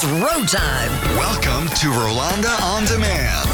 It's 0.00 0.06
row 0.06 0.44
time. 0.44 1.16
Welcome 1.16 1.66
to 1.70 1.88
Rolonda 1.88 2.62
On 2.62 2.84
Demand. 2.84 3.48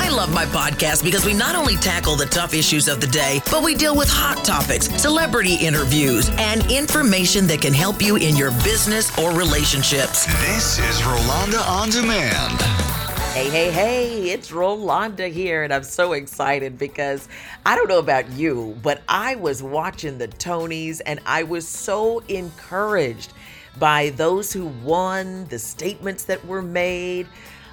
I 0.00 0.08
love 0.08 0.32
my 0.32 0.46
podcast 0.46 1.04
because 1.04 1.26
we 1.26 1.34
not 1.34 1.54
only 1.54 1.76
tackle 1.76 2.16
the 2.16 2.24
tough 2.24 2.54
issues 2.54 2.88
of 2.88 3.02
the 3.02 3.06
day, 3.06 3.42
but 3.50 3.62
we 3.62 3.74
deal 3.74 3.94
with 3.94 4.08
hot 4.08 4.42
topics, 4.42 4.86
celebrity 4.98 5.56
interviews, 5.56 6.30
and 6.38 6.64
information 6.72 7.46
that 7.48 7.60
can 7.60 7.74
help 7.74 8.00
you 8.00 8.16
in 8.16 8.34
your 8.34 8.50
business 8.64 9.18
or 9.18 9.32
relationships. 9.32 10.24
This 10.40 10.78
is 10.78 11.02
Rolonda 11.02 11.68
On 11.68 11.90
Demand. 11.90 12.62
Hey, 13.34 13.50
hey, 13.50 13.70
hey, 13.70 14.30
it's 14.30 14.50
Rolonda 14.50 15.30
here, 15.30 15.64
and 15.64 15.72
I'm 15.72 15.84
so 15.84 16.14
excited 16.14 16.78
because 16.78 17.28
I 17.66 17.76
don't 17.76 17.88
know 17.90 17.98
about 17.98 18.30
you, 18.30 18.74
but 18.82 19.02
I 19.06 19.34
was 19.34 19.62
watching 19.62 20.16
the 20.16 20.28
Tonys 20.28 21.02
and 21.04 21.20
I 21.26 21.42
was 21.42 21.68
so 21.68 22.20
encouraged 22.20 23.34
by 23.80 24.10
those 24.10 24.52
who 24.52 24.66
won, 24.84 25.46
the 25.46 25.58
statements 25.58 26.22
that 26.24 26.44
were 26.46 26.62
made. 26.62 27.26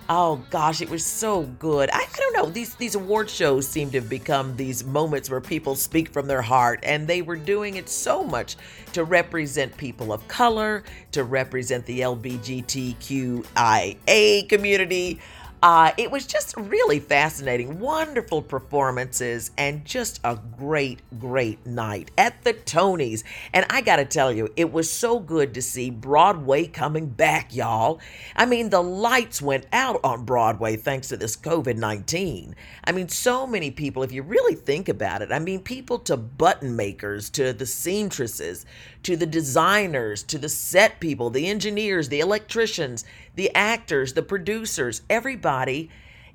Oh 0.10 0.42
gosh, 0.50 0.82
it 0.82 0.90
was 0.90 1.06
so 1.06 1.44
good. 1.44 1.90
I, 1.92 2.00
I, 2.00 2.08
don't 2.16 2.34
know. 2.34 2.46
These 2.46 2.76
these 2.76 2.96
award 2.96 3.30
shows 3.30 3.68
seem 3.68 3.92
to 3.92 4.00
have 4.00 4.08
become 4.08 4.56
these 4.56 4.86
moments 4.86 5.30
where 5.30 5.42
people 5.42 5.76
speak 5.76 6.08
from 6.08 6.28
their 6.28 6.42
heart, 6.42 6.80
and 6.84 7.06
they 7.06 7.22
were 7.22 7.36
doing 7.36 7.76
it 7.76 7.90
so 7.90 8.24
much 8.24 8.56
to 8.94 9.04
represent 9.04 9.76
people 9.76 10.14
of 10.14 10.26
color, 10.30 10.86
to 11.12 11.26
represent 11.26 11.86
the 11.86 12.00
LGBTQIA 12.00 14.48
community. 14.48 15.20
Uh, 15.64 15.92
it 15.98 16.12
was 16.12 16.28
just 16.28 16.56
really 16.56 17.00
fascinating, 17.00 17.80
wonderful 17.80 18.44
performances, 18.44 19.50
and 19.58 19.84
just 19.86 20.20
a 20.24 20.38
great, 20.56 21.00
great 21.20 21.66
night 21.66 22.12
at 22.16 22.44
the 22.44 22.54
Tonys. 22.54 23.24
And 23.54 23.66
I 23.70 23.82
got 23.82 23.96
to 23.96 24.06
tell 24.06 24.32
you, 24.32 24.50
it 24.56 24.72
was 24.72 24.92
so 24.92 25.20
good 25.20 25.56
to 25.56 25.62
see 25.64 25.90
Broadway 25.90 26.68
coming 26.68 27.08
back, 27.08 27.56
y'all. 27.56 28.00
I 28.36 28.46
mean, 28.46 28.70
the 28.70 28.84
lights 28.84 29.42
went 29.42 29.66
out 29.74 30.00
on 30.04 30.26
Broadway 30.26 30.76
thanks 30.76 31.08
to 31.08 31.18
this 31.18 31.36
COVID 31.36 31.76
19. 31.76 32.56
I 32.84 32.92
mean, 32.92 33.10
so 33.10 33.48
many 33.48 33.72
people, 33.72 34.04
if 34.04 34.12
you 34.12 34.22
really 34.22 34.56
think 34.56 34.88
about 34.88 35.24
it, 35.24 35.32
I 35.32 35.40
mean, 35.40 35.62
people 35.62 35.98
to 36.00 36.18
button 36.18 36.76
makers, 36.76 37.32
to 37.32 37.52
the 37.52 37.66
seamstresses, 37.66 38.64
to 39.04 39.18
the 39.18 39.26
designers, 39.26 40.22
to 40.22 40.38
the 40.38 40.50
set 40.50 41.00
people, 41.00 41.30
the 41.30 41.48
engineers, 41.48 42.10
the 42.10 42.20
electricians, 42.20 43.06
the 43.38 43.54
actors, 43.56 44.14
the 44.14 44.24
producers, 44.24 45.04
everybody 45.10 45.90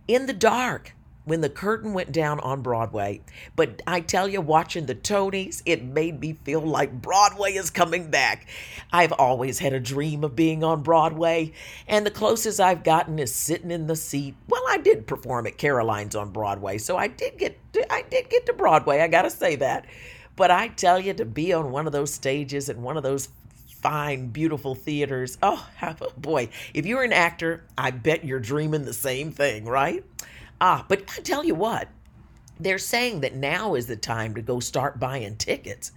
in 0.08 0.27
the 0.27 0.33
dark 0.33 0.95
when 1.25 1.41
the 1.41 1.48
curtain 1.48 1.92
went 1.92 2.11
down 2.11 2.41
on 2.41 2.62
Broadway. 2.62 3.20
But 3.55 3.83
I 3.86 4.00
tell 4.00 4.28
you, 4.28 4.41
watching 4.41 4.86
the 4.86 4.94
Tonys, 4.94 5.62
it 5.67 5.84
made 5.84 6.20
me 6.20 6.39
feel 6.44 6.61
like 6.61 7.03
Broadway 7.03 7.53
is 7.55 7.70
coming 7.70 8.11
back. 8.11 8.48
I've 8.92 9.12
always 9.12 9.59
had 9.59 9.72
a 9.72 9.81
dream 9.81 10.25
of 10.25 10.34
being 10.36 10.64
on 10.64 10.83
Broadway, 10.83 11.53
and 11.86 12.06
the 12.06 12.11
closest 12.11 12.61
I've 12.61 12.84
gotten 12.84 13.19
is 13.19 13.34
sitting 13.34 13.70
in 13.70 13.89
the 13.89 13.97
seat. 13.97 14.34
Well, 14.48 14.64
I 14.69 14.78
did 14.78 15.06
perform 15.06 15.47
at 15.47 15.59
Caroline's 15.59 16.16
on 16.16 16.31
Broadway, 16.31 16.78
so 16.78 16.97
I 16.97 17.09
did 17.09 17.37
get 17.37 17.59
to, 17.75 17.93
I 17.93 18.03
did 18.03 18.31
get 18.31 18.47
to 18.47 18.53
Broadway. 18.53 19.00
I 19.00 19.09
got 19.09 19.22
to 19.22 19.31
say 19.31 19.56
that. 19.56 19.87
But 20.34 20.50
I 20.50 20.69
tell 20.69 20.99
you, 20.99 21.12
to 21.15 21.25
be 21.25 21.53
on 21.53 21.71
one 21.72 21.87
of 21.87 21.93
those 21.93 22.12
stages 22.12 22.69
and 22.69 22.82
one 22.82 22.97
of 22.97 23.03
those 23.03 23.28
fine, 23.82 24.28
beautiful 24.28 24.75
theaters. 24.75 25.37
Oh, 25.43 25.69
boy, 26.16 26.48
if 26.72 26.87
you're 26.87 27.03
an 27.03 27.12
actor, 27.12 27.65
I 27.76 27.91
bet 27.91 28.25
you're 28.25 28.41
dreaming 28.41 28.84
the 28.84 28.94
same 28.94 29.32
thing, 29.32 29.65
right? 29.65 30.04
Ah, 30.60 30.84
but 30.88 31.03
I 31.19 31.20
tell 31.20 31.44
you 31.44 31.56
what, 31.56 31.88
they're 32.60 32.78
saying 32.78 33.20
that 33.20 33.34
now 33.34 33.75
is 33.75 33.87
the 33.87 33.97
time 33.97 34.34
to 34.37 34.43
go 34.43 34.60
start 34.60 35.00
buying 35.00 35.37
tickets. 35.37 35.93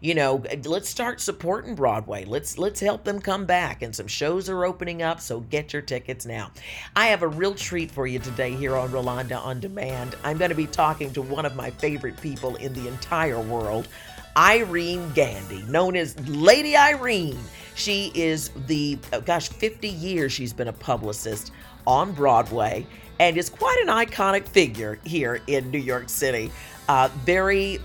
You 0.00 0.14
know, 0.14 0.44
let's 0.66 0.90
start 0.90 1.20
supporting 1.22 1.74
Broadway. 1.74 2.26
Let's 2.26 2.58
let's 2.58 2.78
help 2.78 3.04
them 3.04 3.22
come 3.22 3.46
back 3.46 3.80
and 3.80 3.96
some 3.96 4.06
shows 4.06 4.50
are 4.50 4.66
opening 4.66 5.02
up, 5.02 5.18
so 5.18 5.40
get 5.40 5.72
your 5.72 5.80
tickets 5.80 6.26
now. 6.26 6.50
I 6.94 7.06
have 7.06 7.22
a 7.22 7.28
real 7.28 7.54
treat 7.54 7.90
for 7.90 8.06
you 8.06 8.18
today 8.18 8.52
here 8.52 8.76
on 8.76 8.90
Rolonda 8.90 9.42
on 9.42 9.60
Demand. 9.60 10.14
I'm 10.22 10.36
going 10.36 10.50
to 10.50 10.54
be 10.54 10.66
talking 10.66 11.10
to 11.14 11.22
one 11.22 11.46
of 11.46 11.56
my 11.56 11.70
favorite 11.70 12.20
people 12.20 12.56
in 12.56 12.74
the 12.74 12.86
entire 12.86 13.40
world. 13.40 13.88
Irene 14.36 15.10
Gandy, 15.12 15.62
known 15.62 15.96
as 15.96 16.18
Lady 16.28 16.76
Irene. 16.76 17.38
She 17.74 18.12
is 18.14 18.50
the, 18.66 18.98
oh 19.12 19.20
gosh, 19.20 19.48
50 19.48 19.88
years 19.88 20.32
she's 20.32 20.52
been 20.52 20.68
a 20.68 20.72
publicist 20.72 21.52
on 21.86 22.12
Broadway 22.12 22.86
and 23.20 23.36
is 23.36 23.48
quite 23.48 23.78
an 23.82 23.88
iconic 23.88 24.46
figure 24.46 24.98
here 25.04 25.40
in 25.46 25.70
New 25.70 25.78
York 25.78 26.08
City. 26.08 26.50
Uh, 26.86 27.08
very, 27.24 27.78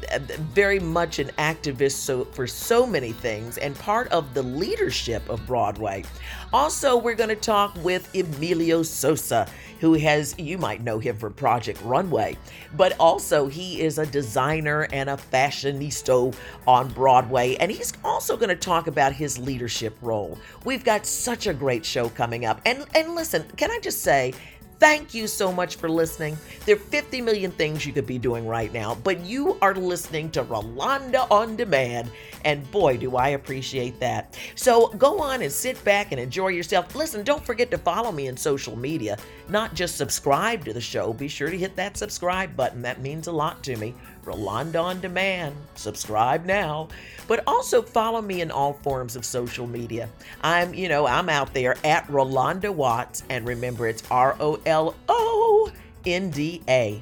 very 0.54 0.78
much 0.78 1.20
an 1.20 1.30
activist 1.38 1.94
so, 1.94 2.26
for 2.26 2.46
so 2.46 2.86
many 2.86 3.14
things 3.14 3.58
and 3.58 3.74
part 3.80 4.10
of 4.10 4.34
the 4.34 4.42
leadership 4.42 5.28
of 5.30 5.46
Broadway. 5.48 6.04
Also, 6.52 6.98
we're 6.98 7.16
going 7.16 7.30
to 7.30 7.36
talk 7.36 7.74
with 7.82 8.14
Emilio 8.14 8.84
Sosa, 8.84 9.48
who 9.80 9.94
has, 9.94 10.38
you 10.38 10.58
might 10.58 10.84
know 10.84 11.00
him 11.00 11.18
for 11.18 11.30
Project 11.30 11.82
Runway, 11.84 12.38
but 12.76 12.94
also 13.00 13.48
he 13.48 13.80
is 13.80 14.00
a 14.00 14.06
designer 14.06 14.86
and 14.92 15.10
a 15.10 15.16
fashionista 15.16 16.36
on 16.68 16.90
Broadway, 16.90 17.56
and 17.56 17.72
he's 17.72 17.94
also 18.04 18.36
going 18.36 18.50
to 18.50 18.56
talk 18.56 18.88
about 18.88 19.14
his 19.14 19.40
leadership 19.40 19.96
role. 20.02 20.38
We've 20.66 20.84
got 20.84 21.06
such 21.06 21.48
a 21.48 21.54
great 21.54 21.86
show 21.86 22.10
coming 22.10 22.44
up. 22.44 22.60
And, 22.66 22.86
and 22.94 23.16
listen, 23.16 23.46
can 23.56 23.72
I 23.72 23.80
just 23.80 24.02
say, 24.02 24.34
Thank 24.80 25.14
you 25.14 25.28
so 25.28 25.52
much 25.52 25.76
for 25.76 25.90
listening. 25.90 26.38
There 26.66 26.78
are 26.78 26.80
50 26.80 27.20
million 27.20 27.52
things 27.52 27.86
you 27.86 27.92
could 27.92 28.08
be 28.08 28.18
doing 28.18 28.48
right 28.48 28.72
now, 28.72 28.96
but 28.96 29.20
you 29.20 29.58
are 29.62 29.76
listening 29.76 30.32
to 30.32 30.44
Rolonda 30.46 31.30
on 31.30 31.58
Demand, 31.58 32.10
and 32.46 32.70
boy, 32.72 32.96
do 32.96 33.18
I 33.18 33.30
appreciate 33.30 34.00
that. 34.00 34.38
So 34.56 34.88
go 34.88 35.20
on 35.20 35.42
and 35.42 35.52
sit 35.52 35.84
back 35.84 36.14
and 36.14 36.22
enjoy 36.22 36.50
yourself. 36.50 36.96
Listen, 36.96 37.26
don't 37.26 37.46
forget 37.46 37.70
to 37.72 37.78
follow 37.78 38.14
me 38.14 38.28
in 38.28 38.38
social 38.38 38.78
media, 38.78 39.18
not 39.50 39.74
just 39.74 39.98
subscribe 39.98 40.64
to 40.64 40.72
the 40.72 40.80
show. 40.80 41.12
Be 41.12 41.28
sure 41.28 41.50
to 41.50 41.58
hit 41.58 41.76
that 41.76 41.98
subscribe 41.98 42.56
button, 42.56 42.82
that 42.84 43.02
means 43.02 43.28
a 43.28 43.34
lot 43.34 43.62
to 43.64 43.76
me. 43.76 43.94
Rolonda 44.30 44.84
on 44.84 45.02
Demand. 45.02 45.56
Subscribe 45.76 46.46
now. 46.46 46.88
But 47.28 47.44
also 47.48 47.82
follow 47.82 48.22
me 48.22 48.42
in 48.42 48.52
all 48.52 48.74
forms 48.74 49.16
of 49.16 49.26
social 49.26 49.68
media. 49.68 50.10
I'm, 50.42 50.74
you 50.74 50.88
know, 50.88 51.08
I'm 51.08 51.30
out 51.30 51.54
there 51.54 51.76
at 51.84 52.08
Rolonda 52.08 52.74
Watts, 52.74 53.24
and 53.30 53.48
remember 53.48 53.88
it's 53.88 54.04
R 54.12 54.36
O 54.40 54.60
L 54.66 54.96
O 55.08 55.72
N 56.06 56.30
D 56.30 56.62
A. 56.68 57.02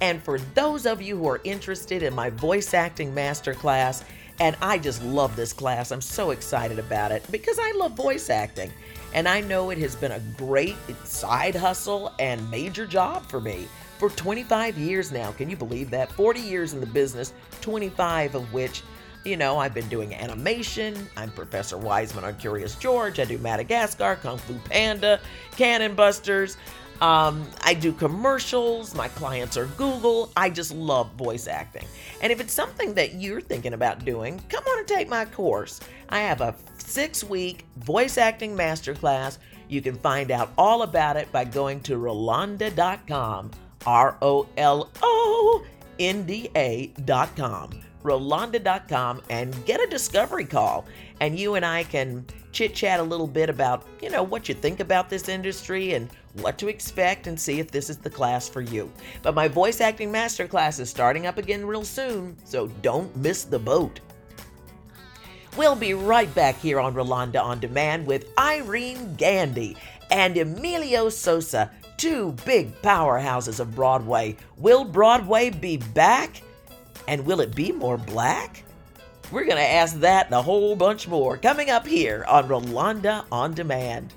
And 0.00 0.22
for 0.22 0.38
those 0.38 0.86
of 0.86 1.00
you 1.00 1.16
who 1.16 1.28
are 1.28 1.40
interested 1.44 2.02
in 2.02 2.14
my 2.14 2.30
voice 2.30 2.74
acting 2.74 3.14
masterclass, 3.14 4.04
and 4.38 4.54
I 4.60 4.78
just 4.78 5.02
love 5.02 5.34
this 5.34 5.52
class, 5.52 5.90
I'm 5.90 6.02
so 6.02 6.30
excited 6.30 6.78
about 6.78 7.10
it 7.10 7.24
because 7.30 7.58
I 7.58 7.72
love 7.76 7.92
voice 7.92 8.28
acting. 8.28 8.70
And 9.14 9.26
I 9.26 9.40
know 9.40 9.70
it 9.70 9.78
has 9.78 9.96
been 9.96 10.12
a 10.12 10.20
great 10.36 10.76
side 11.04 11.54
hustle 11.54 12.12
and 12.18 12.50
major 12.50 12.86
job 12.86 13.26
for 13.30 13.40
me 13.40 13.66
for 13.98 14.10
25 14.10 14.78
years 14.78 15.12
now. 15.12 15.32
Can 15.32 15.50
you 15.50 15.56
believe 15.56 15.90
that? 15.90 16.10
40 16.12 16.40
years 16.40 16.72
in 16.72 16.80
the 16.80 16.86
business, 16.86 17.32
25 17.60 18.34
of 18.34 18.52
which, 18.52 18.82
you 19.24 19.36
know, 19.36 19.58
I've 19.58 19.74
been 19.74 19.88
doing 19.88 20.14
animation. 20.14 21.08
I'm 21.16 21.30
Professor 21.30 21.76
Wiseman 21.76 22.24
on 22.24 22.36
Curious 22.36 22.76
George. 22.76 23.18
I 23.18 23.24
do 23.24 23.38
Madagascar, 23.38 24.16
Kung 24.16 24.38
Fu 24.38 24.54
Panda, 24.68 25.20
Cannon 25.56 25.94
Busters. 25.94 26.56
Um, 27.00 27.46
I 27.62 27.74
do 27.74 27.92
commercials. 27.92 28.94
My 28.94 29.08
clients 29.08 29.56
are 29.56 29.66
Google. 29.66 30.30
I 30.36 30.48
just 30.48 30.72
love 30.72 31.12
voice 31.12 31.46
acting. 31.46 31.84
And 32.22 32.32
if 32.32 32.40
it's 32.40 32.54
something 32.54 32.94
that 32.94 33.14
you're 33.14 33.40
thinking 33.40 33.74
about 33.74 34.04
doing, 34.04 34.40
come 34.48 34.64
on 34.64 34.78
and 34.78 34.88
take 34.88 35.08
my 35.08 35.24
course. 35.26 35.80
I 36.08 36.20
have 36.20 36.40
a 36.40 36.54
six 36.78 37.22
week 37.22 37.66
voice 37.76 38.16
acting 38.16 38.56
masterclass. 38.56 39.38
You 39.68 39.82
can 39.82 39.96
find 39.96 40.30
out 40.30 40.52
all 40.56 40.82
about 40.82 41.16
it 41.16 41.30
by 41.32 41.44
going 41.44 41.80
to 41.80 41.96
rolonda.com 41.96 43.50
R 43.86 44.16
O 44.22 44.46
L 44.56 44.90
O 45.02 45.64
N 45.98 46.24
D 46.24 46.50
A.com, 46.54 47.70
Rolonda.com, 48.02 49.22
and 49.30 49.64
get 49.64 49.80
a 49.80 49.86
discovery 49.86 50.44
call. 50.44 50.84
And 51.20 51.38
you 51.38 51.54
and 51.54 51.64
I 51.64 51.84
can 51.84 52.26
chit 52.52 52.74
chat 52.74 53.00
a 53.00 53.02
little 53.02 53.26
bit 53.26 53.50
about, 53.50 53.86
you 54.02 54.10
know, 54.10 54.22
what 54.22 54.48
you 54.48 54.54
think 54.54 54.80
about 54.80 55.08
this 55.08 55.28
industry 55.28 55.94
and 55.94 56.08
what 56.40 56.58
to 56.58 56.68
expect 56.68 57.26
and 57.26 57.38
see 57.38 57.60
if 57.60 57.70
this 57.70 57.88
is 57.88 57.98
the 57.98 58.10
class 58.10 58.48
for 58.48 58.60
you. 58.60 58.90
But 59.22 59.34
my 59.34 59.48
voice 59.48 59.80
acting 59.80 60.12
masterclass 60.12 60.80
is 60.80 60.90
starting 60.90 61.26
up 61.26 61.38
again 61.38 61.66
real 61.66 61.84
soon, 61.84 62.36
so 62.44 62.68
don't 62.82 63.14
miss 63.16 63.44
the 63.44 63.58
boat. 63.58 64.00
We'll 65.56 65.76
be 65.76 65.94
right 65.94 66.32
back 66.34 66.58
here 66.58 66.78
on 66.78 66.94
Rolonda 66.94 67.42
on 67.42 67.60
Demand 67.60 68.06
with 68.06 68.28
Irene 68.38 69.14
Gandy 69.16 69.76
and 70.10 70.36
Emilio 70.36 71.08
Sosa, 71.08 71.70
two 71.96 72.32
big 72.44 72.80
powerhouses 72.82 73.60
of 73.60 73.74
Broadway. 73.74 74.36
Will 74.56 74.84
Broadway 74.84 75.50
be 75.50 75.76
back? 75.76 76.42
And 77.08 77.24
will 77.24 77.40
it 77.40 77.54
be 77.54 77.72
more 77.72 77.96
black? 77.96 78.64
We're 79.30 79.44
going 79.44 79.56
to 79.56 79.62
ask 79.62 80.00
that 80.00 80.26
and 80.26 80.34
a 80.34 80.42
whole 80.42 80.76
bunch 80.76 81.08
more 81.08 81.36
coming 81.36 81.70
up 81.70 81.86
here 81.86 82.24
on 82.28 82.48
Rolonda 82.48 83.24
on 83.30 83.54
Demand. 83.54 84.12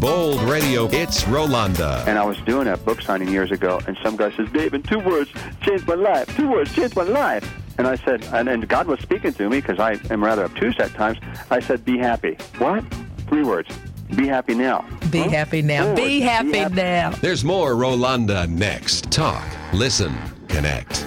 Bold 0.00 0.40
Radio, 0.48 0.86
it's 0.86 1.24
Rolonda. 1.24 2.06
And 2.06 2.18
I 2.18 2.24
was 2.24 2.38
doing 2.38 2.68
a 2.68 2.78
book 2.78 3.02
signing 3.02 3.28
years 3.28 3.50
ago, 3.50 3.82
and 3.86 3.98
some 4.02 4.16
guy 4.16 4.34
says, 4.34 4.48
Dave, 4.50 4.72
in 4.72 4.82
two 4.82 4.98
words, 4.98 5.30
changed 5.60 5.86
my 5.86 5.94
life. 5.94 6.34
Two 6.36 6.50
words, 6.50 6.74
changed 6.74 6.96
my 6.96 7.02
life. 7.02 7.59
And 7.78 7.86
I 7.86 7.96
said, 7.96 8.24
and, 8.32 8.48
and 8.48 8.68
God 8.68 8.86
was 8.86 9.00
speaking 9.00 9.32
to 9.34 9.48
me 9.48 9.60
because 9.60 9.78
I 9.78 9.98
am 10.12 10.22
rather 10.22 10.44
obtuse 10.44 10.78
at 10.78 10.92
times. 10.94 11.18
I 11.50 11.60
said, 11.60 11.84
be 11.84 11.98
happy. 11.98 12.36
What? 12.58 12.84
Three 13.28 13.42
words. 13.42 13.68
Be 14.14 14.26
happy 14.26 14.54
now. 14.54 14.84
Be 15.10 15.20
huh? 15.20 15.30
happy 15.30 15.62
now. 15.62 15.94
Be 15.94 16.20
happy, 16.20 16.52
be 16.52 16.58
happy 16.58 16.74
now. 16.74 17.10
There's 17.10 17.44
more 17.44 17.74
Rolonda 17.74 18.48
next. 18.48 19.10
Talk, 19.10 19.46
listen, 19.72 20.14
connect. 20.48 21.06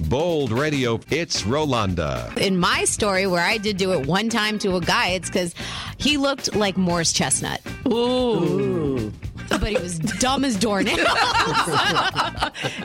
Bold 0.00 0.52
Radio, 0.52 0.98
it's 1.10 1.42
Rolonda. 1.42 2.34
In 2.38 2.58
my 2.58 2.84
story, 2.84 3.26
where 3.26 3.44
I 3.44 3.58
did 3.58 3.76
do 3.76 3.92
it 3.92 4.06
one 4.06 4.30
time 4.30 4.58
to 4.60 4.76
a 4.76 4.80
guy, 4.80 5.08
it's 5.08 5.28
because 5.28 5.54
he 5.98 6.16
looked 6.16 6.56
like 6.56 6.78
Morris 6.78 7.12
Chestnut. 7.12 7.60
Ooh. 7.86 7.92
Ooh. 7.92 9.12
But 9.50 9.64
he 9.68 9.76
was 9.76 9.98
dumb 9.98 10.46
as 10.46 10.56
doornails. 10.56 10.96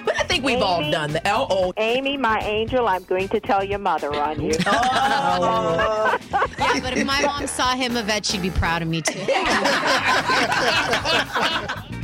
but 0.05 0.17
I 0.17 0.23
think 0.27 0.43
we've 0.43 0.55
Amy, 0.57 0.63
all 0.63 0.91
done 0.91 1.13
that. 1.13 1.23
Oh, 1.27 1.73
Amy, 1.77 2.17
my 2.17 2.41
angel, 2.41 2.87
I'm 2.89 3.03
going 3.03 3.29
to 3.29 3.39
tell 3.39 3.63
your 3.63 3.79
mother 3.79 4.13
on 4.13 4.41
you. 4.41 4.51
Oh. 4.69 6.17
yeah, 6.59 6.79
but 6.81 6.97
if 6.97 7.05
my 7.05 7.21
mom 7.21 7.47
saw 7.47 7.73
him, 7.73 7.95
Yvette, 7.95 8.25
she'd 8.25 8.41
be 8.41 8.49
proud 8.49 8.81
of 8.81 8.87
me 8.87 9.01
too. 9.01 9.19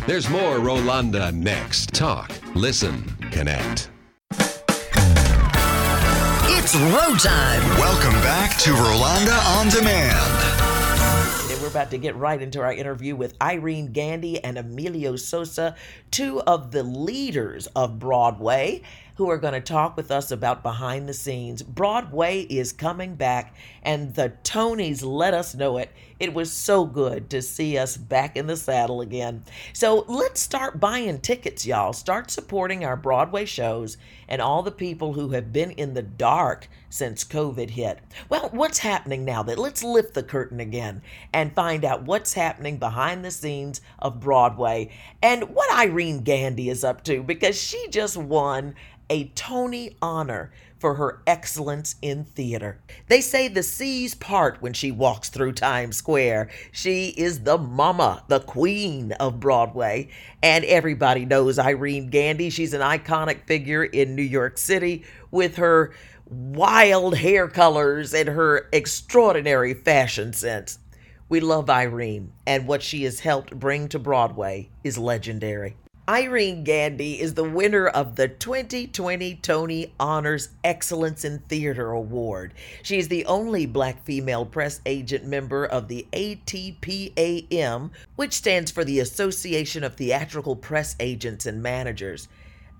There's 0.07 0.29
more 0.29 0.57
Rolonda 0.57 1.33
next. 1.33 1.93
Talk, 1.93 2.31
listen, 2.55 3.03
connect. 3.31 3.89
It's 6.65 6.77
road 6.77 7.19
time. 7.19 7.61
Welcome 7.77 8.13
back 8.21 8.57
to 8.59 8.69
Rolonda 8.69 9.37
on 9.57 9.67
Demand. 9.67 11.51
And 11.51 11.61
we're 11.61 11.67
about 11.67 11.91
to 11.91 11.97
get 11.97 12.15
right 12.15 12.41
into 12.41 12.61
our 12.61 12.71
interview 12.71 13.17
with 13.17 13.35
Irene 13.41 13.87
Gandy 13.87 14.41
and 14.41 14.57
Emilio 14.57 15.17
Sosa, 15.17 15.75
two 16.09 16.39
of 16.43 16.71
the 16.71 16.83
leaders 16.83 17.67
of 17.75 17.99
Broadway 17.99 18.81
who 19.15 19.29
are 19.29 19.37
going 19.37 19.53
to 19.53 19.61
talk 19.61 19.95
with 19.95 20.09
us 20.09 20.31
about 20.31 20.63
behind 20.63 21.07
the 21.07 21.13
scenes. 21.13 21.61
Broadway 21.61 22.41
is 22.41 22.71
coming 22.71 23.15
back, 23.15 23.55
and 23.83 24.15
the 24.15 24.33
Tonys 24.43 25.03
let 25.03 25.33
us 25.33 25.53
know 25.53 25.77
it. 25.77 25.91
It 26.19 26.33
was 26.33 26.51
so 26.51 26.85
good 26.85 27.29
to 27.31 27.41
see 27.41 27.77
us 27.77 27.97
back 27.97 28.37
in 28.37 28.47
the 28.47 28.57
saddle 28.57 29.01
again. 29.01 29.43
So 29.73 30.05
let's 30.07 30.41
start 30.41 30.79
buying 30.79 31.19
tickets, 31.19 31.65
y'all. 31.65 31.93
Start 31.93 32.31
supporting 32.31 32.85
our 32.85 32.95
Broadway 32.95 33.45
shows 33.45 33.97
and 34.27 34.41
all 34.41 34.63
the 34.63 34.71
people 34.71 35.13
who 35.13 35.29
have 35.29 35.51
been 35.51 35.71
in 35.71 35.93
the 35.93 36.01
dark 36.01 36.67
since 36.89 37.23
COVID 37.23 37.71
hit. 37.71 37.99
Well, 38.29 38.49
what's 38.51 38.79
happening 38.79 39.25
now? 39.25 39.43
That 39.43 39.59
let's 39.59 39.83
lift 39.83 40.13
the 40.13 40.23
curtain 40.23 40.59
again 40.59 41.01
and 41.33 41.53
find 41.53 41.83
out 41.83 42.03
what's 42.03 42.33
happening 42.33 42.77
behind 42.77 43.25
the 43.25 43.31
scenes 43.31 43.81
of 43.99 44.19
Broadway 44.19 44.89
and 45.21 45.55
what 45.55 45.73
Irene 45.73 46.21
Gandy 46.21 46.69
is 46.69 46.83
up 46.83 47.03
to 47.05 47.23
because 47.23 47.59
she 47.59 47.87
just 47.89 48.15
won 48.15 48.75
a 49.09 49.25
Tony 49.29 49.97
honor 50.01 50.51
for 50.83 50.95
her 50.95 51.21
excellence 51.25 51.95
in 52.01 52.25
theater. 52.25 52.77
They 53.07 53.21
say 53.21 53.47
the 53.47 53.63
seas 53.63 54.15
part 54.15 54.61
when 54.61 54.73
she 54.73 54.91
walks 54.91 55.29
through 55.29 55.53
Times 55.53 55.95
Square. 55.95 56.49
She 56.73 57.07
is 57.07 57.43
the 57.43 57.57
mama, 57.57 58.21
the 58.27 58.41
queen 58.41 59.13
of 59.13 59.39
Broadway, 59.39 60.09
and 60.41 60.65
everybody 60.65 61.23
knows 61.23 61.57
Irene 61.57 62.09
Gandy. 62.09 62.49
She's 62.49 62.73
an 62.73 62.81
iconic 62.81 63.47
figure 63.47 63.85
in 63.85 64.13
New 64.13 64.23
York 64.23 64.57
City 64.57 65.05
with 65.31 65.55
her 65.55 65.93
wild 66.25 67.15
hair 67.15 67.47
colors 67.47 68.13
and 68.13 68.27
her 68.27 68.67
extraordinary 68.73 69.73
fashion 69.73 70.33
sense. 70.33 70.79
We 71.29 71.39
love 71.39 71.69
Irene, 71.69 72.33
and 72.45 72.67
what 72.67 72.83
she 72.83 73.05
has 73.05 73.21
helped 73.21 73.57
bring 73.57 73.87
to 73.87 73.99
Broadway 73.99 74.69
is 74.83 74.97
legendary. 74.97 75.77
Irene 76.09 76.65
Gandy 76.65 77.21
is 77.21 77.33
the 77.33 77.49
winner 77.49 77.87
of 77.87 78.17
the 78.17 78.27
2020 78.27 79.35
Tony 79.35 79.93
Honors 79.97 80.49
Excellence 80.61 81.23
in 81.23 81.39
Theater 81.39 81.91
Award. 81.91 82.53
She 82.81 82.97
is 82.97 83.07
the 83.07 83.25
only 83.25 83.65
black 83.65 84.03
female 84.03 84.45
press 84.45 84.81
agent 84.85 85.25
member 85.25 85.65
of 85.65 85.87
the 85.87 86.05
ATPAM, 86.11 87.91
which 88.17 88.33
stands 88.33 88.69
for 88.69 88.83
the 88.83 88.99
Association 88.99 89.85
of 89.85 89.95
Theatrical 89.95 90.57
Press 90.57 90.97
Agents 90.99 91.45
and 91.45 91.63
Managers 91.63 92.27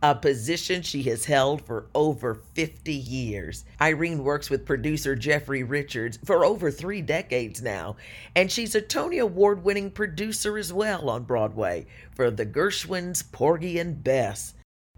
a 0.03 0.13
position 0.13 0.81
she 0.81 1.03
has 1.03 1.23
held 1.23 1.61
for 1.61 1.87
over 1.95 2.35
50 2.35 2.93
years. 2.93 3.63
Irene 3.79 4.21
works 4.21 4.49
with 4.49 4.65
producer 4.65 5.15
Jeffrey 5.15 5.63
Richards 5.63 6.19
for 6.25 6.43
over 6.43 6.69
three 6.69 7.01
decades 7.01 7.61
now, 7.61 7.95
and 8.35 8.51
she's 8.51 8.75
a 8.75 8.81
Tony 8.81 9.19
Award 9.19 9.63
winning 9.63 9.89
producer 9.89 10.57
as 10.57 10.73
well 10.73 11.09
on 11.09 11.23
Broadway 11.23 11.85
for 12.13 12.29
The 12.29 12.45
Gershwins, 12.45 13.23
Porgy 13.31 13.79
and 13.79 14.03
Bess. 14.03 14.55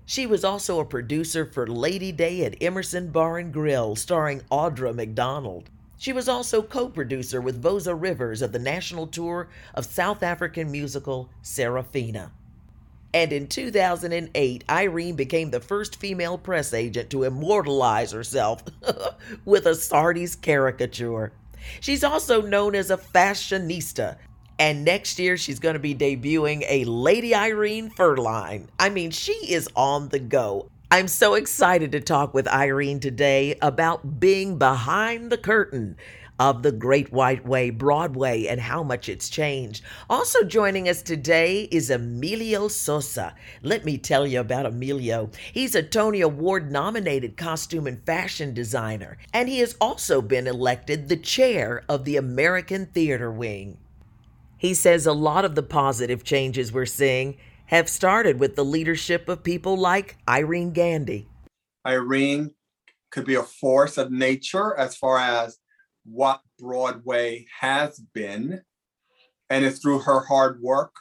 She 0.08 0.26
was 0.26 0.44
also 0.44 0.80
a 0.80 0.86
producer 0.86 1.46
for 1.46 1.68
Lady 1.68 2.12
Day 2.12 2.44
at 2.44 2.60
Emerson 2.60 3.12
Bar 3.12 3.38
and 3.38 3.54
Grill, 3.54 3.96
starring 3.96 4.42
Audra 4.52 4.96
McDonald. 4.96 5.70
She 5.98 6.14
was 6.14 6.28
also 6.28 6.64
co 6.64 6.90
producer 6.90 7.40
with 7.40 7.62
Voza 7.62 7.94
Rivers 7.94 8.42
of 8.42 8.52
the 8.52 8.60
national 8.60 9.06
tour 9.06 9.50
of 9.76 9.86
South 9.86 10.24
African 10.24 10.72
musical 10.72 11.30
Sarafina. 11.44 12.32
And 13.16 13.32
in 13.32 13.48
2008, 13.48 14.66
Irene 14.70 15.16
became 15.16 15.50
the 15.50 15.62
first 15.62 15.96
female 15.96 16.38
press 16.38 16.74
agent 16.74 17.10
to 17.12 17.24
immortalize 17.24 18.12
herself 18.12 18.62
with 19.46 19.66
a 19.66 19.74
Sardi's 19.74 20.36
caricature. 20.36 21.32
She's 21.80 22.04
also 22.04 22.42
known 22.42 22.76
as 22.76 22.92
a 22.92 22.98
fashionista. 22.98 24.18
And 24.60 24.84
next 24.84 25.18
year, 25.18 25.38
she's 25.38 25.60
going 25.60 25.76
to 25.76 25.80
be 25.80 25.96
debuting 25.96 26.66
a 26.68 26.84
Lady 26.84 27.34
Irene 27.34 27.90
Furline. 27.90 28.68
I 28.78 28.90
mean, 28.90 29.12
she 29.12 29.32
is 29.32 29.70
on 29.78 30.10
the 30.10 30.20
go. 30.20 30.70
I'm 30.92 31.08
so 31.08 31.36
excited 31.36 31.94
to 31.94 32.02
talk 32.02 32.34
with 32.34 32.50
Irene 32.50 33.00
today 33.00 33.58
about 33.62 34.20
being 34.20 34.58
behind 34.58 35.32
the 35.32 35.38
curtain 35.38 35.96
of 36.40 36.64
the 36.64 36.72
Great 36.72 37.12
White 37.12 37.46
Way, 37.46 37.70
Broadway, 37.70 38.46
and 38.48 38.60
how 38.60 38.84
much 38.84 39.08
it's 39.08 39.30
changed. 39.30 39.84
Also 40.10 40.44
joining 40.44 40.90
us 40.90 41.02
today 41.02 41.70
is 41.72 41.90
Emilio 41.90 42.68
Sosa. 42.68 43.36
Let 43.62 43.86
me 43.86 43.98
tell 43.98 44.28
you 44.28 44.40
about 44.40 44.66
Emilio. 44.66 45.30
He's 45.54 45.76
a 45.76 45.84
Tony 45.84 46.22
Award 46.22 46.72
nominated 46.72 47.38
costume 47.38 47.88
and 47.88 48.06
fashion 48.06 48.54
designer, 48.54 49.18
and 49.34 49.48
he 49.48 49.60
has 49.60 49.76
also 49.80 50.22
been 50.22 50.48
elected 50.48 51.08
the 51.08 51.18
chair 51.18 51.84
of 51.88 52.04
the 52.04 52.18
American 52.18 52.88
Theater 52.88 53.32
Wing. 53.32 53.78
He 54.58 54.74
says 54.74 55.06
a 55.06 55.14
lot 55.14 55.46
of 55.46 55.56
the 55.56 55.64
positive 55.64 56.24
changes 56.24 56.72
we're 56.72 56.86
seeing 56.86 57.38
have 57.68 57.90
started 57.90 58.40
with 58.40 58.56
the 58.56 58.66
leadership 58.66 59.28
of 59.28 59.44
people 59.44 59.78
like 59.78 60.18
Irene 60.28 60.72
Gandy. 60.72 61.28
Irene 61.86 62.52
could 63.12 63.26
be 63.26 63.36
a 63.36 63.44
force 63.44 63.98
of 63.98 64.12
nature 64.12 64.76
as 64.78 64.96
far 64.96 65.20
as 65.20 65.58
what 66.06 66.42
Broadway 66.60 67.46
has 67.60 68.00
been. 68.14 68.62
And 69.50 69.66
it's 69.66 69.80
through 69.80 70.00
her 70.00 70.22
hard 70.22 70.62
work 70.62 70.94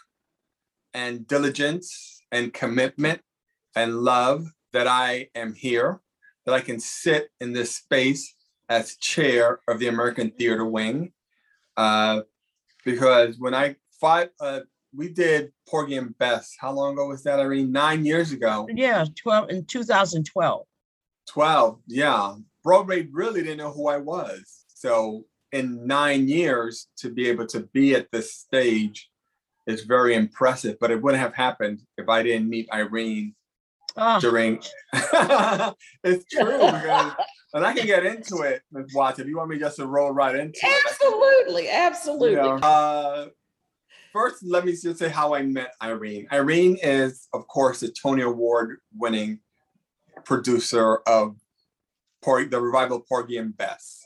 and 0.92 1.26
diligence 1.26 2.22
and 2.30 2.52
commitment 2.52 3.20
and 3.74 4.00
love 4.00 4.46
that 4.72 4.86
I 4.86 5.28
am 5.34 5.54
here, 5.54 6.00
that 6.44 6.54
I 6.54 6.60
can 6.60 6.80
sit 6.80 7.28
in 7.40 7.52
this 7.52 7.76
space 7.76 8.34
as 8.68 8.96
chair 8.96 9.60
of 9.68 9.78
the 9.78 9.88
American 9.88 10.30
Theater 10.30 10.64
Wing. 10.64 11.12
Uh, 11.76 12.22
because 12.84 13.36
when 13.38 13.54
I 13.54 13.76
five, 14.00 14.28
uh, 14.40 14.60
we 14.94 15.08
did 15.08 15.52
Porgy 15.68 15.96
and 15.96 16.16
Bess. 16.18 16.54
How 16.58 16.72
long 16.72 16.92
ago 16.92 17.08
was 17.08 17.22
that, 17.24 17.40
Irene? 17.40 17.72
Nine 17.72 18.04
years 18.04 18.32
ago. 18.32 18.68
Yeah, 18.72 19.04
12 19.16 19.50
in 19.50 19.64
2012. 19.64 20.66
12, 21.28 21.80
yeah. 21.88 22.34
Broadway 22.62 23.08
really 23.10 23.42
didn't 23.42 23.58
know 23.58 23.72
who 23.72 23.88
I 23.88 23.96
was. 23.96 24.63
So 24.84 25.24
in 25.52 25.86
nine 25.86 26.28
years 26.28 26.88
to 26.98 27.10
be 27.10 27.28
able 27.28 27.46
to 27.46 27.60
be 27.72 27.94
at 27.94 28.10
this 28.12 28.34
stage 28.34 29.08
is 29.66 29.84
very 29.84 30.14
impressive. 30.14 30.76
But 30.78 30.90
it 30.90 31.00
wouldn't 31.00 31.22
have 31.22 31.34
happened 31.34 31.80
if 31.96 32.08
I 32.08 32.22
didn't 32.22 32.50
meet 32.50 32.68
Irene 32.72 33.34
Oh, 33.96 34.20
during. 34.20 34.60
it's 36.04 36.24
true 36.28 37.12
and 37.54 37.64
I 37.64 37.72
can 37.72 37.86
get 37.86 38.04
into 38.04 38.42
it, 38.42 38.62
Ms. 38.72 38.92
Watts, 38.92 39.20
if 39.20 39.28
you 39.28 39.36
want 39.36 39.50
me 39.50 39.58
just 39.58 39.76
to 39.76 39.86
roll 39.86 40.10
right 40.10 40.34
into 40.34 40.58
it. 40.60 40.64
I 40.64 40.82
Absolutely, 40.90 41.62
you 41.64 41.70
absolutely. 41.70 42.34
know, 42.34 42.56
uh, 42.56 43.28
first, 44.12 44.44
let 44.44 44.64
me 44.64 44.72
just 44.72 44.98
say 44.98 45.08
how 45.08 45.34
I 45.34 45.42
met 45.42 45.72
Irene. 45.80 46.26
Irene 46.32 46.76
is, 46.82 47.28
of 47.32 47.46
course, 47.46 47.80
the 47.80 47.88
Tony 48.02 48.22
Award 48.22 48.78
winning 48.98 49.38
producer 50.24 50.96
of 51.06 51.36
Por- 52.20 52.46
the 52.46 52.60
revival 52.60 53.00
Porgy 53.00 53.36
and 53.36 53.56
Bess, 53.56 54.03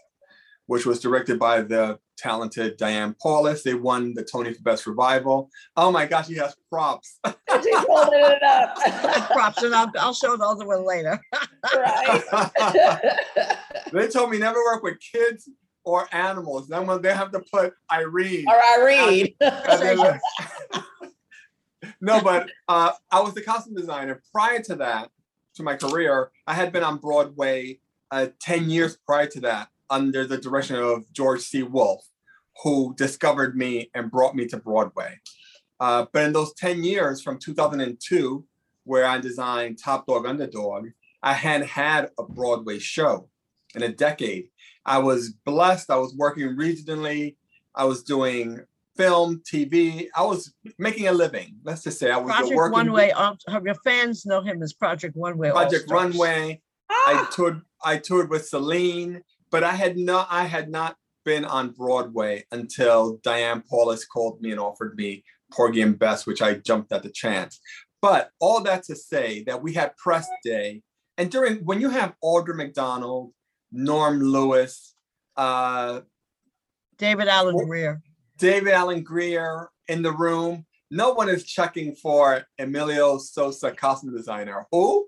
which 0.69 0.85
was 0.85 1.01
directed 1.01 1.39
by 1.39 1.63
the 1.63 1.99
talented 2.19 2.77
Diane 2.77 3.17
Paulus. 3.21 3.63
They 3.63 3.73
won 3.73 4.13
the 4.13 4.23
Tony 4.23 4.53
for 4.53 4.63
Best 4.63 4.87
Revival. 4.87 5.51
Oh 5.77 5.91
my 5.91 6.05
gosh, 6.05 6.29
he 6.29 6.37
has 6.37 6.55
props. 6.71 7.19
She's 7.27 7.75
holding 7.75 8.21
it 8.23 8.43
up. 8.43 8.77
props, 9.33 9.63
and 9.63 9.75
I'll, 9.75 9.91
I'll 9.99 10.13
show 10.13 10.37
the 10.37 10.45
other 10.45 10.67
one 10.67 10.87
later. 10.87 11.19
right. 11.75 12.23
they 13.93 14.09
told 14.09 14.31
me 14.31 14.39
never 14.39 14.63
work 14.63 14.83
with 14.83 14.99
kids 15.01 15.49
or 15.85 16.07
animals. 16.13 16.69
Then 16.69 16.87
when 16.87 17.01
they 17.01 17.15
have 17.15 17.33
to 17.33 17.41
put 17.51 17.73
Irene. 17.91 18.45
or 18.47 18.61
Irene. 18.79 19.35
And 19.41 19.99
then- 19.99 20.21
no, 22.03 22.21
but 22.21 22.51
uh, 22.69 22.93
I 23.11 23.21
was 23.21 23.33
the 23.33 23.41
costume 23.43 23.75
designer. 23.75 24.21
Prior 24.33 24.61
to 24.65 24.75
that, 24.77 25.09
to 25.55 25.63
my 25.63 25.77
career, 25.77 26.31
I 26.47 26.53
had 26.53 26.73
been 26.73 26.83
on 26.83 26.99
Broadway 26.99 27.81
uh, 28.11 28.27
10 28.41 28.69
years 28.69 28.99
prior 29.07 29.27
to 29.29 29.41
that 29.41 29.69
under 29.91 30.27
the 30.27 30.39
direction 30.39 30.77
of 30.77 31.11
George 31.13 31.41
C. 31.41 31.63
Wolfe, 31.63 32.07
who 32.63 32.95
discovered 32.97 33.57
me 33.57 33.91
and 33.95 34.11
brought 34.11 34.35
me 34.35 34.47
to 34.47 34.57
Broadway. 34.57 35.19
Uh, 35.81 36.07
but 36.13 36.25
in 36.25 36.33
those 36.33 36.53
10 36.55 36.83
years 36.83 37.23
from 37.23 37.39
2002, 37.39 38.45
where 38.85 39.05
I 39.05 39.19
designed 39.19 39.79
Top 39.79 40.07
Dog 40.07 40.27
Underdog, 40.27 40.89
I 41.23 41.35
hadn't 41.35 41.69
had 41.69 42.11
a 42.19 42.23
Broadway 42.23 42.79
show 42.79 43.29
in 43.75 43.83
a 43.83 43.89
decade. 43.89 44.49
I 44.85 44.99
was 44.99 45.35
blessed. 45.45 45.91
I 45.91 45.97
was 45.97 46.15
working 46.17 46.57
regionally. 46.57 47.37
I 47.75 47.85
was 47.85 48.03
doing 48.03 48.61
film, 48.97 49.43
TV. 49.51 50.09
I 50.17 50.25
was 50.25 50.53
making 50.79 51.07
a 51.07 51.13
living. 51.13 51.57
Let's 51.65 51.85
just 51.85 51.99
say 51.99 52.11
I 52.11 52.17
was 52.17 52.33
Project 52.33 52.57
working 52.57 52.73
One 52.73 52.93
Way. 52.93 53.13
Your 53.65 53.75
fans 53.85 54.27
know 54.27 54.41
him 54.41 54.63
as 54.63 54.73
Project 54.73 55.15
Runway. 55.17 55.51
Project. 55.51 55.91
Runway. 55.91 56.61
I 56.91 57.29
toured. 57.33 57.63
I 57.85 57.99
toured 57.99 58.31
with 58.31 58.47
Celine, 58.49 59.23
but 59.51 59.65
I 59.65 59.73
had 59.73 59.97
not. 59.97 60.29
I 60.31 60.45
had 60.45 60.71
not 60.71 60.97
been 61.25 61.45
on 61.45 61.71
Broadway 61.71 62.45
until 62.53 63.19
Diane 63.23 63.63
Paulus 63.69 64.07
called 64.07 64.41
me 64.41 64.51
and 64.51 64.61
offered 64.61 64.97
me 64.97 65.25
Porgy 65.53 65.83
and 65.83 65.99
Bess, 65.99 66.27
which 66.27 66.43
I 66.43 66.55
jumped 66.55 66.93
at 66.93 67.03
the 67.03 67.11
chance. 67.11 67.61
But 68.01 68.31
all 68.41 68.61
that 68.63 68.85
to 68.85 68.97
say 68.97 69.43
that 69.45 69.63
we 69.63 69.75
had 69.75 69.97
press 69.97 70.29
day, 70.45 70.83
and 71.17 71.31
during 71.31 71.57
when 71.65 71.81
you 71.81 71.91
have 71.91 72.15
Audra 72.25 72.55
McDonald, 72.55 73.33
Norm 73.73 74.21
Lewis, 74.21 74.95
uh, 75.37 76.01
David 76.97 77.29
Alan 77.29 77.57
Grier. 77.57 78.01
David 78.39 78.73
Alan 78.73 79.03
Grier 79.03 79.69
in 79.89 80.03
the 80.03 80.13
room. 80.13 80.65
No 80.91 81.13
one 81.13 81.29
is 81.29 81.45
checking 81.45 81.95
for 81.95 82.45
Emilio 82.59 83.19
Sosa, 83.19 83.71
costume 83.73 84.15
designer. 84.17 84.67
Who? 84.73 85.07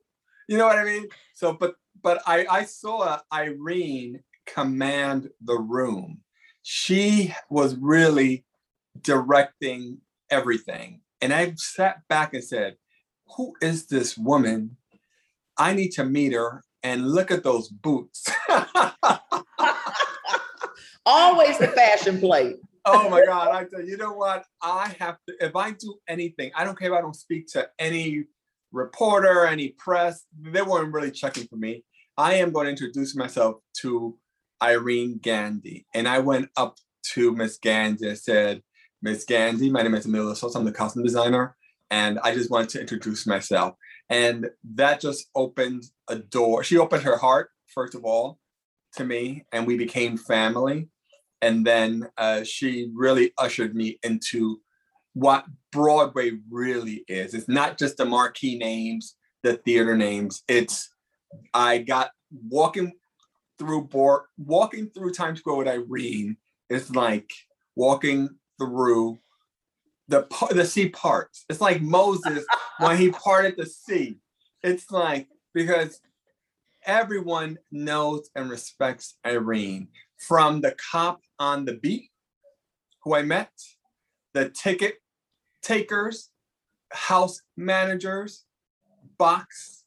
You 0.49 0.59
know 0.59 0.67
what 0.67 0.79
I 0.79 0.85
mean? 0.85 1.07
So, 1.35 1.53
but 1.53 1.75
but 2.03 2.23
I 2.27 2.47
I 2.51 2.65
saw 2.65 3.19
Irene 3.33 4.21
command 4.47 5.31
the 5.43 5.59
room. 5.59 6.21
She 6.63 7.35
was 7.49 7.77
really 7.77 8.45
directing 9.01 9.99
everything, 10.31 11.01
and 11.21 11.33
I 11.33 11.55
sat 11.57 12.07
back 12.09 12.35
and 12.35 12.45
said, 12.45 12.77
"Who 13.37 13.55
is 13.61 13.87
this 13.87 14.17
woman? 14.19 14.77
I 15.57 15.73
need 15.75 15.91
to 15.93 16.05
meet 16.05 16.33
her." 16.33 16.63
And 16.83 17.11
look 17.11 17.31
at 17.31 17.43
those 17.45 17.69
boots. 17.69 18.27
Always 21.05 21.59
the 21.59 21.69
fashion 21.69 22.19
plate. 22.21 22.57
oh 22.87 23.09
my 23.11 23.25
god 23.27 23.49
i 23.49 23.65
tell 23.65 23.81
you, 23.83 23.89
you 23.91 23.97
know 23.97 24.13
what 24.13 24.45
i 24.63 24.95
have 24.99 25.19
to 25.29 25.35
if 25.41 25.55
i 25.55 25.71
do 25.73 25.95
anything 26.09 26.51
i 26.57 26.65
don't 26.65 26.79
care 26.79 26.91
if 26.91 26.99
i 26.99 27.01
don't 27.01 27.17
speak 27.17 27.47
to 27.47 27.69
any 27.79 28.25
reporter 28.73 29.45
any 29.47 29.69
press 29.71 30.25
they 30.41 30.63
weren't 30.63 30.93
really 30.93 31.11
checking 31.11 31.47
for 31.47 31.57
me 31.57 31.85
i 32.17 32.35
am 32.35 32.51
going 32.51 32.65
to 32.65 32.71
introduce 32.71 33.15
myself 33.15 33.57
to 33.75 34.17
irene 34.63 35.19
gandy 35.19 35.87
and 35.95 36.07
i 36.09 36.19
went 36.19 36.49
up 36.57 36.77
to 37.03 37.33
miss 37.35 37.59
gandy 37.59 38.09
and 38.09 38.19
said 38.19 38.63
miss 39.03 39.25
gandy 39.25 39.71
my 39.71 39.83
name 39.83 39.95
is 39.95 40.07
emilio 40.07 40.35
sosa 40.35 40.59
i'm 40.59 40.65
the 40.65 40.73
costume 40.73 41.03
designer 41.03 41.57
and 41.91 42.19
i 42.21 42.33
just 42.33 42.51
wanted 42.51 42.69
to 42.71 42.81
introduce 42.81 43.27
myself. 43.27 43.75
And 44.09 44.51
that 44.75 45.01
just 45.01 45.27
opened 45.35 45.85
a 46.09 46.17
door. 46.17 46.65
She 46.65 46.79
opened 46.79 47.05
her 47.05 47.17
heart 47.17 47.51
first 47.67 47.95
of 47.95 48.05
all 48.05 48.39
to 48.97 49.05
me 49.05 49.47
and 49.53 49.67
we 49.67 49.79
became 49.79 50.17
family. 50.17 50.89
And 51.41 51.65
then 51.65 52.09
uh, 52.19 52.43
she 52.43 52.91
really 52.95 53.33
ushered 53.39 53.75
me 53.75 53.99
into 54.03 54.61
what 55.15 55.47
Broadway 55.73 56.33
really 56.51 57.05
is. 57.09 57.35
It's 57.35 57.49
not 57.49 57.79
just 57.79 57.97
the 57.97 58.05
marquee 58.05 58.59
names, 58.59 59.17
the 59.43 59.55
theater 59.55 59.97
names. 59.97 60.43
It's 60.49 60.91
I 61.55 61.79
got 61.79 62.11
walking 62.49 62.93
through 63.61 63.83
board, 63.83 64.23
walking 64.39 64.89
through 64.89 65.13
Times 65.13 65.41
Square 65.41 65.57
with 65.57 65.69
Irene. 65.69 66.39
is 66.71 66.95
like 66.95 67.31
walking 67.77 68.31
through 68.59 69.19
the 70.09 70.27
the 70.51 70.65
sea 70.65 70.89
parts. 70.89 71.45
It's 71.49 71.61
like 71.61 71.83
Moses 71.83 72.45
when 72.79 72.97
he 72.97 73.11
parted 73.11 73.57
the 73.57 73.67
sea. 73.67 74.19
It's 74.63 74.91
like 74.91 75.29
because 75.53 76.01
everyone 76.85 77.59
knows 77.71 78.31
and 78.35 78.49
respects 78.49 79.17
Irene 79.27 79.89
from 80.17 80.63
the 80.63 80.75
cop 80.91 81.21
on 81.39 81.67
the 81.67 81.75
beat 81.75 82.11
who 83.05 83.15
I 83.15 83.23
met, 83.23 83.53
the 84.33 84.49
ticket 84.49 84.97
takers, 85.63 86.31
house 86.93 87.43
managers, 87.59 88.45
box 89.19 89.85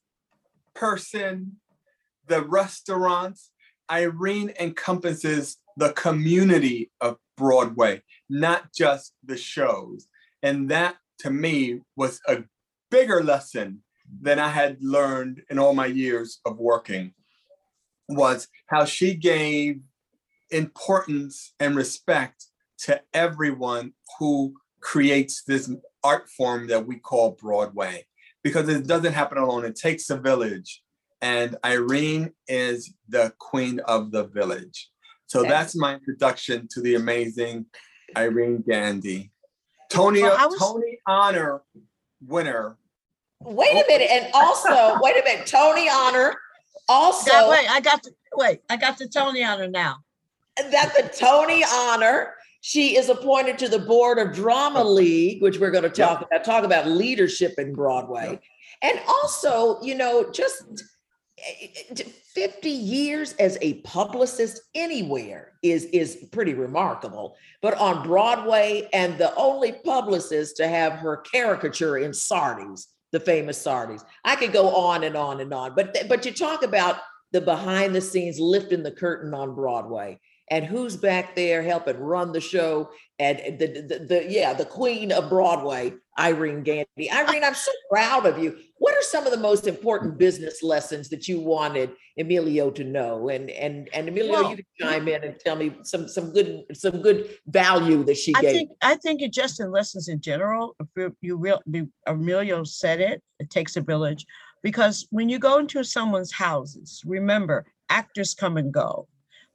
person, 0.75 1.57
the 2.27 2.43
restaurants. 2.43 3.51
Irene 3.93 4.51
encompasses 4.59 5.57
the 5.77 5.93
community 5.93 6.89
of 6.99 7.17
Broadway, 7.37 8.01
not 8.27 8.73
just 8.73 9.13
the 9.23 9.37
shows. 9.37 10.07
And 10.41 10.69
that 10.69 10.97
to 11.19 11.29
me 11.29 11.81
was 11.95 12.19
a 12.27 12.43
bigger 12.89 13.23
lesson 13.23 13.83
than 14.21 14.39
I 14.39 14.49
had 14.49 14.77
learned 14.81 15.43
in 15.49 15.59
all 15.59 15.73
my 15.73 15.85
years 15.85 16.39
of 16.43 16.57
working 16.57 17.13
was 18.09 18.47
how 18.67 18.85
she 18.85 19.13
gave 19.13 19.79
importance 20.49 21.53
and 21.59 21.75
respect 21.75 22.47
to 22.79 23.01
everyone 23.13 23.93
who 24.19 24.55
creates 24.81 25.43
this 25.43 25.71
art 26.03 26.29
form 26.29 26.67
that 26.67 26.85
we 26.85 26.97
call 26.97 27.31
Broadway 27.31 28.05
because 28.43 28.67
it 28.67 28.87
doesn't 28.87 29.13
happen 29.13 29.37
alone. 29.37 29.65
It 29.65 29.75
takes 29.75 30.09
a 30.09 30.17
village. 30.17 30.82
And 31.23 31.55
Irene 31.63 32.33
is 32.49 32.93
the 33.07 33.33
queen 33.39 33.79
of 33.87 34.11
the 34.11 34.25
village. 34.25 34.89
So 35.27 35.39
Okay. 35.39 35.49
that's 35.49 35.73
my 35.73 35.93
introduction 35.95 36.67
to 36.71 36.81
the 36.81 36.95
amazing 36.95 37.67
Irene 38.17 38.61
Gandy. 38.67 39.31
Tony, 39.89 40.21
Well, 40.21 40.49
was- 40.49 40.59
Tony 40.59 40.99
Honor 41.07 41.61
winner. 42.27 42.77
Wait 43.39 43.73
a 43.73 43.83
oh. 43.83 43.87
minute, 43.87 44.09
and 44.11 44.33
also, 44.33 44.99
wait 45.01 45.15
a 45.17 45.23
minute, 45.23 45.47
Tony 45.47 45.87
Honor. 45.89 46.35
Also, 46.89 47.31
Yeah, 47.31 47.49
wait, 47.49 47.71
I 47.71 47.79
got 47.79 48.03
the 48.03 48.11
wait, 48.35 48.59
I 48.69 48.75
got 48.75 48.97
the 48.97 49.07
Tony 49.07 49.45
Honor 49.45 49.63
her 49.63 49.69
now. 49.69 50.03
that 50.57 50.93
the 50.93 51.09
Tony 51.17 51.63
Honor. 51.63 52.35
She 52.59 52.95
is 52.95 53.09
appointed 53.09 53.57
to 53.59 53.67
the 53.67 53.79
board 53.79 54.19
of 54.19 54.33
Drama 54.33 54.83
League, 54.83 55.41
which 55.41 55.59
we're 55.59 55.71
going 55.71 55.83
to 55.83 55.89
talk 55.89 56.21
about. 56.21 56.45
Talk 56.45 56.63
about 56.63 56.87
leadership 56.87 57.55
in 57.57 57.73
Broadway, 57.73 58.39
and 58.81 59.01
also, 59.07 59.81
you 59.81 59.95
know, 59.95 60.29
just 60.31 60.63
50 62.33 62.69
years 62.69 63.33
as 63.33 63.57
a 63.61 63.75
publicist 63.81 64.61
anywhere 64.75 65.53
is 65.61 65.85
is 65.85 66.27
pretty 66.31 66.53
remarkable. 66.53 67.35
But 67.61 67.77
on 67.77 68.07
Broadway, 68.07 68.89
and 68.93 69.17
the 69.17 69.35
only 69.35 69.73
publicist 69.73 70.57
to 70.57 70.67
have 70.67 70.93
her 70.93 71.17
caricature 71.17 71.97
in 71.97 72.13
Sardi's, 72.13 72.87
the 73.11 73.19
famous 73.19 73.57
Sardi's. 73.61 74.03
I 74.23 74.35
could 74.35 74.53
go 74.53 74.75
on 74.75 75.03
and 75.03 75.15
on 75.15 75.41
and 75.41 75.53
on. 75.53 75.75
But 75.75 75.95
but 76.07 76.25
you 76.25 76.31
talk 76.31 76.63
about 76.63 76.97
the 77.31 77.41
behind 77.41 77.95
the 77.95 78.01
scenes 78.01 78.39
lifting 78.39 78.83
the 78.83 78.91
curtain 78.91 79.33
on 79.33 79.55
Broadway. 79.55 80.19
And 80.49 80.65
who's 80.65 80.97
back 80.97 81.35
there 81.35 81.63
helping 81.63 81.97
run 81.97 82.31
the 82.31 82.41
show? 82.41 82.89
And 83.17 83.39
the, 83.59 83.67
the, 83.67 84.05
the 84.05 84.25
yeah, 84.29 84.53
the 84.53 84.65
queen 84.65 85.11
of 85.11 85.29
Broadway, 85.29 85.93
Irene 86.19 86.63
Gandy. 86.63 87.09
Irene, 87.11 87.43
I'm 87.43 87.53
so 87.55 87.71
proud 87.89 88.25
of 88.25 88.37
you. 88.37 88.57
What 88.77 88.93
are 88.95 89.01
some 89.01 89.25
of 89.25 89.31
the 89.31 89.37
most 89.39 89.67
important 89.67 90.17
business 90.17 90.61
lessons 90.61 91.07
that 91.09 91.27
you 91.27 91.39
wanted 91.39 91.91
Emilio 92.17 92.71
to 92.71 92.83
know? 92.83 93.29
And 93.29 93.49
and 93.51 93.87
and 93.93 94.09
Emilio, 94.09 94.31
Well- 94.33 94.49
you 94.49 94.57
can 94.57 94.65
chime 94.81 95.07
in 95.07 95.23
and 95.23 95.39
tell 95.39 95.55
me 95.55 95.75
some 95.83 96.07
some 96.09 96.33
good 96.33 96.65
some 96.73 97.01
good 97.01 97.37
value 97.47 98.03
that 98.03 98.17
she 98.17 98.33
I 98.35 98.41
gave. 98.41 98.51
think 98.51 98.71
I 98.81 98.95
think 98.95 99.21
it 99.21 99.31
just 99.31 99.61
in 99.61 99.71
lessons 99.71 100.09
in 100.09 100.19
general. 100.19 100.75
If 100.79 100.87
you, 100.97 101.15
you 101.21 101.37
real 101.37 101.61
be- 101.71 101.87
Emilio 102.05 102.63
said 102.65 102.99
it. 102.99 103.23
It 103.39 103.49
takes 103.49 103.77
a 103.77 103.81
village, 103.81 104.25
because 104.61 105.07
when 105.11 105.29
you 105.29 105.39
go 105.39 105.59
into 105.59 105.83
someone's 105.83 106.33
houses, 106.33 107.01
remember 107.05 107.65
actors 107.89 108.33
come 108.33 108.57
and 108.57 108.73
go, 108.73 109.07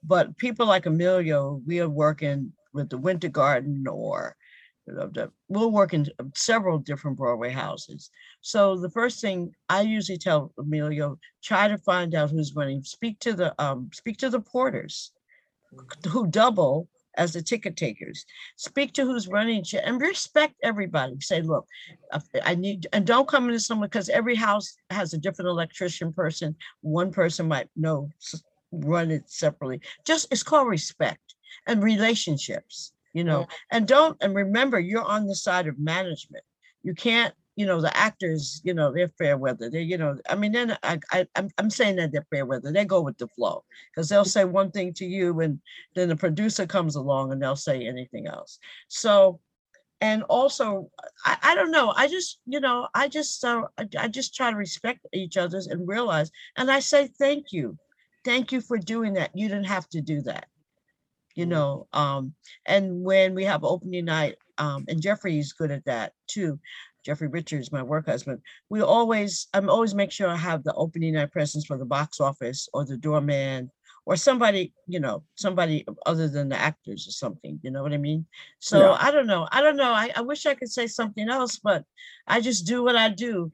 but 0.02 0.37
people 0.37 0.67
like 0.67 0.87
Emilio, 0.87 1.61
we 1.67 1.81
are 1.81 1.88
working 1.88 2.52
with 2.73 2.88
the 2.88 2.99
Winter 2.99 3.28
Garden 3.28 3.87
or 3.88 4.37
the, 4.87 5.31
we'll 5.49 5.71
work 5.71 5.93
in 5.93 6.07
several 6.35 6.78
different 6.78 7.19
Broadway 7.19 7.50
houses. 7.50 8.11
So 8.40 8.76
the 8.76 8.90
first 8.90 9.21
thing 9.21 9.52
I 9.69 9.83
usually 9.83 10.19
tell 10.19 10.52
Emilio, 10.59 11.19
try 11.43 11.69
to 11.69 11.78
find 11.78 12.14
out 12.14 12.31
who's 12.31 12.55
running. 12.55 12.83
Speak 12.83 13.19
to 13.21 13.35
the 13.35 13.55
um, 13.62 13.90
speak 13.93 14.17
to 14.19 14.31
the 14.31 14.40
porters 14.40 15.12
who 16.09 16.26
double 16.26 16.88
as 17.17 17.33
the 17.33 17.43
ticket 17.43 17.76
takers. 17.76 18.25
Speak 18.57 18.93
to 18.95 19.05
who's 19.05 19.28
running 19.28 19.64
and 19.85 20.00
respect 20.00 20.55
everybody. 20.62 21.17
Say, 21.21 21.43
look, 21.43 21.67
uh, 22.12 22.21
I 22.45 22.55
need, 22.55 22.87
and 22.93 23.07
don't 23.07 23.28
come 23.28 23.49
into 23.49 23.61
someone 23.61 23.88
because 23.88 24.09
every 24.09 24.37
house 24.37 24.76
has 24.90 25.12
a 25.12 25.19
different 25.19 25.49
electrician 25.49 26.12
person. 26.12 26.55
One 26.81 27.11
person 27.11 27.49
might 27.49 27.69
know, 27.76 28.09
run 28.72 29.10
it 29.10 29.30
separately. 29.30 29.80
Just, 30.04 30.28
it's 30.30 30.42
called 30.42 30.68
respect 30.68 31.34
and 31.66 31.82
relationships, 31.82 32.92
you 33.12 33.25
know, 33.25 33.46
and 33.70 33.87
don't, 33.87 34.16
and 34.20 34.34
remember, 34.34 34.78
you're 34.78 35.02
on 35.02 35.26
the 35.26 35.34
side 35.34 35.66
of 35.66 35.78
management. 35.78 36.44
You 36.82 36.94
can't, 36.94 37.34
you 37.56 37.66
know, 37.66 37.80
the 37.80 37.96
actors, 37.96 38.60
you 38.62 38.72
know, 38.72 38.92
they're 38.92 39.08
fair 39.18 39.37
weather. 39.37 39.68
They, 39.68 39.82
you 39.82 39.98
know, 39.98 40.16
I 40.28 40.37
mean, 40.37 40.52
then 40.52 40.78
I, 40.84 41.00
I, 41.10 41.26
I'm, 41.34 41.48
I'm 41.58 41.70
saying 41.70 41.96
that 41.96 42.12
they're 42.12 42.26
fair 42.30 42.46
weather. 42.46 42.70
They 42.70 42.84
go 42.84 43.00
with 43.00 43.18
the 43.18 43.26
flow 43.26 43.64
because 43.90 44.08
they'll 44.08 44.25
say 44.25 44.44
one 44.44 44.70
thing 44.70 44.92
to 44.94 45.04
you 45.04 45.40
and 45.40 45.60
then 45.96 46.08
the 46.08 46.14
producer 46.14 46.66
comes 46.66 46.94
along 46.94 47.32
and 47.32 47.42
they'll 47.42 47.56
say 47.56 47.84
anything 47.84 48.28
else. 48.28 48.60
So, 48.87 49.40
and 50.00 50.22
also, 50.25 50.88
I, 51.25 51.37
I 51.42 51.54
don't 51.56 51.72
know. 51.72 51.92
I 51.96 52.06
just, 52.06 52.38
you 52.46 52.60
know, 52.60 52.87
I 52.94 53.08
just, 53.08 53.44
uh, 53.44 53.64
I, 53.76 53.88
I 53.98 54.06
just 54.06 54.37
try 54.37 54.52
to 54.52 54.56
respect 54.56 55.04
each 55.12 55.37
other's 55.37 55.66
and 55.66 55.88
realize, 55.88 56.30
and 56.56 56.70
I 56.70 56.78
say 56.78 57.08
thank 57.08 57.52
you, 57.52 57.76
thank 58.28 58.52
you 58.52 58.61
for 58.61 58.76
doing 58.76 59.14
that. 59.14 59.30
You 59.35 59.49
didn't 59.49 59.68
have 59.68 59.88
to 59.88 60.02
do 60.02 60.20
that, 60.23 60.47
you 61.35 61.47
know. 61.47 61.87
Um, 61.94 62.35
and 62.66 63.02
when 63.02 63.35
we 63.35 63.44
have 63.44 63.64
opening 63.64 64.04
night, 64.04 64.37
um, 64.58 64.85
and 64.87 65.00
Jeffrey's 65.00 65.54
good 65.54 65.70
at 65.70 65.87
that 65.87 66.12
too. 66.26 66.61
Jeffrey 67.06 67.28
Richards, 67.28 67.73
my 67.73 67.82
work 67.82 68.04
husband, 68.06 68.40
we 68.68 68.82
always, 68.82 69.47
I'm 69.54 69.70
always 69.70 69.94
make 69.94 70.12
sure 70.12 70.28
I 70.28 70.37
have 70.37 70.62
the 70.62 70.75
opening 70.75 71.14
night 71.14 71.32
presence 71.32 71.64
for 71.64 71.78
the 71.78 71.87
box 71.87 72.20
office 72.20 72.68
or 72.75 72.85
the 72.85 72.99
doorman 72.99 73.70
or 74.04 74.16
somebody, 74.16 74.75
you 74.87 75.00
know, 75.00 75.23
somebody 75.37 75.87
other 76.04 76.28
than 76.28 76.50
the 76.50 76.56
actors 76.56 77.08
or 77.08 77.12
something, 77.12 77.58
you 77.62 77.70
know 77.70 77.82
what 77.82 77.94
I 77.94 77.99
mean? 77.99 78.26
So 78.58 78.78
Yeah. 78.80 78.99
I 79.00 79.11
don't 79.11 79.26
know. 79.26 79.49
I 79.50 79.62
don't 79.62 79.76
know. 79.76 79.92
I, 79.92 80.11
I 80.14 80.20
wish 80.20 80.44
I 80.44 80.54
could 80.54 80.70
say 80.70 80.87
something 80.87 81.30
else, 81.30 81.58
but 81.58 81.85
I 82.26 82.42
just 82.42 82.66
do 82.66 82.85
what 82.85 82.97
I 82.97 83.08
do. 83.08 83.50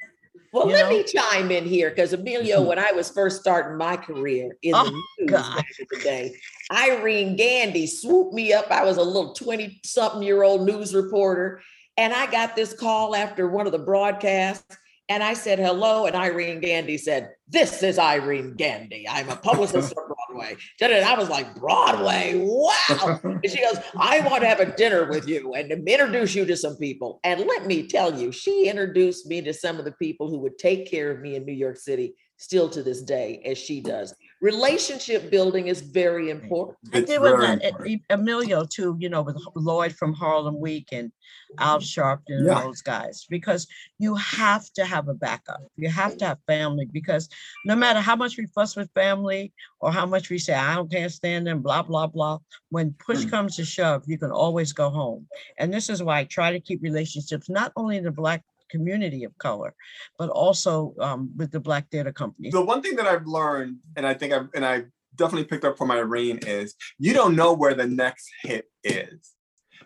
Well, 0.55 0.69
let 0.69 0.89
know? 0.89 0.97
me 0.99 1.03
chime 1.03 1.51
in 1.51 1.65
here 1.65 1.91
because 1.91 2.13
Emilio, 2.13 2.63
when 2.69 2.79
I 2.79 2.93
was 2.93 3.11
first 3.11 3.41
starting 3.41 3.77
my 3.77 3.97
career 3.97 4.57
in 4.63 4.73
Oh, 4.73 4.85
the 4.85 4.91
news 4.93 5.31
God. 5.31 5.57
back 5.57 5.67
in 5.81 5.87
the 5.91 5.99
day, 6.05 6.37
Irene 6.73 7.35
Gandy 7.35 7.89
swooped 7.89 8.33
me 8.33 8.53
up. 8.53 8.71
I 8.71 8.85
was 8.85 8.97
a 8.97 9.03
little 9.03 9.33
20 9.35 9.81
something 9.85 10.23
year 10.23 10.45
old 10.45 10.65
news 10.65 10.95
reporter. 10.95 11.61
And 11.97 12.13
I 12.13 12.31
got 12.31 12.55
this 12.55 12.73
call 12.73 13.17
after 13.17 13.49
one 13.49 13.67
of 13.67 13.73
the 13.73 13.81
broadcasts. 13.81 14.77
And 15.09 15.23
I 15.25 15.35
said, 15.35 15.59
hello. 15.59 16.07
And 16.07 16.15
Irene 16.15 16.61
Gandy 16.61 16.99
said, 16.99 17.31
This 17.49 17.83
is 17.83 17.99
Irene 17.99 18.55
Gandy. 18.55 19.07
I'm 19.09 19.29
a 19.29 19.37
publicist 19.37 19.93
Broadway. 20.35 20.57
And 20.81 21.05
I 21.05 21.19
was 21.19 21.29
like, 21.29 21.55
Broadway, 21.57 22.35
wow. 22.45 23.21
And 23.23 23.49
she 23.49 23.61
goes, 23.61 23.79
I 23.99 24.21
want 24.21 24.43
to 24.43 24.49
have 24.49 24.61
a 24.61 24.75
dinner 24.77 25.09
with 25.09 25.29
you 25.29 25.55
and 25.55 25.71
introduce 25.89 26.35
you 26.35 26.45
to 26.47 26.57
some 26.57 26.77
people. 26.77 27.21
And 27.25 27.41
let 27.47 27.67
me 27.67 27.87
tell 27.87 28.19
you, 28.19 28.33
she 28.33 28.69
introduced 28.69 29.27
me 29.27 29.41
to 29.43 29.53
some 29.53 29.79
of 29.79 29.85
the 29.85 29.93
people 29.93 30.29
who 30.29 30.39
would 30.41 30.59
take 30.59 30.91
care 30.91 31.11
of 31.11 31.21
me 31.21 31.37
in 31.37 31.45
New 31.45 31.53
York 31.53 31.77
City 31.77 32.15
still 32.37 32.69
to 32.71 32.83
this 32.83 33.03
day, 33.03 33.41
as 33.45 33.59
she 33.59 33.81
does. 33.81 34.15
Relationship 34.45 35.31
building 35.31 35.69
is 35.69 35.81
very 35.81 36.29
important. 36.29 36.77
I 36.93 37.01
did 37.01 37.19
with 37.23 37.41
that, 37.41 38.01
Emilio 38.11 38.67
too, 38.67 38.95
you 39.01 39.09
know, 39.09 39.23
with 39.23 39.39
Lloyd 39.55 39.95
from 39.95 40.13
Harlem 40.13 40.61
Week 40.61 40.89
and 40.93 41.11
Al 41.59 41.79
mm-hmm. 41.79 41.85
Sharpton 41.85 42.37
and 42.41 42.47
Yeah. 42.49 42.61
those 42.61 42.83
guys, 42.83 43.27
because 43.31 43.67
you 43.99 44.15
have 44.17 44.71
to 44.75 44.85
have 44.85 45.09
a 45.09 45.15
backup. 45.15 45.63
You 45.77 45.89
have 45.89 46.19
to 46.19 46.25
mm-hmm. 46.25 46.27
have 46.27 46.39
family 46.47 46.87
because 46.93 47.31
no 47.65 47.75
matter 47.75 48.01
how 48.01 48.17
much 48.17 48.37
we 48.37 48.45
fuss 48.55 48.77
with 48.77 48.91
family 48.93 49.55
or 49.81 49.91
how 49.91 50.05
much 50.05 50.29
we 50.29 50.39
say, 50.39 50.53
I 50.53 50.75
don't 50.75 50.91
can't 50.91 51.11
stand 51.11 51.47
them, 51.47 51.63
blah, 51.63 51.83
blah, 51.83 52.09
blah. 52.09 52.39
When 52.69 52.95
push 52.99 53.25
comes 53.25 53.57
to 53.57 53.65
shove, 53.65 54.03
you 54.07 54.19
can 54.19 54.31
always 54.31 54.75
go 54.75 54.91
home. 54.91 55.27
And 55.59 55.73
this 55.73 55.89
is 55.89 56.03
why 56.03 56.19
I 56.19 56.25
try 56.25 56.53
to 56.53 56.61
keep 56.61 56.83
relationships, 56.83 57.49
not 57.49 57.73
only 57.77 57.97
in 57.97 58.05
the 58.05 58.11
black 58.11 58.43
community 58.79 59.25
of 59.25 59.33
color, 59.39 59.75
but 60.19 60.29
also 60.31 60.95
um, 61.01 61.31
with 61.37 61.51
the 61.53 61.61
black 61.61 61.85
theater 61.91 62.13
companies. 62.13 62.53
The 62.53 62.65
one 62.65 62.83
thing 62.83 62.97
that 62.97 63.07
I've 63.07 63.27
learned, 63.27 63.77
and 63.97 64.05
I 64.07 64.15
think 64.15 64.33
I've 64.33 64.49
and 64.55 64.65
I 64.65 64.85
definitely 65.17 65.45
picked 65.53 65.65
up 65.65 65.79
from 65.79 65.91
Irene, 65.91 66.39
is 66.61 66.75
you 66.99 67.13
don't 67.19 67.37
know 67.37 67.53
where 67.53 67.75
the 67.75 67.87
next 67.87 68.27
hit 68.43 68.65
is. 68.83 69.33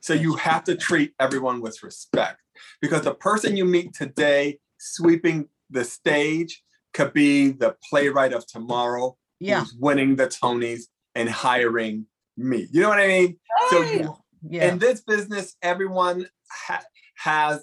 So 0.00 0.12
you 0.14 0.36
have 0.36 0.62
to 0.64 0.74
treat 0.76 1.12
everyone 1.20 1.60
with 1.60 1.82
respect 1.82 2.40
because 2.80 3.02
the 3.02 3.14
person 3.14 3.56
you 3.56 3.64
meet 3.64 3.88
today 3.94 4.58
sweeping 4.78 5.48
the 5.70 5.84
stage 5.84 6.62
could 6.94 7.12
be 7.12 7.50
the 7.62 7.76
playwright 7.90 8.32
of 8.32 8.46
tomorrow 8.46 9.16
Yeah. 9.40 9.60
who's 9.60 9.74
winning 9.86 10.16
the 10.16 10.28
Tonys 10.28 10.82
and 11.14 11.28
hiring 11.28 12.06
me. 12.36 12.60
You 12.72 12.80
know 12.82 12.88
what 12.88 13.00
I 13.00 13.08
mean? 13.08 13.30
So 13.70 13.76
you, 13.82 14.14
Yeah. 14.48 14.68
in 14.68 14.78
this 14.78 14.98
business, 15.12 15.56
everyone 15.62 16.18
ha- 16.66 16.84
has 17.16 17.56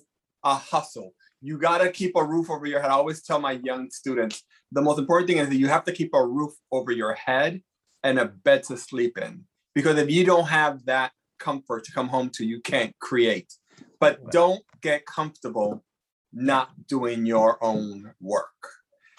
a 0.45 0.55
hustle. 0.55 1.13
You 1.41 1.57
got 1.57 1.79
to 1.79 1.91
keep 1.91 2.15
a 2.15 2.23
roof 2.23 2.49
over 2.49 2.65
your 2.65 2.79
head. 2.79 2.91
I 2.91 2.93
always 2.93 3.21
tell 3.21 3.39
my 3.39 3.53
young 3.63 3.89
students 3.91 4.43
the 4.71 4.81
most 4.81 4.99
important 4.99 5.27
thing 5.27 5.37
is 5.37 5.49
that 5.49 5.57
you 5.57 5.67
have 5.67 5.83
to 5.85 5.91
keep 5.91 6.11
a 6.13 6.25
roof 6.25 6.53
over 6.71 6.91
your 6.91 7.13
head 7.13 7.61
and 8.03 8.19
a 8.19 8.25
bed 8.25 8.63
to 8.63 8.77
sleep 8.77 9.17
in. 9.17 9.43
Because 9.73 9.97
if 9.97 10.09
you 10.09 10.23
don't 10.23 10.47
have 10.47 10.85
that 10.85 11.11
comfort 11.39 11.83
to 11.85 11.91
come 11.91 12.07
home 12.07 12.29
to, 12.35 12.45
you 12.45 12.61
can't 12.61 12.97
create. 12.99 13.51
But 13.99 14.31
don't 14.31 14.63
get 14.81 15.05
comfortable 15.05 15.83
not 16.31 16.69
doing 16.87 17.25
your 17.25 17.63
own 17.63 18.13
work. 18.21 18.47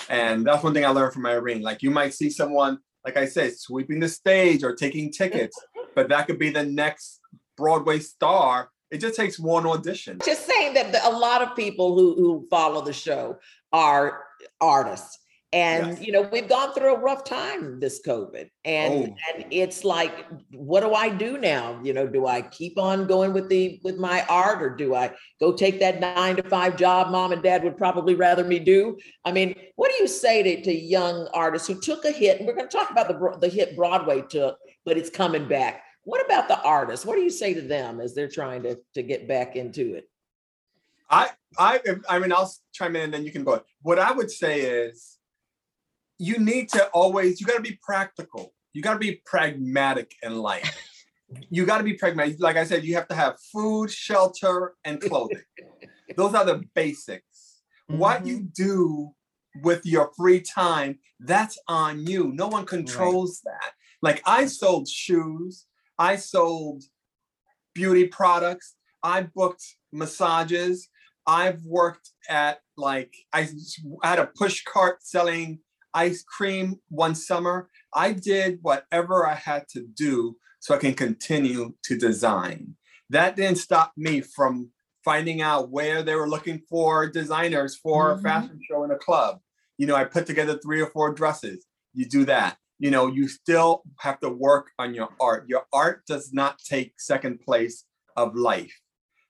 And 0.08 0.46
that's 0.46 0.62
one 0.62 0.74
thing 0.74 0.84
I 0.84 0.90
learned 0.90 1.12
from 1.12 1.26
Irene. 1.26 1.62
Like 1.62 1.82
you 1.82 1.90
might 1.90 2.14
see 2.14 2.30
someone, 2.30 2.78
like 3.04 3.16
I 3.16 3.26
said, 3.26 3.58
sweeping 3.58 4.00
the 4.00 4.08
stage 4.08 4.62
or 4.62 4.74
taking 4.74 5.10
tickets, 5.10 5.56
but 5.94 6.08
that 6.08 6.26
could 6.26 6.38
be 6.38 6.50
the 6.50 6.64
next 6.64 7.20
Broadway 7.56 7.98
star. 8.00 8.70
It 8.90 8.99
just 8.99 9.16
takes 9.16 9.38
one 9.38 9.66
audition. 9.66 10.18
Just 10.25 10.46
saying 10.46 10.75
that 10.75 10.92
the- 10.92 11.07
a 11.07 11.11
lot 11.11 11.42
of 11.42 11.57
people 11.57 11.94
who, 11.96 12.14
who 12.14 12.46
follow 12.51 12.83
the 12.83 12.92
show 12.92 13.38
are 13.72 14.25
artists. 14.61 15.18
And 15.53 16.05
you 16.05 16.12
know, 16.12 16.22
we've 16.22 16.49
gone 16.49 16.75
through 16.75 16.94
a 16.94 16.99
rough 16.99 17.25
time 17.25 17.81
this 17.81 18.03
COVID. 18.07 18.51
And 18.64 18.94
Oh. 18.94 19.16
and 19.33 19.46
it's 19.51 19.85
like, 19.85 20.12
what 20.53 20.81
do 20.81 20.92
I 20.92 21.09
do 21.09 21.38
now? 21.38 21.81
You 21.83 21.94
know, 21.94 22.07
do 22.07 22.27
I 22.27 22.42
keep 22.42 22.79
on 22.79 23.07
going 23.07 23.33
with 23.33 23.49
the 23.49 23.81
with 23.83 23.96
my 23.96 24.25
art 24.29 24.61
or 24.61 24.70
do 24.70 24.94
I 24.94 25.12
go 25.40 25.53
take 25.53 25.79
that 25.81 26.01
nine 26.01 26.37
to 26.37 26.42
five 26.42 26.77
job 26.77 27.11
mom 27.11 27.33
and 27.33 27.42
dad 27.42 27.62
would 27.64 27.79
probably 27.79 28.14
rather 28.16 28.44
me 28.44 28.59
do? 28.59 28.99
I 29.25 29.33
mean, 29.33 29.55
what 29.77 29.90
do 29.90 29.96
you 30.03 30.09
say 30.09 30.42
to, 30.42 30.62
to 30.64 30.72
young 30.75 31.29
artists 31.33 31.68
who 31.68 31.81
took 31.81 32.05
a 32.05 32.11
hit? 32.11 32.38
And 32.38 32.46
we're 32.46 32.55
going 32.57 32.68
to 32.68 32.77
talk 32.77 32.90
about 32.90 33.09
the 33.09 33.38
the 33.40 33.49
hit 33.49 33.77
Broadway 33.77 34.22
took, 34.29 34.59
but 34.85 34.99
it's 34.99 35.11
coming 35.11 35.46
back. 35.49 35.85
What 36.07 36.25
about 36.25 36.47
the 36.47 36.62
artists? 36.62 37.05
What 37.05 37.16
do 37.16 37.23
you 37.23 37.31
say 37.31 37.53
to 37.53 37.61
them 37.61 38.01
as 38.01 38.14
they're 38.14 38.29
trying 38.29 38.62
to 38.62 38.79
to 38.95 39.03
get 39.03 39.27
back 39.27 39.57
into 39.57 39.95
it? 39.95 40.09
I, 41.11 41.31
I, 41.59 41.81
I 42.09 42.19
mean, 42.21 42.33
I'll 42.33 42.53
chime 42.73 42.95
in 42.95 43.03
and 43.03 43.14
then 43.14 43.25
you 43.25 43.33
can 43.33 43.42
go. 43.42 43.61
What 43.83 43.99
I 43.99 44.12
would 44.12 44.31
say 44.31 44.61
is, 44.61 45.19
you 46.19 46.38
need 46.38 46.69
to 46.71 46.87
always, 46.88 47.40
you 47.40 47.47
got 47.47 47.57
to 47.57 47.62
be 47.62 47.79
practical. 47.83 48.55
You 48.73 48.83
got 48.83 48.95
to 48.95 48.99
be 48.99 49.21
pragmatic 49.25 50.14
in 50.23 50.37
life. 50.37 50.77
you 51.51 51.66
got 51.66 51.79
to 51.79 51.85
be 51.85 51.95
pragmatic. 51.95 52.37
Like 52.38 52.57
I 52.57 52.64
said, 52.64 52.85
you 52.85 52.95
have 52.95 53.09
to 53.09 53.14
have 53.14 53.37
food, 53.53 53.90
shelter, 53.90 54.75
and 54.85 55.01
clothing. 55.01 55.42
Those 56.16 56.35
are 56.35 56.45
the 56.45 56.62
basics. 56.75 57.62
What 57.88 58.27
you 58.27 58.38
mm-hmm. 58.38 58.64
do 58.64 59.11
with 59.62 59.85
your 59.85 60.11
free 60.16 60.40
time, 60.40 60.99
that's 61.21 61.59
on 61.66 62.07
you. 62.07 62.33
No 62.33 62.47
one 62.47 62.64
controls 62.64 63.40
that. 63.45 63.73
Like 64.03 64.23
I 64.25 64.47
sold 64.47 64.88
shoes, 64.88 65.65
I 65.98 66.16
sold 66.16 66.85
beauty 67.74 68.06
products, 68.06 68.74
I 69.02 69.22
booked 69.22 69.64
massages, 69.92 70.88
I've 71.26 71.64
worked 71.64 72.11
at 72.28 72.61
like 72.76 73.14
I 73.32 73.48
had 74.02 74.18
a 74.18 74.26
push 74.26 74.62
cart 74.64 74.98
selling 75.02 75.61
ice 75.92 76.22
cream 76.22 76.76
one 76.88 77.14
summer. 77.14 77.68
I 77.94 78.12
did 78.12 78.59
whatever 78.62 79.26
I 79.26 79.35
had 79.35 79.64
to 79.70 79.87
do 79.96 80.37
so 80.61 80.74
I 80.74 80.78
can 80.78 80.94
continue 80.94 81.74
to 81.85 81.96
design. 81.96 82.76
That 83.11 83.35
didn't 83.37 83.59
stop 83.59 83.92
me 83.96 84.20
from 84.20 84.70
finding 85.04 85.40
out 85.40 85.70
where 85.70 86.02
they 86.02 86.14
were 86.14 86.28
looking 86.28 86.61
for 86.68 87.09
designers 87.09 87.76
for 87.76 88.12
Mhm. 88.14 88.18
a 88.18 88.22
fashion 88.22 88.61
show 88.68 88.85
in 88.85 88.90
a 88.90 88.98
club. 88.98 89.40
You 89.78 89.87
know, 89.87 89.94
I 89.94 90.04
put 90.04 90.26
together 90.26 90.59
three 90.59 90.80
or 90.80 90.90
four 90.90 91.12
dresses. 91.12 91.66
You 91.92 92.06
do 92.06 92.24
that. 92.26 92.59
You 92.78 92.90
know, 92.90 93.06
you 93.06 93.26
still 93.28 93.82
have 94.00 94.20
to 94.20 94.28
work 94.28 94.70
on 94.78 94.94
your 94.94 95.08
art. 95.20 95.48
Your 95.48 95.64
art 95.72 96.04
does 96.06 96.32
not 96.32 96.58
take 96.58 97.00
second 97.00 97.40
place 97.40 97.84
of 98.16 98.34
life. 98.36 98.74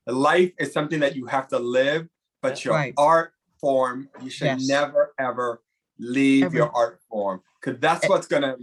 Life 0.05 0.51
is 0.59 0.73
something 0.73 0.99
that 0.99 1.15
you 1.15 1.25
have 1.27 1.47
to 1.49 1.59
live, 1.59 2.07
but 2.41 2.63
your 2.65 2.73
Right. 2.75 2.93
art 2.97 3.33
form, 3.59 4.09
you 4.21 4.29
should 4.29 4.45
Yes. 4.47 4.67
never 4.67 5.13
ever 5.19 5.61
leave 5.99 6.45
Ever. 6.45 6.57
your 6.57 6.71
art 6.75 6.99
form 7.09 7.41
because 7.59 7.79
that's 7.79 8.03
Eh. 8.05 8.07
what's 8.07 8.27
gonna 8.27 8.55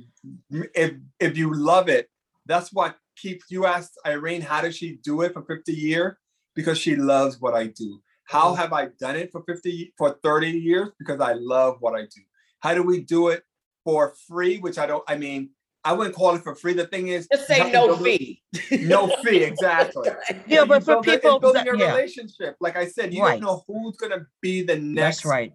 if 0.75 0.93
if 1.19 1.37
you 1.37 1.53
love 1.53 1.89
it 1.89 2.09
that's 2.47 2.73
what 2.73 2.97
keeps 3.17 3.51
you 3.51 3.67
asked 3.67 3.99
irene 4.07 4.41
how 4.41 4.61
does 4.61 4.77
she 4.77 4.99
do 5.03 5.23
it 5.23 5.33
for 5.33 5.43
50 5.43 5.73
years 5.73 6.15
because 6.55 6.79
she 6.79 6.95
loves 6.95 7.41
what 7.41 7.53
i 7.53 7.67
do 7.67 8.01
how 8.27 8.51
Mm-hmm. 8.53 8.61
have 8.63 8.73
i 8.73 8.85
done 9.01 9.17
it 9.17 9.33
for 9.33 9.43
50 9.49 9.93
for 9.99 10.17
30 10.23 10.51
years 10.53 10.91
because 10.97 11.21
i 11.21 11.33
love 11.33 11.79
what 11.81 11.97
i 11.97 12.03
do 12.03 12.23
how 12.61 12.73
do 12.73 12.85
we 12.85 13.01
do 13.03 13.29
it 13.31 13.43
for 13.85 14.15
free 14.29 14.59
which 14.59 14.79
i 14.79 14.87
don't 14.87 15.05
i 15.09 15.17
mean 15.17 15.51
i 15.85 15.93
wouldn't 15.93 16.15
call 16.17 16.35
it 16.35 16.43
for 16.43 16.55
free 16.55 16.73
the 16.73 16.87
thing 16.87 17.09
is 17.09 17.29
Just 17.31 17.47
say 17.47 17.71
no 17.71 17.97
fee. 17.97 18.43
no 18.81 19.09
fee 19.23 19.43
exactly 19.45 20.09
Yeah, 20.47 20.65
but 20.65 20.83
for 20.83 20.95
build 20.95 21.09
it- 21.09 21.15
it's 21.15 21.23
people 21.25 21.39
building 21.39 21.61
that- 21.61 21.67
your 21.67 21.77
yeah. 21.77 21.91
relationship 21.95 22.57
like 22.61 22.77
i 22.77 22.87
said 22.87 23.13
you 23.13 23.23
Right. 23.23 23.41
don't 23.41 23.43
know 23.43 23.65
who's 23.69 23.97
gonna 23.97 24.27
be 24.41 24.63
the 24.63 24.77
next 24.77 25.17
That's 25.19 25.25
right. 25.27 25.53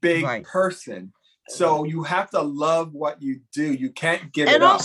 big 0.00 0.24
Right. 0.24 0.44
person. 0.44 1.12
So 1.50 1.84
you 1.84 2.02
have 2.02 2.28
to 2.32 2.42
love 2.42 2.92
what 2.92 3.22
you 3.22 3.40
do. 3.54 3.72
You 3.72 3.88
can't 3.88 4.30
give 4.34 4.48
and 4.48 4.56
it 4.56 4.62
up. 4.62 4.82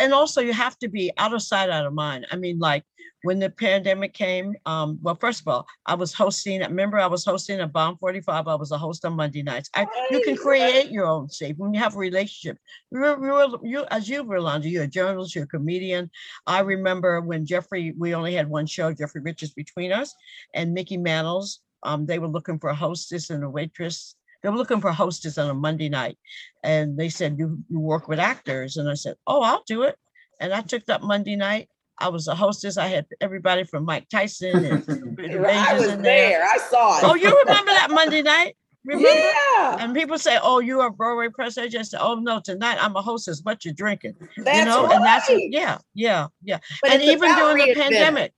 And 0.00 0.12
also 0.12 0.40
you 0.40 0.52
have 0.52 0.78
to 0.78 0.88
be 0.88 1.12
out 1.18 1.34
of 1.34 1.42
sight 1.42 1.70
out 1.70 1.86
of 1.86 1.94
mind. 1.94 2.26
I 2.30 2.36
mean 2.36 2.58
like 2.58 2.84
when 3.26 3.40
the 3.40 3.50
pandemic 3.50 4.12
came 4.12 4.54
um 4.66 4.98
well 5.02 5.16
first 5.16 5.40
of 5.40 5.48
all 5.48 5.66
i 5.86 5.94
was 5.94 6.12
hosting 6.12 6.60
remember 6.60 6.98
i 6.98 7.06
was 7.06 7.24
hosting 7.24 7.60
a 7.60 7.66
Bond 7.66 7.98
45 7.98 8.46
i 8.46 8.54
was 8.54 8.70
a 8.70 8.78
host 8.78 9.04
on 9.04 9.14
monday 9.14 9.42
nights. 9.42 9.68
I, 9.74 9.86
you 10.10 10.20
can 10.20 10.36
create 10.36 10.90
your 10.90 11.06
own 11.06 11.28
safe 11.28 11.56
when 11.56 11.74
you 11.74 11.80
have 11.80 11.96
a 11.96 11.98
relationship. 11.98 12.58
You're, 12.92 13.24
you're, 13.24 13.58
you 13.64 13.84
as 13.90 14.08
you 14.08 14.22
Rolonda, 14.22 14.70
you're 14.70 14.84
a 14.84 14.88
journalist 14.88 15.34
you're 15.34 15.44
a 15.44 15.48
comedian. 15.48 16.08
I 16.46 16.60
remember 16.60 17.20
when 17.20 17.44
jeffrey 17.44 17.94
we 17.98 18.14
only 18.14 18.34
had 18.34 18.48
one 18.48 18.66
show 18.66 18.92
jeffrey 18.92 19.22
richards 19.22 19.52
between 19.52 19.92
us 19.92 20.14
and 20.54 20.72
mickey 20.72 20.96
mantles 20.96 21.60
um 21.82 22.06
they 22.06 22.20
were 22.20 22.28
looking 22.28 22.58
for 22.58 22.70
a 22.70 22.74
hostess 22.74 23.30
and 23.30 23.42
a 23.42 23.50
waitress 23.50 24.14
they 24.46 24.50
were 24.50 24.58
looking 24.58 24.80
for 24.80 24.90
a 24.90 24.94
hostess 24.94 25.38
on 25.38 25.50
a 25.50 25.54
Monday 25.54 25.88
night. 25.88 26.16
And 26.62 26.96
they 26.96 27.08
said, 27.08 27.36
you, 27.36 27.58
you 27.68 27.80
work 27.80 28.06
with 28.06 28.20
actors. 28.20 28.76
And 28.76 28.88
I 28.88 28.94
said, 28.94 29.16
Oh, 29.26 29.42
I'll 29.42 29.64
do 29.66 29.82
it. 29.82 29.96
And 30.38 30.54
I 30.54 30.60
took 30.60 30.86
that 30.86 31.02
Monday 31.02 31.34
night. 31.34 31.68
I 31.98 32.10
was 32.10 32.28
a 32.28 32.34
hostess. 32.36 32.76
I 32.76 32.86
had 32.86 33.06
everybody 33.20 33.64
from 33.64 33.84
Mike 33.84 34.08
Tyson 34.08 34.64
and 34.64 34.86
Brittany 35.16 35.44
I 35.48 35.74
was 35.74 35.88
in 35.88 36.02
there. 36.02 36.44
I 36.44 36.58
saw 36.58 36.98
it. 36.98 37.04
Oh, 37.04 37.16
you 37.16 37.36
remember 37.44 37.72
that 37.72 37.90
Monday 37.90 38.22
night? 38.22 38.56
Remember? 38.84 39.08
Yeah. 39.08 39.78
And 39.80 39.92
people 39.96 40.16
say, 40.16 40.38
"Oh, 40.40 40.60
you're 40.60 40.86
a 40.86 40.92
Broadway 40.92 41.28
press 41.28 41.58
agent." 41.58 41.80
I 41.80 41.82
said, 41.82 42.00
"Oh 42.00 42.14
no, 42.14 42.38
tonight 42.38 42.78
I'm 42.80 42.94
a 42.94 43.02
hostess. 43.02 43.40
What 43.42 43.64
you 43.64 43.72
drinking?" 43.72 44.14
That's 44.36 44.58
you 44.58 44.64
know, 44.64 44.86
and 44.86 45.04
that's 45.04 45.28
yeah, 45.28 45.78
yeah, 45.94 46.28
yeah. 46.44 46.58
But 46.82 46.92
and 46.92 47.02
even 47.02 47.34
during 47.34 47.56
the 47.56 47.74
reinventing. 47.74 47.82
pandemic, 47.82 48.32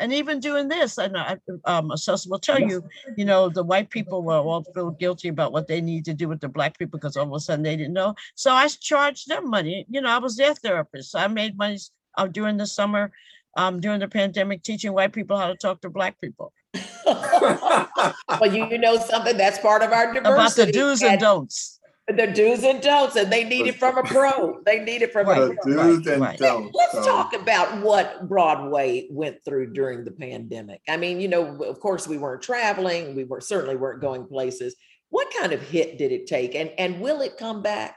and 0.00 0.12
even 0.12 0.40
doing 0.40 0.68
this, 0.68 0.98
and 0.98 1.16
I, 1.16 1.36
um, 1.64 1.90
associate 1.90 2.30
will 2.30 2.38
tell 2.38 2.58
you, 2.58 2.82
you 3.16 3.24
know, 3.24 3.48
the 3.48 3.62
white 3.62 3.90
people 3.90 4.22
will 4.22 4.48
all 4.48 4.64
feel 4.74 4.90
guilty 4.90 5.28
about 5.28 5.52
what 5.52 5.68
they 5.68 5.80
need 5.80 6.04
to 6.06 6.14
do 6.14 6.26
with 6.28 6.40
the 6.40 6.48
black 6.48 6.78
people 6.78 6.98
because 6.98 7.16
all 7.16 7.26
of 7.26 7.32
a 7.32 7.40
sudden 7.40 7.62
they 7.62 7.76
didn't 7.76 7.94
know. 7.94 8.14
So 8.34 8.50
I 8.50 8.66
charged 8.68 9.28
them 9.28 9.48
money. 9.48 9.86
You 9.88 10.00
know, 10.00 10.08
I 10.08 10.18
was 10.18 10.36
their 10.36 10.54
therapist. 10.54 11.12
So 11.12 11.18
I 11.18 11.28
made 11.28 11.56
money 11.56 11.78
uh, 12.16 12.26
during 12.26 12.56
the 12.56 12.66
summer, 12.66 13.12
um, 13.56 13.80
during 13.80 14.00
the 14.00 14.08
pandemic, 14.08 14.62
teaching 14.62 14.92
white 14.92 15.12
people 15.12 15.36
how 15.36 15.48
to 15.48 15.56
talk 15.56 15.80
to 15.82 15.90
black 15.90 16.20
people 16.20 16.52
well, 17.06 18.52
you 18.52 18.78
know 18.78 18.96
something 18.98 19.36
that's 19.36 19.58
part 19.58 19.82
of 19.82 19.92
our 19.92 20.12
diversity. 20.14 20.32
about 20.32 20.54
the 20.54 20.72
do's 20.72 21.02
and 21.02 21.20
don'ts. 21.20 21.79
The 22.16 22.26
do's 22.34 22.64
and 22.64 22.80
don'ts, 22.82 23.16
and 23.16 23.32
they 23.32 23.44
need 23.44 23.66
it 23.66 23.76
from 23.78 23.98
a 23.98 24.02
pro. 24.02 24.60
They 24.64 24.80
need 24.80 25.02
it 25.02 25.12
from 25.12 25.28
a 25.28 25.34
pro. 25.34 25.54
do's 25.64 26.06
and 26.06 26.38
don'ts. 26.38 26.70
Let's 26.74 26.92
So, 26.92 27.04
talk 27.04 27.32
about 27.34 27.80
what 27.82 28.28
Broadway 28.28 29.06
went 29.10 29.44
through 29.44 29.72
during 29.72 30.04
the 30.04 30.10
pandemic. 30.10 30.80
I 30.88 30.96
mean, 30.96 31.20
you 31.20 31.28
know, 31.28 31.62
of 31.62 31.80
course, 31.80 32.08
we 32.08 32.18
weren't 32.18 32.42
traveling. 32.42 33.14
We 33.14 33.24
were 33.24 33.40
certainly 33.40 33.76
weren't 33.76 34.00
going 34.00 34.26
places. 34.26 34.76
What 35.10 35.32
kind 35.38 35.52
of 35.52 35.60
hit 35.62 35.98
did 35.98 36.12
it 36.12 36.26
take, 36.26 36.54
and 36.54 36.70
and 36.78 37.00
will 37.00 37.20
it 37.20 37.36
come 37.36 37.62
back? 37.62 37.96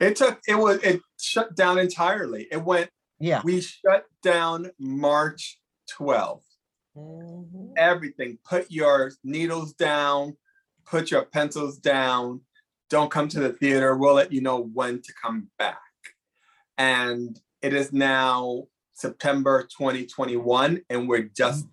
It 0.00 0.16
took 0.16 0.40
it 0.46 0.54
was 0.56 0.78
it 0.82 1.00
shut 1.20 1.54
down 1.54 1.78
entirely. 1.78 2.46
It 2.50 2.62
went 2.62 2.90
Yeah. 3.18 3.42
we 3.44 3.60
shut 3.60 4.04
down 4.22 4.70
March 4.78 5.58
12th. 5.98 6.42
Mm-hmm. 6.96 7.72
Everything. 7.76 8.38
Put 8.48 8.70
your 8.70 9.12
needles 9.24 9.72
down, 9.74 10.36
put 10.86 11.10
your 11.10 11.24
pencils 11.24 11.78
down. 11.78 12.40
Don't 12.90 13.10
come 13.10 13.28
to 13.28 13.40
the 13.40 13.52
theater. 13.52 13.96
We'll 13.96 14.14
let 14.14 14.32
you 14.32 14.42
know 14.42 14.60
when 14.60 15.00
to 15.00 15.12
come 15.22 15.48
back. 15.58 15.78
And 16.76 17.38
it 17.62 17.72
is 17.72 17.92
now 17.92 18.64
September 18.94 19.62
2021, 19.62 20.82
and 20.90 21.08
we're 21.08 21.30
just 21.34 21.66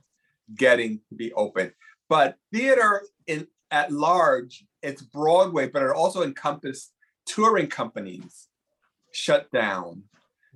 getting 0.56 0.99
to 1.10 1.15
be 1.15 1.34
open. 1.34 1.73
But 2.08 2.38
theater 2.53 3.01
in 3.25 3.47
at 3.71 3.91
large, 3.91 4.63
it's 4.82 5.01
Broadway, 5.01 5.67
but 5.67 5.84
it 5.84 5.89
also 5.89 6.23
encompassed 6.23 6.93
touring 7.25 7.67
companies 7.67 8.47
shut 9.12 9.51
down, 9.51 10.03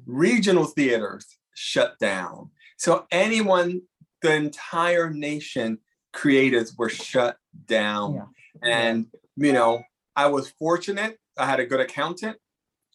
regional 0.06 0.65
theaters 0.65 1.26
shut 1.56 1.97
down. 2.00 2.52
So 2.78 3.06
anyone, 3.12 3.82
the 4.21 4.34
entire 4.34 5.10
nation, 5.10 5.80
creators 6.13 6.76
were 6.78 6.89
shut 6.89 7.38
down. 7.65 8.28
And 8.62 9.08
you 9.36 9.54
know, 9.54 9.84
I 10.21 10.27
was 10.27 10.51
fortunate. 10.51 11.17
I 11.36 11.47
had 11.47 11.60
a 11.60 11.65
good 11.65 11.79
accountant, 11.79 12.38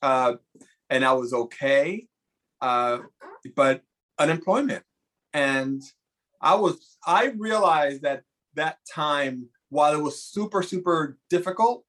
uh, 0.00 0.34
and 0.88 1.04
I 1.04 1.12
was 1.14 1.32
okay. 1.32 2.06
Uh, 2.60 2.98
but 3.56 3.82
unemployment, 4.16 4.84
and 5.34 5.82
I 6.40 6.54
was. 6.54 6.96
I 7.04 7.32
realized 7.36 8.02
that 8.02 8.22
that 8.54 8.78
time, 8.94 9.48
while 9.70 9.92
it 9.92 10.02
was 10.02 10.22
super 10.22 10.62
super 10.62 11.18
difficult, 11.28 11.84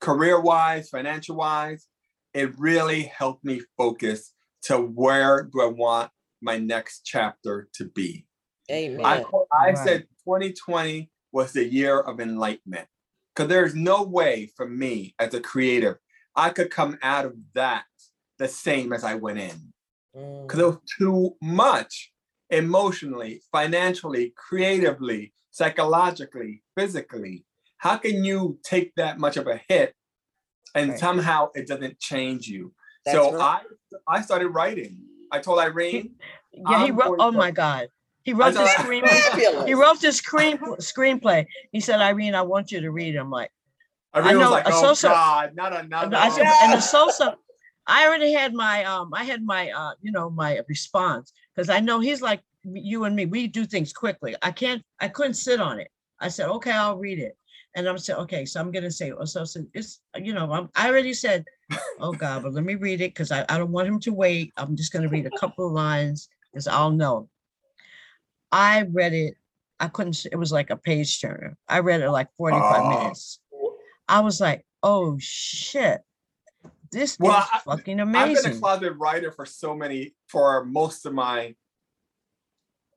career 0.00 0.40
wise, 0.40 0.88
financial 0.88 1.36
wise, 1.36 1.88
it 2.32 2.58
really 2.58 3.02
helped 3.02 3.44
me 3.44 3.60
focus 3.76 4.32
to 4.62 4.78
where 4.78 5.42
do 5.42 5.60
I 5.60 5.66
want 5.66 6.10
my 6.40 6.56
next 6.56 7.02
chapter 7.04 7.68
to 7.74 7.84
be. 7.84 8.24
Amen. 8.70 9.04
I, 9.04 9.24
I 9.52 9.72
Right. 9.72 9.78
said 9.78 10.00
2020 10.24 11.10
was 11.32 11.52
the 11.52 11.64
year 11.64 12.00
of 12.00 12.18
enlightenment 12.18 12.88
because 13.34 13.48
there's 13.48 13.74
no 13.74 14.02
way 14.02 14.50
for 14.56 14.68
me 14.68 15.14
as 15.18 15.34
a 15.34 15.40
creative 15.40 15.96
I 16.34 16.50
could 16.50 16.70
come 16.70 16.98
out 17.02 17.26
of 17.26 17.34
that 17.54 17.84
the 18.38 18.48
same 18.48 18.92
as 18.92 19.04
I 19.04 19.14
went 19.14 19.38
in 19.38 19.72
mm. 20.16 20.46
because 20.46 20.60
it 20.60 20.66
was 20.66 20.78
too 20.98 21.36
much 21.42 22.12
emotionally, 22.50 23.42
financially, 23.50 24.32
creatively, 24.36 25.32
psychologically, 25.50 26.62
physically. 26.76 27.44
How 27.78 27.96
can 27.96 28.24
you 28.24 28.58
take 28.62 28.94
that 28.96 29.18
much 29.18 29.36
of 29.36 29.46
a 29.46 29.60
hit 29.68 29.94
and 30.74 30.90
Right. 30.90 30.98
somehow 30.98 31.50
it 31.54 31.66
doesn't 31.66 31.98
change 31.98 32.46
you? 32.46 32.72
That's 33.04 33.16
so 33.18 33.36
right. 33.36 33.64
I 34.08 34.18
I 34.18 34.22
started 34.22 34.48
writing. 34.48 34.98
I 35.30 35.38
told 35.40 35.58
Irene. 35.58 36.14
Yeah, 36.52 36.84
he 36.84 36.90
I'm 36.90 36.96
wrote. 36.96 37.16
Oh 37.18 37.32
my 37.32 37.50
God, 37.50 37.88
he 38.24 38.32
wrote 38.32 38.54
the 38.54 38.60
screenplay. 38.60 39.66
He 39.66 39.74
wrote 39.74 40.00
the 40.00 40.12
screen 40.12 40.58
screenplay. 40.58 41.46
He 41.72 41.80
said, 41.80 42.00
"Irene, 42.00 42.34
I 42.34 42.42
want 42.42 42.72
you 42.72 42.80
to 42.80 42.90
read." 42.90 43.14
it." 43.14 43.18
I'm 43.18 43.30
like, 43.30 43.50
Irene 44.14 44.38
was 44.38 44.44
know 44.44 44.50
like, 44.50 44.64
oh 44.66 44.94
God, 45.02 45.54
not 45.54 45.72
another. 45.72 46.16
I 46.16 46.28
said, 46.28 46.46
and 46.62 46.72
the 46.72 46.76
salsa. 46.76 47.34
I 47.86 48.06
already 48.06 48.32
had 48.32 48.54
my 48.54 48.84
um. 48.84 49.12
I 49.12 49.24
had 49.24 49.44
my 49.44 49.70
uh. 49.70 49.94
You 50.00 50.12
know 50.12 50.30
my 50.30 50.60
response 50.68 51.32
because 51.54 51.68
I 51.68 51.80
know 51.80 52.00
he's 52.00 52.22
like 52.22 52.42
you 52.64 53.04
and 53.04 53.16
me. 53.16 53.26
We 53.26 53.48
do 53.48 53.64
things 53.64 53.92
quickly. 53.92 54.36
I 54.42 54.52
can't. 54.52 54.82
I 55.00 55.08
couldn't 55.08 55.34
sit 55.34 55.60
on 55.60 55.80
it. 55.80 55.90
I 56.20 56.28
said, 56.28 56.48
okay, 56.48 56.70
I'll 56.70 56.98
read 56.98 57.18
it. 57.18 57.36
And 57.74 57.88
I'm 57.88 57.98
saying, 57.98 58.20
okay, 58.20 58.44
so 58.44 58.60
I'm 58.60 58.70
gonna 58.70 58.90
say, 58.90 59.12
oh, 59.12 59.24
so, 59.24 59.44
so 59.44 59.64
it's 59.74 60.00
you 60.16 60.34
know, 60.34 60.52
I'm, 60.52 60.68
I 60.76 60.88
already 60.88 61.14
said, 61.14 61.44
oh 62.00 62.12
God, 62.12 62.42
but 62.42 62.52
let 62.52 62.64
me 62.64 62.76
read 62.76 63.00
it 63.00 63.14
because 63.14 63.32
I, 63.32 63.44
I 63.48 63.58
don't 63.58 63.72
want 63.72 63.88
him 63.88 63.98
to 64.00 64.12
wait. 64.12 64.52
I'm 64.56 64.76
just 64.76 64.92
gonna 64.92 65.08
read 65.08 65.26
a 65.26 65.38
couple 65.38 65.66
of 65.66 65.72
lines 65.72 66.28
because 66.52 66.68
I'll 66.68 66.90
know. 66.90 67.28
I 68.52 68.82
read 68.82 69.14
it. 69.14 69.34
I 69.80 69.88
couldn't. 69.88 70.26
It 70.30 70.36
was 70.36 70.52
like 70.52 70.70
a 70.70 70.76
page 70.76 71.20
turner. 71.20 71.56
I 71.68 71.80
read 71.80 72.02
it 72.02 72.10
like 72.10 72.28
45 72.36 72.62
Oh. 72.82 72.88
minutes. 72.90 73.40
I 74.08 74.20
was 74.20 74.40
like, 74.40 74.64
oh 74.82 75.16
shit, 75.18 76.02
this 76.90 77.18
Well, 77.18 77.38
is 77.38 77.46
I- 77.52 77.58
fucking 77.60 77.98
amazing." 78.00 78.36
I've 78.36 78.42
been 78.44 78.52
a 78.56 78.60
closet 78.60 78.92
writer 78.98 79.32
for 79.32 79.46
so 79.46 79.74
many, 79.74 80.14
for 80.28 80.64
most 80.64 81.06
of 81.06 81.14
my 81.14 81.54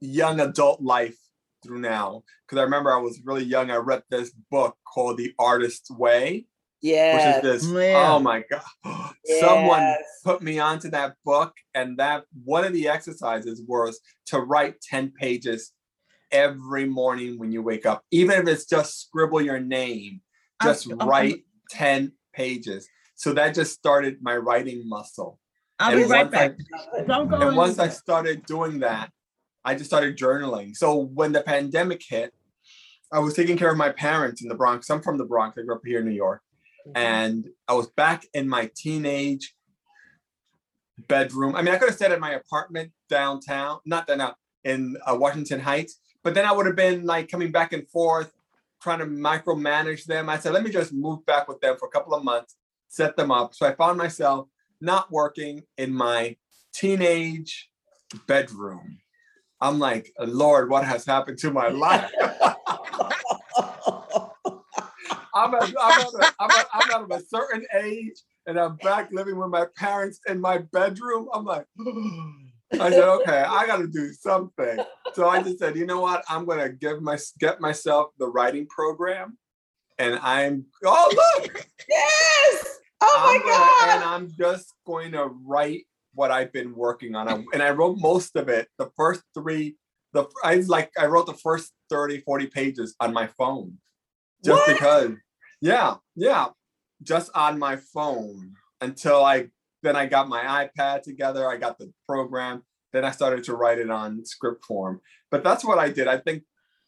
young 0.02 0.40
adult 0.42 0.82
life 0.82 1.18
through 1.64 1.80
now. 1.80 2.24
Because 2.46 2.60
I 2.60 2.64
remember 2.64 2.92
I 2.94 2.98
was 3.00 3.22
really 3.24 3.44
young. 3.46 3.72
I 3.72 3.78
read 3.78 4.04
this 4.10 4.32
book 4.52 4.78
called 4.86 5.18
The 5.18 5.34
Artist's 5.40 5.90
Way. 5.90 6.46
Yes. 6.86 7.44
Which 7.44 7.54
is 7.54 7.64
this, 7.64 7.72
Yeah. 7.72 8.14
oh 8.14 8.20
my 8.20 8.44
God. 8.50 9.14
Someone 9.40 9.96
put 10.24 10.44
me 10.44 10.60
onto 10.60 10.90
that 10.92 11.16
book, 11.26 11.54
and 11.74 11.98
that 11.98 12.26
one 12.44 12.64
of 12.64 12.74
the 12.74 12.88
exercises 12.88 13.62
was 13.68 14.00
to 14.28 14.40
write 14.40 14.80
10 14.82 15.12
pages 15.20 15.72
every 16.32 16.86
morning 16.86 17.40
when 17.40 17.52
you 17.52 17.64
wake 17.64 17.86
up, 17.88 18.04
even 18.12 18.40
if 18.40 18.48
it's 18.48 18.66
just 18.66 19.02
scribble 19.02 19.42
your 19.42 19.60
name, 19.60 20.22
I'm- 20.60 20.70
just 20.74 20.88
I'm- 20.90 21.10
write 21.10 21.44
10 21.72 22.12
pages. 22.34 22.88
So 23.16 23.34
that 23.34 23.56
just 23.56 23.74
started 23.74 24.18
my 24.22 24.38
writing 24.38 24.88
muscle. 24.88 25.40
I'll 25.80 25.92
And 25.94 26.04
be 26.04 26.10
right 26.10 26.26
once 26.26 26.36
I- 26.36 26.48
back. 26.50 27.08
Don't 27.08 27.30
go 27.30 27.48
and 27.48 27.58
once 27.58 27.80
I 27.80 27.90
started 27.90 28.46
doing 28.46 28.80
that, 28.80 29.12
I 29.64 29.74
just 29.74 29.90
started 29.90 30.18
journaling. 30.18 30.76
So 30.76 30.96
when 30.96 31.32
the 31.32 31.42
pandemic 31.42 32.04
hit, 32.08 32.32
I 33.12 33.20
was 33.20 33.34
taking 33.34 33.58
care 33.58 33.72
of 33.72 33.78
my 33.78 33.90
parents 33.92 34.42
in 34.44 34.50
the 34.50 34.56
Bronx. 34.56 34.90
I'm 34.90 35.02
from 35.02 35.18
the 35.18 35.26
Bronx. 35.26 35.58
I 35.58 35.64
grew 35.64 35.76
up 35.76 35.82
here 35.86 36.00
in 36.00 36.06
New 36.06 36.12
York. 36.12 36.42
And 36.94 37.50
I 37.68 37.74
was 37.74 37.88
back 37.88 38.26
in 38.34 38.48
my 38.48 38.70
teenage 38.76 39.56
bedroom. 41.08 41.56
I 41.56 41.62
mean, 41.62 41.74
I 41.74 41.78
could 41.78 41.90
have 41.90 41.96
stayed 41.96 42.12
at 42.12 42.20
my 42.20 42.32
apartment 42.32 42.92
downtown, 43.10 43.80
not 43.86 44.08
that 44.08 44.18
not 44.18 44.38
in 44.64 44.98
uh, 45.06 45.16
Washington 45.16 45.60
Heights, 45.60 46.00
but 46.24 46.34
then 46.34 46.46
I 46.46 46.52
would 46.52 46.66
have 46.66 46.76
been 46.76 47.06
like 47.06 47.30
coming 47.30 47.52
back 47.52 47.74
and 47.74 47.88
forth, 47.90 48.32
trying 48.82 49.00
to 49.00 49.06
micromanage 49.06 50.06
them. 50.06 50.30
I 50.30 50.38
said, 50.38 50.54
let 50.54 50.64
me 50.64 50.72
just 50.72 50.94
move 50.94 51.26
back 51.26 51.48
with 51.48 51.62
them 51.62 51.78
for 51.78 51.88
a 51.88 51.92
couple 51.92 52.14
of 52.14 52.24
months, 52.24 52.56
set 52.88 53.16
them 53.16 53.32
up. 53.32 53.54
So 53.56 53.66
I 53.66 53.74
found 53.74 53.98
myself 53.98 54.48
not 54.82 55.12
working 55.12 55.64
in 55.78 55.94
my 55.94 56.36
teenage 56.74 57.70
bedroom. 58.28 59.00
I'm 59.62 59.80
like, 59.80 60.12
Lord, 60.20 60.70
what 60.70 60.84
has 60.86 61.06
happened 61.06 61.40
to 61.40 61.52
my 61.52 61.68
life? 61.70 62.12
I'm, 65.36 65.54
a, 65.54 65.58
I'm, 65.58 66.00
at 66.00 66.14
a, 66.14 66.34
I'm, 66.40 66.50
a, 66.50 66.66
I'm 66.74 67.04
of 67.04 67.12
a 67.12 67.22
certain 67.26 67.66
age 67.78 68.14
and 68.48 68.58
I'm 68.60 68.78
back 68.78 69.10
living 69.12 69.38
with 69.38 69.50
my 69.50 69.66
parents 69.76 70.20
in 70.28 70.40
my 70.40 70.60
bedroom. 70.60 71.28
I'm 71.34 71.44
like, 71.46 71.66
I 72.80 72.90
said, 72.90 73.04
okay, 73.08 73.44
I 73.48 73.68
got 73.68 73.78
to 73.78 73.88
do 73.88 74.12
something. 74.14 74.80
So 75.14 75.28
I 75.28 75.42
just 75.44 75.60
said, 75.60 75.76
you 75.76 75.86
know 75.86 76.00
what? 76.00 76.24
I'm 76.30 76.46
going 76.46 76.60
to 76.60 76.70
give 76.70 77.02
my 77.02 77.18
get 77.40 77.60
myself 77.62 78.12
the 78.18 78.28
writing 78.28 78.66
program, 78.68 79.38
and 80.00 80.20
I'm 80.22 80.66
oh 80.84 81.40
look, 81.44 81.68
Yes. 81.90 82.80
Oh 83.02 83.22
my 83.24 83.34
I'm 83.34 83.42
gonna- 83.42 83.54
God. 83.54 83.96
and 83.96 84.04
I'm 84.04 84.36
just 84.38 84.74
going 84.88 85.12
to 85.14 85.26
write 85.46 85.86
what 86.14 86.32
I've 86.32 86.52
been 86.54 86.74
working 86.76 87.14
on. 87.16 87.28
I, 87.28 87.44
and 87.54 87.62
I 87.62 87.72
wrote 87.72 87.98
most 88.00 88.36
of 88.38 88.48
it. 88.50 88.68
The 88.78 88.90
first 88.98 89.22
three, 89.34 89.76
the 90.14 90.26
I 90.44 90.56
like 90.68 90.92
I 90.98 91.06
wrote 91.08 91.26
the 91.28 91.34
first 91.34 91.72
30, 91.90 92.22
40 92.22 92.48
pages 92.48 92.96
on 93.02 93.14
my 93.14 93.28
phone. 93.28 93.78
Just 94.44 94.66
What? 94.68 94.68
because. 94.80 95.12
Yeah, 95.66 95.96
yeah. 96.16 96.50
Just 97.02 97.32
on 97.34 97.58
my 97.58 97.78
phone 97.78 98.54
until 98.82 99.26
I 99.26 99.48
then 99.82 99.96
I 99.96 100.06
got 100.06 100.30
my 100.30 100.68
iPad 100.68 101.02
together, 101.02 101.50
I 101.50 101.58
got 101.58 101.80
the 101.80 101.92
program, 102.08 102.64
then 102.94 103.04
I 103.04 103.12
started 103.12 103.44
to 103.46 103.56
write 103.56 103.80
it 103.80 103.90
on 103.90 104.26
script 104.26 104.64
form. 104.64 105.02
But 105.32 105.44
that's 105.44 105.66
what 105.66 105.80
I 105.80 105.90
did. 105.90 106.08
I 106.08 106.18
think, 106.18 106.44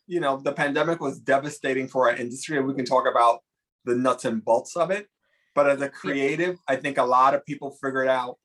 you 0.08 0.20
know, 0.20 0.38
the 0.38 0.52
pandemic 0.52 1.00
was 1.00 1.20
devastating 1.20 1.88
for 1.88 2.10
our 2.10 2.16
industry, 2.16 2.58
and 2.58 2.68
we 2.68 2.74
can 2.76 2.86
talk 2.86 3.08
about 3.08 3.40
the 3.86 3.96
nuts 3.96 4.26
and 4.26 4.44
bolts 4.44 4.76
of 4.76 4.92
it. 4.92 5.08
But 5.56 5.70
as 5.70 5.82
a 5.82 5.90
creative, 5.90 6.58
I 6.68 6.76
think 6.76 7.00
a 7.00 7.04
lot 7.04 7.34
of 7.34 7.46
people 7.46 7.72
figured 7.82 8.08
out 8.08 8.38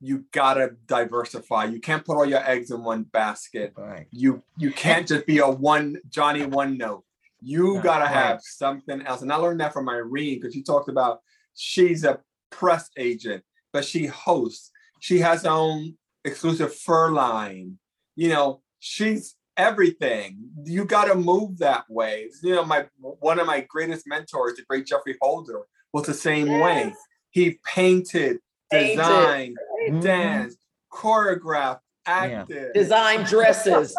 you 0.00 0.24
gotta 0.32 0.72
diversify. 0.86 1.64
You 1.64 1.80
can't 1.80 2.04
put 2.04 2.16
all 2.16 2.26
your 2.26 2.46
eggs 2.46 2.70
in 2.70 2.84
one 2.84 3.04
basket. 3.04 3.72
Right. 3.76 4.06
You 4.10 4.42
you 4.58 4.70
can't 4.70 5.06
just 5.06 5.26
be 5.26 5.38
a 5.38 5.48
one 5.48 5.98
Johnny 6.10 6.44
one 6.44 6.76
note. 6.76 7.04
You 7.42 7.76
Yeah, 7.76 7.82
gotta 7.82 8.04
right. 8.04 8.12
have 8.14 8.40
something 8.42 9.02
else. 9.02 9.22
And 9.22 9.32
I 9.32 9.36
learned 9.36 9.60
that 9.60 9.72
from 9.72 9.88
Irene 9.88 10.38
because 10.40 10.54
she 10.54 10.62
talked 10.62 10.88
about 10.88 11.20
she's 11.54 12.04
a 12.04 12.20
press 12.50 12.88
agent, 12.96 13.42
but 13.72 13.84
she 13.84 14.06
hosts. 14.06 14.70
She 15.00 15.18
has 15.18 15.42
her 15.42 15.50
own 15.50 15.96
exclusive 16.24 16.74
fur 16.74 17.10
line. 17.10 17.78
You 18.14 18.28
know, 18.28 18.62
she's 18.78 19.34
everything. 19.56 20.38
You 20.64 20.84
gotta 20.84 21.14
move 21.14 21.58
that 21.58 21.84
way. 21.90 22.30
You 22.42 22.54
know, 22.54 22.64
my 22.64 22.86
one 23.00 23.38
of 23.40 23.46
my 23.46 23.60
greatest 23.68 24.06
mentors, 24.06 24.54
the 24.56 24.62
great 24.68 24.86
Geoffrey 24.86 25.16
Holder, 25.20 25.62
was 25.92 26.06
the 26.06 26.14
same 26.14 26.48
way. 26.60 26.94
He 27.30 27.58
painted, 27.66 28.38
Painted. 28.70 28.96
designed, 28.98 29.56
Mhm. 29.90 30.00
danced, 30.02 30.58
choreographed, 30.92 31.80
Yeah. 32.06 32.44
Design 32.74 33.24
dresses. 33.32 33.94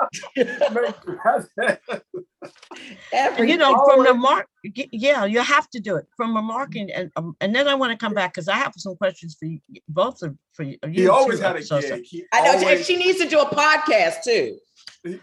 Every 3.13 3.50
you 3.52 3.58
know, 3.58 3.74
from 3.86 4.04
the 4.04 4.10
always- 4.10 4.22
mark, 4.22 4.48
yeah, 4.92 5.24
you 5.26 5.39
have 5.39 5.70
to 5.70 5.80
do 5.80 5.96
it 5.96 6.06
from 6.18 6.36
a 6.36 6.42
marketing, 6.42 6.92
and 6.92 7.12
um, 7.16 7.36
and 7.39 7.56
then 7.56 7.68
I 7.68 7.76
want 7.76 7.92
to 7.92 7.98
come 7.98 8.13
back 8.13 8.34
because 8.34 8.48
I 8.50 8.56
have 8.56 8.74
some 8.78 8.96
questions 8.96 9.38
for 9.39 9.46
you, 9.46 9.60
both 9.88 10.22
of 10.22 10.36
for 10.54 10.63
you. 10.63 10.78
He 10.89 11.04
you 11.04 11.12
always 11.12 11.39
too, 11.39 11.46
had 11.46 11.56
a 11.56 11.63
so- 11.63 11.80
so- 11.80 11.96
gig. 11.98 12.06
He 12.06 12.26
I 12.34 12.42
know. 12.42 12.52
and 12.54 12.63
always- 12.63 12.86
she 12.86 12.98
needs 12.98 13.20
to 13.20 13.28
do 13.30 13.39
a 13.39 13.46
podcast 13.46 14.24
too. 14.24 14.58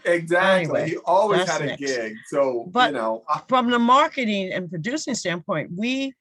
exactly. 0.05 0.81
Anyway, 0.81 0.89
he 0.89 0.97
always 1.05 1.47
had 1.47 1.61
a 1.61 1.65
next. 1.67 1.81
gig. 1.81 2.13
So 2.29 2.67
But- 2.71 2.91
you 2.93 2.97
know, 2.97 3.23
I- 3.29 3.41
From 3.47 3.69
the 3.69 3.79
marketing 3.79 4.51
and 4.53 4.69
producing 4.69 5.13
standpoint, 5.15 5.69
we 5.75 6.13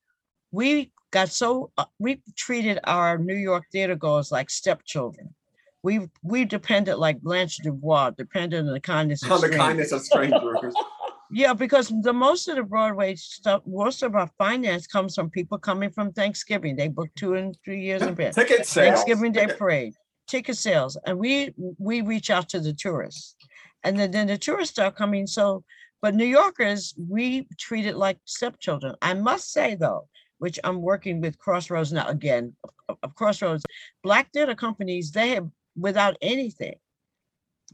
we 0.52 0.92
got 1.12 1.28
so 1.30 1.70
uh, 1.78 1.84
we 1.98 2.20
treated 2.36 2.78
our 2.84 3.16
New 3.16 3.34
York 3.36 3.64
theater 3.72 3.94
goers 3.96 4.30
like 4.32 4.50
stepchildren. 4.50 5.34
We 5.82 6.08
we 6.22 6.44
depended 6.44 6.96
like 6.96 7.20
Blanche 7.20 7.56
Dubois, 7.58 8.10
depended 8.10 8.60
on 8.60 8.72
the 8.72 8.80
kindness 8.80 9.22
of 9.22 9.32
on 9.32 9.40
the 9.40 9.46
strangers. 9.46 9.66
kindness 9.66 9.92
of 9.92 10.02
strangers. 10.02 10.74
Yeah, 11.32 11.52
because 11.54 11.92
the 12.02 12.12
most 12.12 12.48
of 12.48 12.56
the 12.56 12.64
Broadway 12.64 13.14
stuff, 13.14 13.62
most 13.64 14.02
of 14.02 14.16
our 14.16 14.28
finance 14.36 14.88
comes 14.88 15.14
from 15.14 15.30
people 15.30 15.58
coming 15.58 15.88
from 15.90 16.12
Thanksgiving. 16.12 16.74
They 16.74 16.88
book 16.88 17.08
two 17.14 17.34
and 17.34 17.56
three 17.64 17.80
years 17.82 18.02
in 18.02 18.08
advance. 18.08 18.34
Ticket 18.34 18.66
sales. 18.66 18.96
Thanksgiving 18.96 19.30
Day 19.30 19.42
Ticket- 19.42 19.58
parade, 19.58 19.94
ticket 20.26 20.56
sales, 20.56 20.98
and 21.06 21.16
we 21.16 21.54
we 21.78 22.00
reach 22.00 22.30
out 22.30 22.48
to 22.48 22.58
the 22.58 22.72
tourists, 22.72 23.36
and 23.84 23.96
then, 23.96 24.10
then 24.10 24.26
the 24.26 24.38
tourists 24.38 24.74
start 24.74 24.96
coming. 24.96 25.24
So, 25.28 25.62
but 26.02 26.16
New 26.16 26.24
Yorkers, 26.24 26.94
we 26.98 27.46
treat 27.58 27.86
it 27.86 27.96
like 27.96 28.18
stepchildren. 28.24 28.96
I 29.00 29.14
must 29.14 29.52
say 29.52 29.76
though, 29.76 30.08
which 30.38 30.58
I'm 30.64 30.82
working 30.82 31.20
with 31.20 31.38
Crossroads 31.38 31.92
now 31.92 32.08
again. 32.08 32.56
Of, 32.88 32.98
of 33.04 33.14
Crossroads, 33.14 33.62
Black 34.02 34.32
theater 34.32 34.56
companies, 34.56 35.12
they 35.12 35.28
have 35.30 35.48
without 35.76 36.16
anything, 36.22 36.74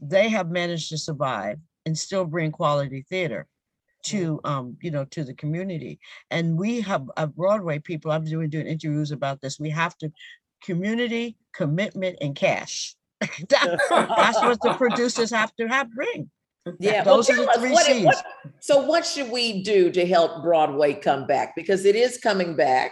they 0.01 0.29
have 0.29 0.49
managed 0.49 0.89
to 0.89 0.97
survive 0.97 1.59
and 1.85 1.97
still 1.97 2.25
bring 2.25 2.51
quality 2.51 3.05
theater 3.09 3.47
to 4.03 4.39
um 4.43 4.77
you 4.81 4.91
know 4.91 5.03
to 5.05 5.23
the 5.23 5.33
community 5.33 5.99
and 6.29 6.55
we 6.57 6.79
have 6.79 7.09
uh, 7.17 7.25
broadway 7.25 7.79
people 7.79 8.11
i've 8.11 8.23
been 8.23 8.47
doing 8.49 8.67
interviews 8.67 9.11
about 9.11 9.41
this 9.41 9.59
we 9.59 9.71
have 9.71 9.97
to 9.97 10.11
community 10.63 11.35
commitment 11.51 12.15
and 12.21 12.35
cash 12.35 12.95
That- 13.19 13.79
that's 13.89 14.39
what 14.39 14.61
the 14.61 14.73
producers 14.77 15.31
have 15.31 15.51
to 15.55 15.67
have 15.67 15.89
bring 15.91 16.29
Yeah. 16.79 17.03
those 17.03 17.27
well, 17.27 17.41
are 17.49 17.53
the 17.55 17.59
three 17.59 17.71
what- 17.71 17.85
C's. 17.87 18.05
what- 18.05 18.25
so 18.59 18.81
what 18.85 19.03
should 19.05 19.31
we 19.31 19.63
do 19.63 19.89
to 19.91 20.05
help 20.05 20.43
Broadway 20.43 20.93
come 20.93 21.25
back? 21.25 21.55
Because 21.55 21.85
it 21.85 21.95
is 21.95 22.17
coming 22.17 22.55
back. 22.55 22.91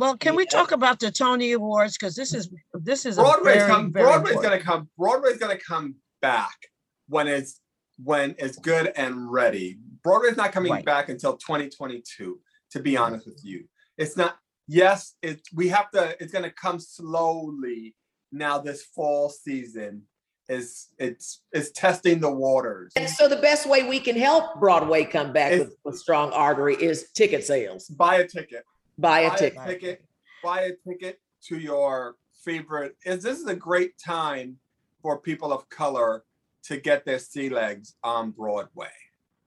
Well 0.00 0.16
can 0.16 0.34
we 0.34 0.46
talk 0.46 0.72
about 0.72 0.98
the 0.98 1.10
tony 1.10 1.52
awards 1.52 1.96
because 1.96 2.16
this 2.16 2.34
is 2.34 2.50
this 2.74 3.04
is 3.06 3.18
a 3.18 3.22
Broadway's 3.22 3.56
very, 3.56 3.70
come. 3.70 3.92
very 3.92 4.06
Broadway's 4.06 4.34
important. 4.36 4.64
gonna 4.64 4.78
come. 4.78 4.88
Broadway's 4.98 5.38
gonna 5.38 5.58
come 5.58 5.94
back 6.22 6.56
when 7.08 7.28
it's 7.28 7.60
when 8.02 8.34
it's 8.38 8.58
good 8.58 8.92
and 8.96 9.30
ready. 9.30 9.78
Broadway's 10.02 10.36
not 10.36 10.52
coming 10.52 10.72
Right. 10.72 10.84
back 10.84 11.10
until 11.10 11.36
2022. 11.36 12.40
To 12.72 12.80
be 12.80 12.96
honest 12.96 13.26
with 13.26 13.40
you, 13.44 13.64
it's 13.98 14.16
not. 14.16 14.38
Yes, 14.66 15.14
it. 15.22 15.42
We 15.54 15.68
have 15.68 15.90
to. 15.90 16.16
It's 16.22 16.32
gonna 16.32 16.52
come 16.52 16.78
slowly. 16.78 17.94
Now 18.32 18.58
this 18.58 18.84
fall 18.84 19.28
season 19.28 20.02
is 20.48 20.88
it's 20.98 21.42
it's 21.52 21.70
testing 21.72 22.20
the 22.20 22.30
waters. 22.30 22.92
And 22.96 23.10
so 23.10 23.28
the 23.28 23.36
best 23.36 23.66
way 23.68 23.82
we 23.88 23.98
can 24.00 24.16
help 24.16 24.58
Broadway 24.60 25.04
come 25.04 25.32
back 25.32 25.58
with, 25.58 25.74
with 25.84 25.98
strong 25.98 26.32
artery 26.32 26.76
is 26.76 27.10
ticket 27.12 27.44
sales. 27.44 27.88
Buy 27.88 28.16
a 28.16 28.26
ticket. 28.26 28.64
Buy 29.00 29.20
a 29.20 29.30
buy 29.30 29.36
ticket. 29.36 29.60
a 29.60 29.66
ticket. 29.66 30.04
Buy 30.42 30.60
a 30.62 30.72
ticket 30.86 31.20
to 31.48 31.58
your 31.58 32.16
favorite. 32.44 32.96
Is 33.04 33.22
this 33.22 33.38
is 33.38 33.46
a 33.46 33.54
great 33.54 33.98
time 33.98 34.58
for 35.02 35.18
people 35.18 35.52
of 35.52 35.68
color 35.68 36.24
to 36.64 36.76
get 36.76 37.04
their 37.04 37.18
sea 37.18 37.48
legs 37.48 37.96
on 38.02 38.30
Broadway? 38.30 38.92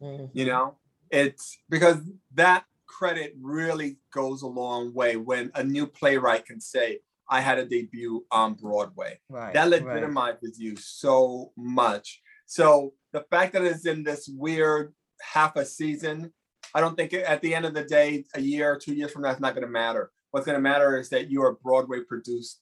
Mhm. 0.01 0.29
You 0.33 0.45
know, 0.45 0.77
it's 1.11 1.57
because 1.69 1.97
that 2.33 2.65
credit 2.87 3.35
really 3.39 3.97
goes 4.11 4.41
a 4.41 4.47
long 4.47 4.93
way 4.93 5.17
when 5.17 5.51
a 5.55 5.63
new 5.63 5.87
playwright 5.87 6.45
can 6.45 6.59
say, 6.59 7.01
"I 7.29 7.41
had 7.41 7.59
a 7.59 7.65
debut 7.65 8.25
on 8.31 8.55
Broadway." 8.55 9.19
right 9.29 9.53
that 9.53 9.69
right. 9.69 9.83
legitimizes 9.83 10.57
you 10.57 10.75
so 10.75 11.51
much. 11.55 12.21
So 12.45 12.93
the 13.11 13.21
fact 13.21 13.53
that 13.53 13.63
it's 13.63 13.85
in 13.85 14.03
this 14.03 14.27
weird 14.27 14.93
half 15.21 15.55
a 15.55 15.65
season, 15.65 16.33
I 16.73 16.81
don't 16.81 16.95
think 16.95 17.13
at 17.13 17.41
the 17.41 17.53
end 17.53 17.65
of 17.65 17.73
the 17.73 17.83
day, 17.83 18.25
a 18.33 18.41
year 18.41 18.71
or 18.73 18.77
two 18.77 18.93
years 18.93 19.11
from 19.11 19.21
now, 19.21 19.31
it's 19.31 19.39
not 19.39 19.53
going 19.53 19.65
to 19.65 19.71
matter. 19.71 20.11
What's 20.31 20.45
going 20.45 20.57
to 20.57 20.61
matter 20.61 20.97
is 20.97 21.09
that 21.09 21.29
you're 21.29 21.49
a 21.49 21.53
Broadway 21.53 21.99
produced 22.01 22.59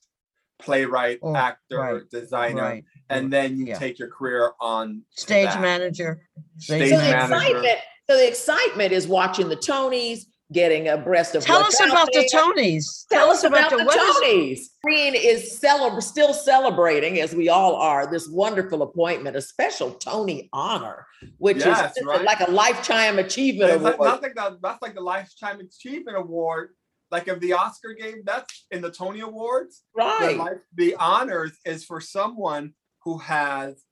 playwright, 0.60 1.20
Oh, 1.24 1.36
actor, 1.36 1.78
right, 1.78 2.10
designer, 2.12 2.62
right. 2.62 2.84
and 3.10 3.32
then 3.32 3.58
you 3.58 3.68
Yeah. 3.68 3.80
take 3.80 3.98
your 3.98 4.10
career 4.10 4.52
on 4.60 5.04
stage 5.12 5.56
manager. 5.60 6.22
Stage 6.58 6.90
So 6.90 6.98
the 6.98 7.10
excitement, 7.18 7.80
so 8.10 8.18
the 8.18 8.28
excitement 8.28 8.92
is 8.92 9.08
watching 9.08 9.48
the 9.48 9.56
Tonys, 9.56 10.26
getting 10.52 10.90
abreast 10.90 11.36
of 11.36 11.44
Tell 11.46 11.62
us 11.64 11.80
out 11.82 11.90
about 11.90 12.10
the. 12.12 12.30
Tonys. 12.34 13.06
Tell, 13.10 13.30
us 13.30 13.44
about, 13.44 13.70
the 13.70 13.78
the 13.78 13.86
what 13.86 13.98
is- 13.98 14.18
Tonys. 14.18 14.60
Irene 14.86 15.16
is 15.16 15.60
celebr- 15.64 16.02
still 16.04 16.34
celebrating, 16.34 17.20
as 17.22 17.34
we 17.36 17.50
all 17.50 17.76
are, 17.76 18.10
this 18.10 18.28
wonderful 18.30 18.82
appointment, 18.82 19.36
a 19.36 19.42
special 19.42 19.92
Tony 19.94 20.50
honor, 20.54 21.06
which 21.38 21.58
Yes, 21.58 21.96
is 21.98 22.06
right. 22.06 22.24
like 22.24 22.42
a 22.42 22.52
lifetime 22.52 23.20
achievement 23.20 23.72
It's 23.72 23.84
like, 23.84 23.96
award. 23.96 24.10
nothing 24.10 24.34
that, 24.36 24.62
that's 24.62 24.82
like 24.82 24.94
the 24.96 25.02
Lifetime 25.02 25.60
Achievement 25.60 26.18
Award. 26.18 26.70
Like 27.12 27.28
if 27.28 27.40
the 27.40 27.54
Oscar 27.54 27.94
game, 27.94 28.22
that's 28.26 28.66
in 28.72 28.82
the 28.82 28.92
Tony 28.92 29.20
Awards. 29.22 29.84
The, 29.96 30.00
Right. 30.04 30.38
life- 30.38 30.58
the 30.76 30.96
honors 30.96 31.58
is 31.66 31.84
for 31.86 32.02
someone 32.02 32.74
who 33.04 33.18
has 33.20 33.84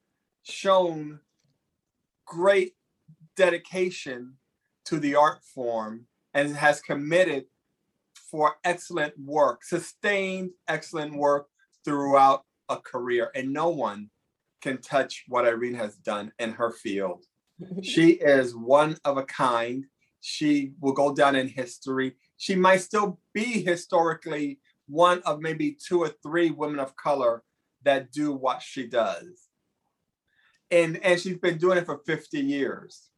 shown 0.43 1.19
great 2.25 2.73
dedication 3.35 4.35
to 4.85 4.99
the 4.99 5.15
art 5.15 5.39
form 5.53 6.05
and 6.33 6.55
has 6.55 6.81
committed 6.81 7.45
for 8.29 8.55
excellent 8.63 9.13
work, 9.19 9.63
sustained 9.63 10.51
excellent 10.67 11.15
work 11.15 11.47
throughout 11.83 12.43
a 12.69 12.77
career. 12.77 13.31
And 13.35 13.51
no 13.51 13.69
one 13.69 14.09
can 14.61 14.79
touch 14.79 15.23
what 15.27 15.45
Irene 15.45 15.75
has 15.75 15.95
done 15.95 16.31
in 16.39 16.51
her 16.53 16.71
field. 16.71 17.25
She 17.83 18.11
is 18.11 18.55
one 18.55 18.95
of 19.03 19.17
a 19.17 19.23
kind. 19.23 19.85
She 20.21 20.71
will 20.79 20.93
go 20.93 21.13
down 21.13 21.35
in 21.35 21.49
history. 21.49 22.15
She 22.37 22.55
might 22.55 22.81
still 22.81 23.19
be 23.33 23.63
historically 23.63 24.59
one 24.87 25.21
of 25.25 25.41
maybe 25.41 25.77
two 25.87 25.99
or 25.99 26.09
three 26.23 26.51
women 26.51 26.79
of 26.79 26.95
color 26.95 27.43
that 27.83 28.11
do 28.11 28.31
what 28.31 28.61
she 28.61 28.87
does. 28.87 29.47
And 30.71 30.97
and 31.03 31.19
she's 31.19 31.37
been 31.37 31.57
doing 31.57 31.77
it 31.77 31.85
for 31.85 31.99
50 32.05 32.39
years. 32.39 33.09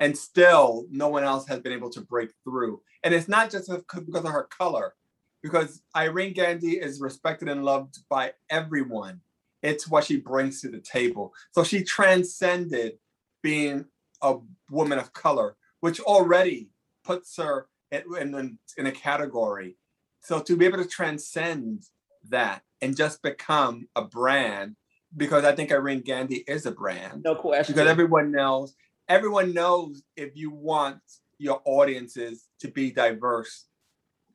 And 0.00 0.16
still 0.16 0.86
no 0.90 1.08
one 1.08 1.24
else 1.24 1.46
has 1.48 1.60
been 1.60 1.72
able 1.72 1.90
to 1.90 2.00
break 2.00 2.30
through. 2.42 2.82
And 3.02 3.14
it's 3.14 3.28
not 3.28 3.50
just 3.50 3.70
because 3.70 4.24
of 4.24 4.32
her 4.32 4.44
color, 4.44 4.94
because 5.42 5.82
Irene 5.94 6.32
Gandy 6.32 6.78
is 6.78 7.00
respected 7.00 7.48
and 7.48 7.64
loved 7.64 7.98
by 8.08 8.32
everyone. 8.50 9.20
It's 9.62 9.88
what 9.88 10.04
she 10.04 10.16
brings 10.16 10.60
to 10.60 10.68
the 10.68 10.80
table. 10.80 11.32
So 11.52 11.64
she 11.64 11.84
transcended 11.84 12.98
being 13.42 13.86
a 14.20 14.36
woman 14.70 14.98
of 14.98 15.12
color, 15.12 15.56
which 15.80 16.00
already 16.00 16.70
puts 17.04 17.36
her 17.36 17.68
in, 17.92 18.02
in, 18.18 18.58
in 18.76 18.86
a 18.86 18.92
category. 18.92 19.76
So 20.22 20.40
to 20.40 20.56
be 20.56 20.64
able 20.64 20.78
to 20.78 20.88
transcend 20.88 21.84
that 22.30 22.62
and 22.80 22.96
just 22.96 23.22
become 23.22 23.88
a 23.94 24.02
brand, 24.02 24.76
because 25.16 25.44
I 25.44 25.54
think 25.54 25.70
Irene 25.70 26.00
Gandy 26.00 26.44
is 26.48 26.66
a 26.66 26.72
brand. 26.72 27.22
No 27.22 27.34
question. 27.34 27.74
Because 27.74 27.88
everyone 27.88 28.32
knows, 28.32 28.74
everyone 29.08 29.54
knows 29.54 30.02
if 30.16 30.36
you 30.36 30.50
want 30.50 31.00
your 31.38 31.60
audiences 31.64 32.48
to 32.60 32.68
be 32.68 32.90
diverse, 32.90 33.66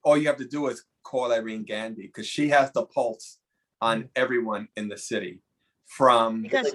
all 0.03 0.17
you 0.17 0.27
have 0.27 0.37
to 0.37 0.47
do 0.47 0.67
is 0.67 0.83
call 1.03 1.31
Irene 1.31 1.63
Gandy 1.63 2.07
because 2.07 2.27
she 2.27 2.49
has 2.49 2.71
the 2.71 2.85
pulse 2.85 3.39
on 3.81 4.03
mm. 4.03 4.09
everyone 4.15 4.67
in 4.75 4.87
the 4.89 4.97
city. 4.97 5.41
From 5.87 6.43
Because 6.43 6.71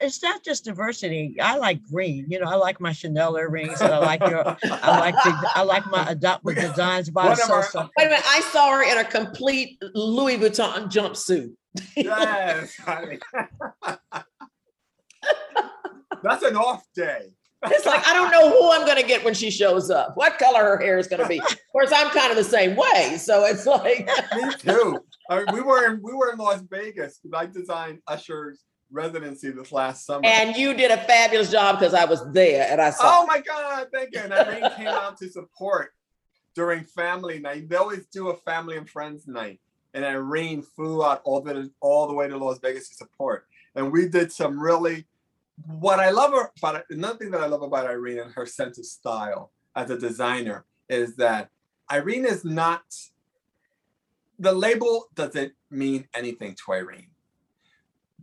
it's 0.00 0.22
not 0.22 0.44
just 0.44 0.64
diversity. 0.64 1.36
I 1.40 1.56
like 1.56 1.82
green. 1.82 2.26
You 2.28 2.38
know, 2.38 2.46
I 2.46 2.54
like 2.54 2.80
my 2.80 2.92
Chanel 2.92 3.36
earrings. 3.36 3.80
And 3.80 3.92
I 3.92 3.98
like 3.98 4.20
your. 4.20 4.46
I 4.64 5.00
like 5.00 5.14
the. 5.16 5.50
I 5.54 5.62
like 5.62 5.86
my 5.86 6.06
adopt 6.08 6.44
with 6.44 6.56
designs 6.56 7.10
by 7.10 7.24
One 7.24 7.30
our- 7.32 7.62
Sosa. 7.62 7.90
Wait 7.98 8.06
a 8.06 8.08
minute, 8.08 8.24
I 8.24 8.40
saw 8.52 8.70
her 8.72 8.82
in 8.84 8.98
a 8.98 9.04
complete 9.04 9.82
Louis 9.94 10.38
Vuitton 10.38 10.88
jumpsuit. 10.90 11.54
yes, 11.96 12.76
honey. 12.76 13.18
That's 16.22 16.42
an 16.42 16.56
off 16.56 16.84
day. 16.94 17.30
It's 17.64 17.86
like 17.86 18.06
I 18.06 18.14
don't 18.14 18.30
know 18.30 18.50
who 18.50 18.72
I'm 18.72 18.86
going 18.86 19.00
to 19.00 19.06
get 19.06 19.24
when 19.24 19.34
she 19.34 19.50
shows 19.50 19.90
up. 19.90 20.16
What 20.16 20.38
color 20.38 20.60
her 20.60 20.78
hair 20.78 20.98
is 20.98 21.08
going 21.08 21.22
to 21.22 21.28
be. 21.28 21.40
Of 21.40 21.58
course, 21.72 21.90
I'm 21.92 22.10
kind 22.10 22.30
of 22.30 22.36
the 22.36 22.44
same 22.44 22.76
way, 22.76 23.16
so 23.18 23.44
it's 23.44 23.66
like 23.66 24.08
Me 24.36 24.52
too. 24.58 25.00
I 25.28 25.38
mean, 25.38 25.46
we 25.52 25.60
were 25.60 25.86
in 25.86 26.00
we 26.02 26.14
were 26.14 26.32
in 26.32 26.38
Las 26.38 26.62
Vegas. 26.70 27.18
I 27.34 27.46
designed 27.46 27.98
Usher's 28.06 28.64
residency 28.90 29.50
this 29.50 29.72
last 29.72 30.06
summer. 30.06 30.22
And 30.24 30.56
you 30.56 30.74
did 30.74 30.90
a 30.90 30.98
fabulous 30.98 31.50
job 31.50 31.78
because 31.78 31.94
I 31.94 32.04
was 32.04 32.22
there 32.32 32.68
and 32.70 32.80
I 32.80 32.90
saw. 32.90 33.22
Oh 33.22 33.26
my 33.26 33.40
God, 33.40 33.88
thank 33.92 34.10
you. 34.14 34.20
And 34.20 34.32
Irene 34.32 34.70
came 34.76 34.86
out 34.86 35.18
to 35.18 35.28
support 35.28 35.92
during 36.54 36.84
family 36.84 37.38
night. 37.40 37.68
They 37.68 37.76
always 37.76 38.06
do 38.06 38.28
a 38.30 38.36
family 38.36 38.76
and 38.76 38.88
friends 38.88 39.26
night. 39.26 39.60
And 39.94 40.04
Irene 40.04 40.62
flew 40.62 41.04
out 41.04 41.22
all 41.24 41.40
the 41.40 41.70
all 41.80 42.06
the 42.06 42.14
way 42.14 42.28
to 42.28 42.36
Las 42.36 42.58
Vegas 42.60 42.88
to 42.90 42.94
support. 42.94 43.46
And 43.74 43.92
we 43.92 44.08
did 44.08 44.32
some 44.32 44.60
really 44.60 45.06
what 45.66 45.98
I 45.98 46.10
love 46.10 46.32
about 46.58 46.84
another 46.90 47.18
thing 47.18 47.30
that 47.32 47.40
I 47.40 47.46
love 47.46 47.62
about 47.62 47.86
Irene 47.86 48.18
and 48.20 48.32
her 48.32 48.46
sense 48.46 48.78
of 48.78 48.86
style 48.86 49.52
as 49.74 49.90
a 49.90 49.98
designer 49.98 50.64
is 50.88 51.16
that 51.16 51.48
Irene 51.90 52.26
is 52.26 52.44
not 52.44 52.82
the 54.38 54.52
label 54.52 55.08
doesn't 55.14 55.52
mean 55.70 56.06
anything 56.14 56.54
to 56.64 56.72
Irene. 56.72 57.10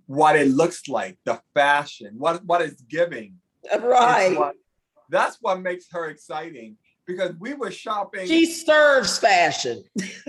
What 0.07 0.35
it 0.35 0.47
looks 0.49 0.87
like, 0.87 1.17
the 1.25 1.41
fashion, 1.53 2.15
what 2.17 2.43
what 2.45 2.61
it's 2.61 2.81
giving. 2.81 3.35
is 3.71 3.81
Right. 3.81 4.37
what- 4.37 4.55
that's 5.09 5.37
what 5.41 5.59
makes 5.61 5.85
her 5.91 6.09
exciting 6.09 6.77
because 7.05 7.35
we 7.39 7.53
were 7.53 7.69
shopping. 7.69 8.25
She 8.27 8.45
serves 8.47 9.19
fashion. 9.19 9.83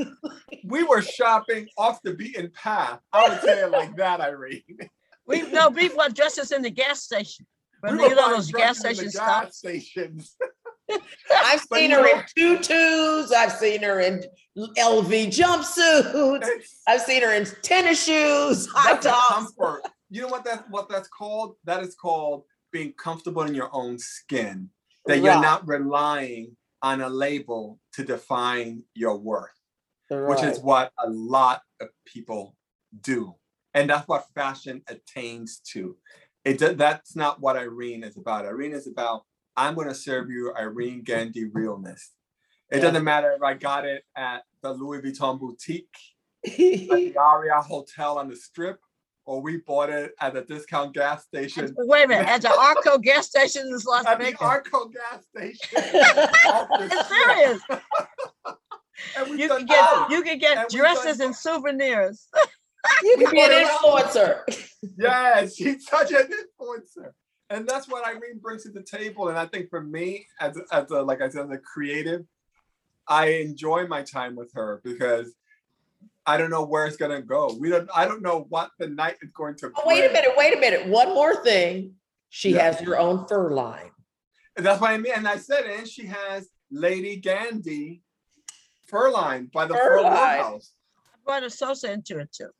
we 0.64 0.82
were 0.82 1.00
shopping 1.00 1.66
off 1.78 2.02
the 2.02 2.12
beaten 2.14 2.50
path. 2.50 3.00
I 3.12 3.28
would 3.28 3.40
say 3.40 3.62
it 3.62 3.70
like 3.70 3.96
that, 3.96 4.20
Irene. 4.20 4.62
We 5.26 5.42
no, 5.50 5.68
we 5.70 5.88
bought 5.88 6.14
dresses 6.14 6.52
in 6.52 6.62
the 6.62 6.70
gas 6.70 7.02
station. 7.02 7.46
When 7.80 7.96
We 7.96 8.04
you 8.04 8.08
were 8.10 8.14
know 8.16 8.30
those 8.36 8.50
gas 8.50 8.80
dresses 8.82 8.82
the 8.82 8.94
station 8.94 9.10
stops. 9.10 9.44
gas 9.46 9.56
stations. 9.56 10.36
I've 10.90 11.66
But 11.68 11.78
seen 11.78 11.90
you 11.90 11.96
her 11.96 12.02
know- 12.02 12.22
in 12.36 12.58
tutus. 12.58 13.32
I've 13.32 13.52
seen 13.52 13.82
her 13.82 14.00
in 14.00 14.24
LV 14.56 15.26
jumpsuits. 15.28 16.48
I've 16.86 17.00
seen 17.02 17.22
her 17.22 17.32
in 17.32 17.46
tennis 17.62 18.04
shoes, 18.04 18.68
high 18.72 18.96
tops. 18.98 19.28
comfort. 19.34 19.82
You 20.08 20.22
know 20.22 20.28
what 20.28 20.44
that 20.44 20.70
what 20.70 20.88
that's 20.88 21.08
called? 21.08 21.56
That 21.64 21.82
is 21.82 21.96
called 21.96 22.44
being 22.70 22.92
comfortable 22.92 23.42
in 23.42 23.56
your 23.56 23.70
own 23.72 23.98
skin. 23.98 24.70
That 25.06 25.18
you're 25.18 25.40
not 25.42 25.66
relying 25.66 26.56
on 26.80 27.00
a 27.00 27.08
label 27.08 27.80
to 27.94 28.04
define 28.04 28.84
your 28.94 29.16
worth, 29.16 29.50
which 30.08 30.44
is 30.44 30.60
what 30.60 30.92
a 31.04 31.10
lot 31.10 31.62
of 31.80 31.88
people 32.04 32.54
do, 33.00 33.34
and 33.76 33.88
that's 33.90 34.08
what 34.08 34.24
fashion 34.34 34.82
attains 34.88 35.58
to. 35.72 35.96
It 36.44 36.58
that's 36.78 37.14
not 37.14 37.40
what 37.40 37.56
Irene 37.56 38.02
is 38.04 38.16
about. 38.16 38.44
Irene 38.46 38.72
is 38.72 38.86
about 38.86 39.22
I'm 39.56 39.74
going 39.74 39.88
to 39.88 39.94
serve 39.94 40.30
you 40.30 40.52
Irene 40.58 41.02
Gandy 41.02 41.44
realness. 41.44 42.10
It 42.70 42.76
Yeah. 42.78 42.82
doesn't 42.84 43.04
matter 43.04 43.32
if 43.32 43.42
I 43.42 43.54
got 43.54 43.84
it 43.84 44.02
at 44.16 44.42
the 44.62 44.72
Louis 44.72 45.00
Vuitton 45.02 45.38
boutique, 45.38 45.94
at 46.44 46.56
the 46.56 47.16
Aria 47.20 47.60
Hotel 47.60 48.18
on 48.18 48.28
the 48.28 48.36
Strip, 48.36 48.78
or 49.24 49.40
we 49.40 49.58
bought 49.58 49.90
it 49.90 50.12
at 50.20 50.36
a 50.36 50.42
discount 50.44 50.94
gas 50.94 51.24
station. 51.24 51.74
Wait 51.78 52.04
a 52.04 52.08
minute, 52.08 52.28
at 52.28 52.42
the 52.42 52.52
Arco 52.56 52.98
gas 52.98 53.26
station 53.28 53.62
in 53.62 53.78
Las 53.86 54.06
At 54.06 54.18
the 54.18 54.24
Vegas. 54.24 54.40
Arco 54.40 54.86
gas 54.88 55.24
station. 55.26 55.68
It's 56.80 57.08
serious. 57.08 57.62
You 59.36 59.48
can 59.48 59.66
get 59.66 60.10
you 60.10 60.22
can 60.22 60.38
get 60.38 60.68
dresses 60.70 61.20
and 61.20 61.34
souvenirs. 61.34 62.28
You 63.02 63.16
can 63.18 63.30
be 63.30 63.40
an 63.42 63.50
bought 63.50 63.52
it 63.52 63.68
all. 63.84 63.98
influencer. 64.00 64.68
Yes, 64.98 65.56
she's 65.56 65.86
such 65.88 66.12
an 66.12 66.28
influencer. 66.28 67.10
And 67.50 67.66
that's 67.68 67.88
what 67.88 68.06
Irene 68.06 68.38
brings 68.40 68.62
to 68.64 68.70
the 68.70 68.82
table. 68.82 69.28
And 69.28 69.38
I 69.38 69.46
think 69.46 69.68
for 69.68 69.80
me, 69.80 70.26
as, 70.40 70.56
as 70.70 70.90
a, 70.90 71.02
like 71.02 71.20
I 71.20 71.28
said, 71.28 71.46
as 71.46 71.50
a 71.50 71.58
creative, 71.58 72.24
I 73.08 73.26
enjoy 73.28 73.86
my 73.88 74.02
time 74.02 74.36
with 74.36 74.52
her 74.54 74.80
because 74.84 75.34
I 76.24 76.36
don't 76.36 76.50
know 76.50 76.64
where 76.64 76.86
it's 76.86 76.96
gonna 76.96 77.22
go. 77.22 77.56
We 77.58 77.68
don't 77.70 77.88
I 77.94 78.04
don't 78.04 78.22
know 78.22 78.46
what 78.48 78.70
the 78.78 78.88
night 78.88 79.16
is 79.22 79.30
going 79.32 79.56
to 79.56 79.72
Oh, 79.76 79.82
wait 79.86 80.08
a 80.08 80.12
minute, 80.12 80.30
wait 80.36 80.56
a 80.56 80.60
minute. 80.60 80.86
One 80.86 81.14
more 81.14 81.42
thing. 81.42 81.94
She 82.28 82.50
Yeah. 82.54 82.62
has 82.64 82.80
her 82.80 82.98
own 82.98 83.26
fur 83.26 83.50
line. 83.52 83.90
And 84.56 84.64
that's 84.64 84.80
what 84.80 84.90
I 84.90 84.98
mean. 84.98 85.12
And 85.16 85.26
I 85.26 85.36
said, 85.36 85.64
and 85.64 85.86
she 85.88 86.06
has 86.06 86.48
Lady 86.70 87.16
Gandy 87.16 88.02
fur 88.86 89.10
line 89.10 89.50
by 89.52 89.66
the 89.66 89.74
Fur 89.74 89.80
Fur 89.98 90.02
line. 90.02 90.12
Warehouse. 90.12 90.72
I 91.12 91.16
brought 91.24 91.42
a 91.44 91.50
Sosa 91.50 91.92
into 91.92 92.18
it 92.18 92.32
too. 92.32 92.50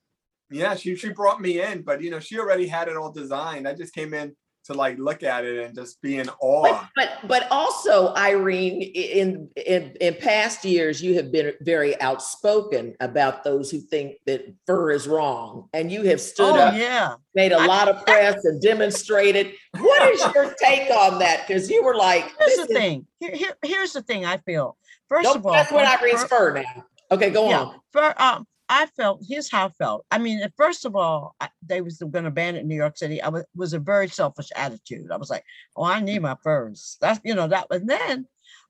Yeah, 0.50 0.74
she 0.76 0.94
she 0.96 1.10
brought 1.10 1.40
me 1.40 1.60
in, 1.60 1.82
but 1.82 2.00
you 2.00 2.10
know, 2.10 2.20
she 2.20 2.38
already 2.38 2.66
had 2.66 2.88
it 2.88 2.96
all 2.96 3.10
designed. 3.12 3.66
I 3.66 3.74
just 3.74 3.94
came 3.94 4.14
in 4.14 4.34
to 4.66 4.74
like 4.74 4.98
look 4.98 5.22
at 5.22 5.44
it 5.44 5.64
and 5.64 5.74
just 5.76 6.00
be 6.02 6.18
in 6.18 6.28
awe. 6.40 6.62
But, 6.62 6.88
but 7.20 7.28
but 7.28 7.48
also, 7.52 8.14
Irene, 8.14 8.82
in 8.82 9.48
in 9.56 9.96
in 10.00 10.14
past 10.14 10.64
years, 10.64 11.00
you 11.02 11.14
have 11.14 11.30
been 11.32 11.52
very 11.62 12.00
outspoken 12.00 12.94
about 13.00 13.42
those 13.44 13.70
who 13.70 13.78
think 13.80 14.16
that 14.26 14.44
fur 14.66 14.90
is 14.92 15.06
wrong, 15.08 15.68
and 15.72 15.90
you 15.90 16.02
have 16.02 16.20
stood 16.20 16.54
Oh 16.54 16.58
up, 16.58 16.74
yeah. 16.74 17.14
made 17.34 17.52
a 17.52 17.66
lot 17.66 17.88
of 17.88 18.04
press, 18.06 18.44
and 18.44 18.60
demonstrated. 18.62 19.52
What 19.78 20.12
is 20.14 20.20
your 20.34 20.54
take 20.60 20.90
on 20.90 21.18
that? 21.20 21.46
Because 21.46 21.68
you 21.70 21.82
were 21.84 21.94
like, 21.96 22.32
Here's 22.38 22.56
the 22.56 22.62
is- 22.62 22.68
thing. 22.78 23.06
Here, 23.20 23.34
here, 23.34 23.56
here's 23.64 23.92
the 23.92 24.02
thing 24.02 24.24
I 24.24 24.38
feel. 24.38 24.76
1st 25.10 25.22
Don't 25.22 25.36
of 25.38 25.46
all, 25.46 25.52
mess 25.52 25.70
with 25.70 25.80
fur- 25.88 26.04
Irene's 26.04 26.22
fur- 26.22 26.28
fur 26.28 26.54
now. 26.62 26.84
Okay, 27.12 27.30
go 27.30 27.48
yeah, 27.48 27.60
on. 27.60 27.80
fur, 27.92 28.14
um, 28.18 28.46
I 28.68 28.86
felt 28.86 29.24
here's 29.26 29.50
how 29.50 29.66
I 29.66 29.70
felt. 29.70 30.06
I 30.10 30.18
mean, 30.18 30.42
first 30.56 30.84
of 30.84 30.96
all, 30.96 31.36
I, 31.40 31.48
they 31.64 31.80
was 31.80 31.98
going 31.98 32.24
to 32.24 32.30
ban 32.30 32.56
it 32.56 32.60
in 32.60 32.68
New 32.68 32.76
York 32.76 32.96
City. 32.96 33.22
I 33.22 33.28
was 33.28 33.44
was 33.54 33.72
a 33.72 33.78
very 33.78 34.08
selfish 34.08 34.50
attitude. 34.56 35.10
I 35.12 35.16
was 35.16 35.30
like, 35.30 35.44
oh, 35.76 35.84
I 35.84 36.00
need 36.00 36.22
my 36.22 36.36
furs. 36.42 36.96
That's 37.00 37.20
you 37.24 37.34
know 37.34 37.48
that. 37.48 37.68
And 37.70 37.88
then 37.88 38.26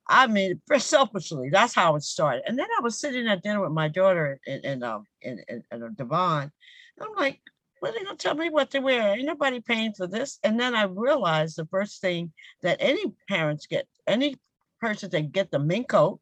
I 0.08 0.26
mean, 0.26 0.60
selfishly, 0.78 1.50
that's 1.50 1.74
how 1.74 1.96
it 1.96 2.02
started. 2.02 2.42
And 2.46 2.58
then 2.58 2.68
I 2.78 2.82
was 2.82 3.00
sitting 3.00 3.26
at 3.26 3.42
dinner 3.42 3.60
with 3.60 3.72
my 3.72 3.88
daughter 3.88 4.40
in 4.46 4.60
in 4.64 4.82
um 4.82 5.04
in, 5.22 5.42
in, 5.48 5.62
in 5.72 5.82
a 5.82 5.90
divan. 5.90 6.52
I'm 7.00 7.14
like, 7.16 7.40
what 7.80 7.90
are 7.90 7.98
they 7.98 8.04
gonna 8.04 8.16
tell 8.16 8.34
me 8.34 8.50
what 8.50 8.70
to 8.70 8.80
wear? 8.80 9.16
Ain't 9.16 9.24
nobody 9.24 9.60
paying 9.60 9.92
for 9.94 10.06
this. 10.06 10.38
And 10.42 10.58
then 10.58 10.74
I 10.74 10.84
realized 10.84 11.56
the 11.56 11.66
first 11.66 12.00
thing 12.00 12.32
that 12.62 12.78
any 12.80 13.04
parents 13.28 13.66
get, 13.66 13.86
any 14.06 14.36
person 14.80 15.10
that 15.10 15.32
get 15.32 15.50
the 15.50 15.58
mink 15.58 15.88
coat 15.88 16.20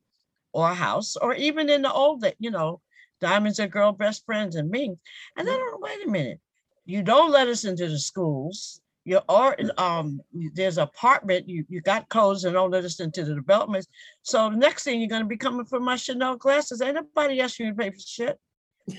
or 0.53 0.71
a 0.71 0.75
house, 0.75 1.17
or 1.17 1.35
even 1.35 1.69
in 1.69 1.83
the 1.83 1.93
old 1.93 2.23
that, 2.23 2.37
you 2.39 2.51
know, 2.51 2.81
diamonds 3.25 3.59
are 3.59 3.67
girl 3.67 3.93
best 3.93 4.25
friends 4.27 4.55
and 4.57 4.69
mink. 4.71 4.99
And 5.37 5.49
then 5.49 5.59
wait 5.79 6.07
a 6.07 6.11
minute, 6.11 6.41
you 6.85 7.03
don't 7.03 7.31
let 7.31 7.49
us 7.49 7.65
into 7.65 7.89
the 7.89 7.99
schools. 7.99 8.81
You 9.07 9.21
are 9.29 9.57
um 9.79 10.21
there's 10.55 10.79
apartment, 10.79 11.49
you 11.49 11.65
you 11.69 11.81
got 11.81 12.09
codes 12.11 12.45
and 12.45 12.55
don't 12.55 12.71
let 12.71 12.85
us 12.85 13.01
into 13.01 13.25
the 13.25 13.35
developments. 13.35 13.89
So 14.23 14.51
the 14.51 14.57
next 14.57 14.85
thing 14.85 15.01
you're 15.01 15.09
gonna 15.09 15.25
be 15.37 15.39
coming 15.47 15.65
for 15.65 15.81
my 15.81 15.97
Chanel 15.97 16.37
glasses. 16.37 16.83
Ain't 16.83 16.97
nobody 16.97 17.41
asking 17.41 17.67
you 17.67 17.73
to 17.73 17.79
pay 17.79 17.91
for 17.91 18.01
shit. 18.01 18.39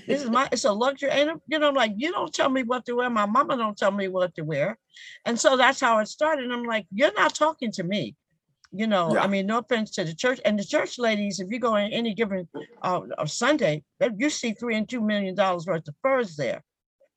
This 0.07 0.23
is 0.23 0.29
my 0.29 0.47
it's 0.51 0.65
a 0.65 0.71
luxury. 0.73 1.09
Ain't 1.11 1.29
it- 1.29 1.41
you 1.47 1.59
know, 1.59 1.69
like 1.69 1.93
you 1.97 2.11
don't 2.11 2.33
tell 2.33 2.49
me 2.49 2.63
what 2.63 2.85
to 2.85 2.95
wear. 2.95 3.09
My 3.09 3.27
mama 3.27 3.57
don't 3.57 3.77
tell 3.77 3.91
me 3.91 4.07
what 4.07 4.33
to 4.35 4.43
wear. 4.43 4.77
And 5.25 5.39
so 5.39 5.55
that's 5.55 5.79
how 5.79 5.99
it 5.99 6.07
started. 6.07 6.45
And 6.45 6.53
I'm 6.53 6.63
like, 6.63 6.85
you're 6.91 7.13
not 7.13 7.35
talking 7.35 7.71
to 7.73 7.83
me. 7.83 8.15
You 8.77 8.87
know, 8.87 9.13
Yeah. 9.13 9.23
I 9.23 9.27
mean, 9.27 9.45
no 9.47 9.59
offense 9.59 9.91
to 9.91 10.03
the 10.03 10.13
church 10.13 10.39
and 10.45 10.59
the 10.59 10.63
church 10.65 10.99
ladies, 10.99 11.39
if 11.39 11.47
you 11.49 11.59
go 11.59 11.75
in 11.75 11.91
any 11.93 12.13
given 12.13 12.47
uh, 12.81 13.01
Sunday, 13.25 13.83
you 14.17 14.29
see 14.29 14.51
three 14.53 14.75
and 14.75 14.87
two 14.87 15.01
million 15.01 15.33
dollars 15.35 15.65
worth 15.65 15.87
of 15.87 15.95
furs 16.01 16.35
there. 16.35 16.61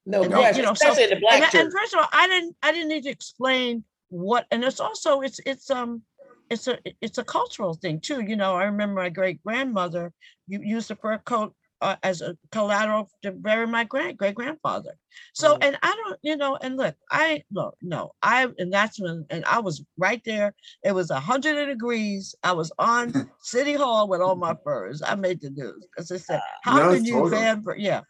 No 0.06 0.22
And 0.22 0.32
question, 0.32 0.64
then, 0.64 0.72
especially 0.72 1.04
in 1.04 1.10
the 1.10 1.16
black 1.16 1.34
and, 1.34 1.44
church. 1.44 1.60
and 1.60 1.72
first 1.72 1.92
of 1.94 2.00
all, 2.00 2.08
I 2.12 2.28
didn't 2.28 2.56
I 2.62 2.72
didn't 2.72 2.88
need 2.88 3.04
to 3.04 3.10
explain 3.10 3.84
what 4.08 4.46
and 4.50 4.64
it's 4.64 4.80
also 4.80 5.20
it's 5.20 5.40
it's 5.44 5.68
um 5.70 6.02
it's 6.48 6.66
a 6.66 6.78
it's 7.02 7.18
a 7.18 7.24
cultural 7.24 7.74
thing 7.74 8.00
too. 8.00 8.20
You 8.22 8.36
know, 8.36 8.54
I 8.54 8.64
remember 8.64 9.02
my 9.02 9.10
great 9.10 9.42
grandmother 9.42 10.12
used 10.46 10.90
a 10.90 10.96
fur 10.96 11.18
coat 11.18 11.54
uh, 11.80 11.96
as 12.02 12.20
a 12.20 12.36
collateral 12.50 13.08
to 13.22 13.32
bury 13.32 13.66
my 13.66 13.84
grand 13.84 14.18
great 14.18 14.34
grandfather. 14.34 14.96
So 15.34 15.56
and 15.60 15.78
I 15.82 15.94
don't 16.04 16.18
you 16.22 16.36
know 16.36 16.56
and 16.60 16.76
look 16.76 16.96
I 17.10 17.42
look 17.52 17.76
no 17.82 18.12
I 18.22 18.48
and 18.58 18.72
that's 18.72 19.00
when 19.00 19.26
and 19.30 19.44
I 19.44 19.60
was 19.60 19.84
right 19.96 20.22
there. 20.24 20.54
It 20.84 20.92
was 20.92 21.10
a 21.10 21.20
hundred 21.20 21.66
degrees. 21.66 22.34
I 22.42 22.52
was 22.52 22.72
on 22.78 23.30
City 23.42 23.74
Hall 23.74 24.08
with 24.08 24.20
all 24.20 24.36
my 24.36 24.56
furs. 24.64 25.02
I 25.04 25.14
made 25.14 25.40
the 25.40 25.50
news 25.50 25.86
because 25.90 26.08
they 26.08 26.18
said 26.18 26.40
how 26.62 26.92
can 26.92 27.04
you 27.04 27.30
ban 27.30 27.62
fur? 27.62 27.76
Yeah, 27.76 28.02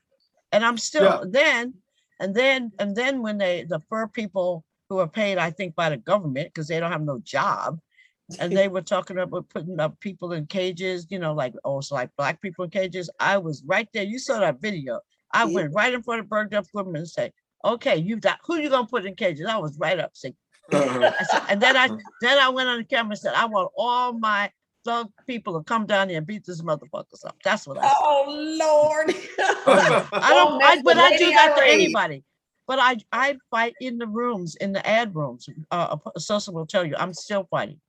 and 0.53 0.65
I'm 0.65 0.79
still 0.79 1.03
Yeah. 1.03 1.25
then 1.31 1.75
and 2.21 2.35
then 2.35 2.73
and 2.79 2.97
then 2.97 3.23
when 3.23 3.39
they 3.39 3.65
the 3.69 3.81
fur 3.89 4.09
people 4.09 4.65
who 4.89 4.99
are 4.99 5.09
paid 5.09 5.39
I 5.39 5.51
think 5.51 5.75
by 5.75 5.91
the 5.91 5.99
government 5.99 6.49
because 6.49 6.69
they 6.69 6.81
don't 6.81 6.93
have 6.93 7.03
no 7.03 7.21
job 7.23 7.79
and 8.39 8.53
they 8.57 8.69
were 8.69 8.83
talking 8.83 9.19
about 9.19 9.49
putting 9.49 9.81
up 9.81 9.99
people 10.01 10.33
in 10.33 10.47
cages, 10.47 11.07
you 11.11 11.19
know, 11.19 11.33
like 11.33 11.55
also 11.65 11.95
like 11.95 12.11
black 12.17 12.41
people 12.41 12.65
in 12.65 12.71
cages. 12.71 13.11
I 13.21 13.39
was 13.39 13.63
right 13.67 13.89
there. 13.93 14.05
You 14.05 14.19
saw 14.19 14.41
that 14.41 14.61
video. 14.61 15.01
I 15.33 15.45
went 15.45 15.75
right 15.75 15.93
in 15.93 16.03
front 16.03 16.21
of 16.21 16.27
Bergdorf 16.27 16.73
Goodman 16.73 16.97
and 16.97 17.09
say, 17.09 17.33
"Okay, 17.65 17.97
you 17.97 18.17
got 18.17 18.39
who 18.45 18.57
you 18.57 18.71
gonna 18.71 18.87
put 18.87 19.05
in 19.05 19.15
cages?" 19.15 19.47
I 19.47 19.59
was 19.59 19.79
right 19.79 19.99
up. 19.99 20.13
I 20.15 20.15
said, 20.15 20.35
and 21.49 21.61
then 21.61 21.77
I 21.77 21.89
then 22.21 22.39
I 22.39 22.49
went 22.49 22.69
on 22.69 22.79
the 22.79 22.85
camera 22.85 23.11
and 23.11 23.19
said, 23.19 23.35
"I 23.35 23.45
want 23.45 23.71
all 23.77 24.13
my 24.13 24.51
thug 24.85 25.11
people 25.27 25.59
to 25.59 25.65
come 25.65 25.87
down 25.87 26.09
here 26.09 26.19
and 26.19 26.27
beat 26.27 26.45
this 26.47 26.63
motherfuckers 26.63 27.27
up." 27.27 27.37
That's 27.45 27.67
what 27.67 27.79
I 27.79 27.83
said. 27.83 27.93
Oh 27.95 28.57
Lord. 28.59 29.15
I 30.13 30.33
don't, 30.35 30.63
I, 30.63 30.81
but 30.83 30.97
I 30.97 31.17
do 31.17 31.31
that 31.31 31.57
to 31.57 31.67
anybody. 31.67 32.25
But 32.67 32.79
I, 32.79 32.97
I 33.13 33.39
fight 33.51 33.75
in 33.81 33.97
the 33.97 34.07
rooms, 34.07 34.55
in 34.57 34.73
the 34.73 34.87
ad 34.87 35.15
rooms. 35.15 35.49
Uh, 35.71 35.97
Sosa 36.19 36.53
will 36.53 36.67
tell 36.67 36.85
you, 36.85 36.95
I'm 36.99 37.15
still 37.15 37.47
fighting. 37.51 37.81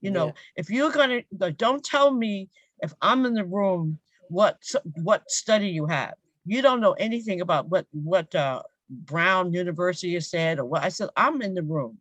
You 0.00 0.10
know, 0.10 0.26
Yeah. 0.26 0.32
if 0.56 0.70
you're 0.70 0.92
gonna, 0.92 1.22
don't 1.52 1.84
tell 1.84 2.10
me 2.10 2.48
if 2.80 2.94
I'm 3.02 3.26
in 3.26 3.34
the 3.34 3.44
room 3.44 3.98
what 4.28 4.62
what 5.02 5.30
study 5.30 5.68
you 5.70 5.86
have. 5.86 6.14
You 6.44 6.62
don't 6.62 6.80
know 6.80 6.92
anything 6.92 7.40
about 7.40 7.68
what 7.68 7.86
what 7.92 8.34
uh, 8.34 8.62
Brown 8.88 9.52
University 9.52 10.14
has 10.14 10.30
said 10.30 10.58
or 10.58 10.64
what 10.64 10.82
I 10.82 10.88
said. 10.88 11.10
I'm 11.16 11.42
in 11.42 11.54
the 11.54 11.62
room. 11.62 11.98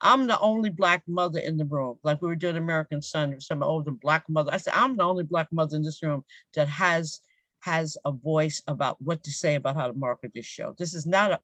I'm 0.00 0.26
the 0.28 0.38
only 0.38 0.70
black 0.70 1.02
mother 1.08 1.40
in 1.40 1.56
the 1.56 1.64
room. 1.64 1.98
Like 2.04 2.22
we 2.22 2.28
were 2.28 2.36
doing 2.36 2.56
American 2.56 3.02
Son, 3.02 3.34
or 3.34 3.40
some 3.40 3.62
older 3.62 3.90
black 3.90 4.28
mother. 4.28 4.52
I 4.52 4.58
said, 4.58 4.74
I'm 4.76 4.96
the 4.96 5.02
only 5.02 5.24
black 5.24 5.48
mother 5.52 5.76
in 5.76 5.82
this 5.82 6.02
room 6.02 6.24
that 6.54 6.68
has 6.68 7.20
has 7.60 7.96
a 8.04 8.12
voice 8.12 8.62
about 8.68 9.00
what 9.02 9.24
to 9.24 9.32
say 9.32 9.56
about 9.56 9.74
how 9.74 9.88
to 9.88 9.92
market 9.94 10.32
this 10.34 10.46
show. 10.46 10.74
This 10.78 10.94
is 10.94 11.06
not 11.06 11.32
a, 11.32 11.40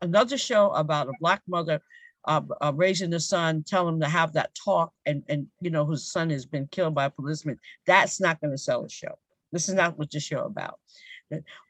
another 0.00 0.38
show 0.38 0.70
about 0.70 1.08
a 1.08 1.12
black 1.20 1.42
mother 1.46 1.80
uh, 2.24 2.42
uh, 2.60 2.72
raising 2.74 3.10
the 3.10 3.20
son, 3.20 3.64
telling 3.66 3.94
him 3.94 4.00
to 4.00 4.08
have 4.08 4.32
that 4.34 4.54
talk, 4.54 4.92
and 5.06 5.22
and 5.28 5.46
you 5.60 5.70
know 5.70 5.84
whose 5.84 6.10
son 6.10 6.30
has 6.30 6.46
been 6.46 6.66
killed 6.68 6.94
by 6.94 7.06
a 7.06 7.10
policeman. 7.10 7.58
That's 7.86 8.20
not 8.20 8.40
going 8.40 8.52
to 8.52 8.58
sell 8.58 8.84
a 8.84 8.90
show. 8.90 9.18
This 9.52 9.68
is 9.68 9.74
not 9.74 9.98
what 9.98 10.10
the 10.10 10.20
show 10.20 10.44
about. 10.44 10.78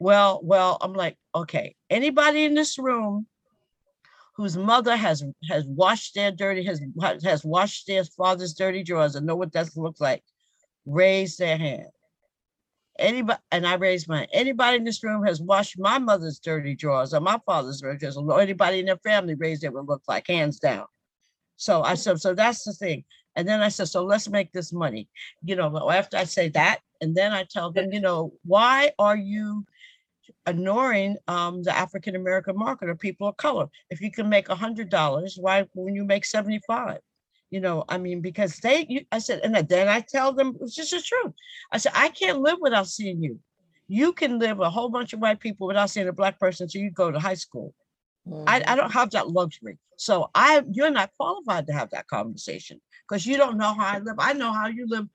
Well, 0.00 0.40
well, 0.42 0.78
I'm 0.80 0.92
like, 0.92 1.16
okay, 1.34 1.74
anybody 1.90 2.44
in 2.44 2.54
this 2.54 2.78
room 2.78 3.26
whose 4.34 4.56
mother 4.56 4.96
has 4.96 5.24
has 5.48 5.64
washed 5.66 6.14
their 6.14 6.30
dirty 6.30 6.64
has 6.64 6.80
has 7.24 7.44
washed 7.44 7.86
their 7.86 8.04
father's 8.04 8.54
dirty 8.54 8.82
drawers 8.84 9.16
and 9.16 9.26
know 9.26 9.36
what 9.36 9.52
that 9.52 9.76
looks 9.76 10.00
like, 10.00 10.22
raise 10.86 11.36
their 11.36 11.58
hand. 11.58 11.88
Anybody, 12.98 13.38
and 13.52 13.66
I 13.66 13.74
raised 13.74 14.08
my 14.08 14.26
Anybody 14.32 14.76
in 14.78 14.84
this 14.84 15.04
room 15.04 15.24
has 15.24 15.40
washed 15.40 15.78
my 15.78 15.98
mother's 15.98 16.38
dirty 16.40 16.74
drawers 16.74 17.14
or 17.14 17.20
my 17.20 17.38
father's 17.46 17.80
dirty 17.80 17.98
drawers, 17.98 18.16
or 18.16 18.40
anybody 18.40 18.80
in 18.80 18.86
their 18.86 18.96
family 18.98 19.34
raised 19.34 19.64
it 19.64 19.72
would 19.72 19.86
look 19.86 20.02
like, 20.08 20.26
hands 20.26 20.58
down. 20.58 20.86
So 21.56 21.82
I 21.82 21.94
said, 21.94 22.20
so 22.20 22.34
that's 22.34 22.64
the 22.64 22.72
thing. 22.72 23.04
And 23.36 23.46
then 23.46 23.60
I 23.62 23.68
said, 23.68 23.88
so 23.88 24.04
let's 24.04 24.28
make 24.28 24.52
this 24.52 24.72
money. 24.72 25.08
You 25.44 25.56
know, 25.56 25.90
after 25.90 26.16
I 26.16 26.24
say 26.24 26.48
that, 26.50 26.80
and 27.00 27.14
then 27.14 27.32
I 27.32 27.44
tell 27.44 27.70
them, 27.70 27.92
you 27.92 28.00
know, 28.00 28.32
why 28.44 28.92
are 28.98 29.16
you 29.16 29.64
ignoring 30.46 31.16
um, 31.28 31.62
the 31.62 31.76
African 31.76 32.16
American 32.16 32.56
market 32.56 32.88
or 32.88 32.96
people 32.96 33.28
of 33.28 33.36
color? 33.36 33.68
If 33.90 34.00
you 34.00 34.10
can 34.10 34.28
make 34.28 34.48
a 34.48 34.54
hundred 34.54 34.88
dollars, 34.88 35.36
why 35.40 35.66
when 35.74 35.94
you 35.94 36.04
make 36.04 36.24
75? 36.24 36.98
You 37.50 37.60
know, 37.60 37.84
I 37.88 37.96
mean, 37.96 38.20
because 38.20 38.56
they, 38.58 38.84
you, 38.88 39.04
I 39.10 39.20
said, 39.20 39.40
and 39.42 39.54
then 39.54 39.88
I 39.88 40.00
tell 40.00 40.32
them 40.32 40.56
it's 40.60 40.74
just 40.74 40.90
the 40.90 41.00
truth. 41.00 41.32
I 41.72 41.78
said, 41.78 41.92
I 41.94 42.10
can't 42.10 42.40
live 42.40 42.58
without 42.60 42.88
seeing 42.88 43.22
you. 43.22 43.38
You 43.86 44.12
can 44.12 44.38
live 44.38 44.60
a 44.60 44.68
whole 44.68 44.90
bunch 44.90 45.14
of 45.14 45.20
white 45.20 45.40
people 45.40 45.66
without 45.66 45.88
seeing 45.88 46.08
a 46.08 46.12
black 46.12 46.38
person 46.38 46.64
until 46.64 46.82
you 46.82 46.90
go 46.90 47.10
to 47.10 47.18
high 47.18 47.34
school. 47.34 47.74
I, 48.46 48.62
I 48.66 48.76
don't 48.76 48.90
mm. 48.90 48.92
have 48.92 49.10
that 49.12 49.30
luxury. 49.30 49.78
So 49.96 50.30
I 50.34 50.62
you're 50.70 50.90
not 50.90 51.10
qualified 51.16 51.66
to 51.66 51.72
have 51.72 51.90
that 51.90 52.06
conversation 52.06 52.80
because 53.08 53.26
you 53.26 53.36
don't 53.36 53.58
know 53.58 53.74
how 53.74 53.96
I 53.96 53.98
live. 53.98 54.16
I 54.18 54.32
know 54.32 54.52
how 54.52 54.68
you 54.68 54.86
live. 54.86 55.06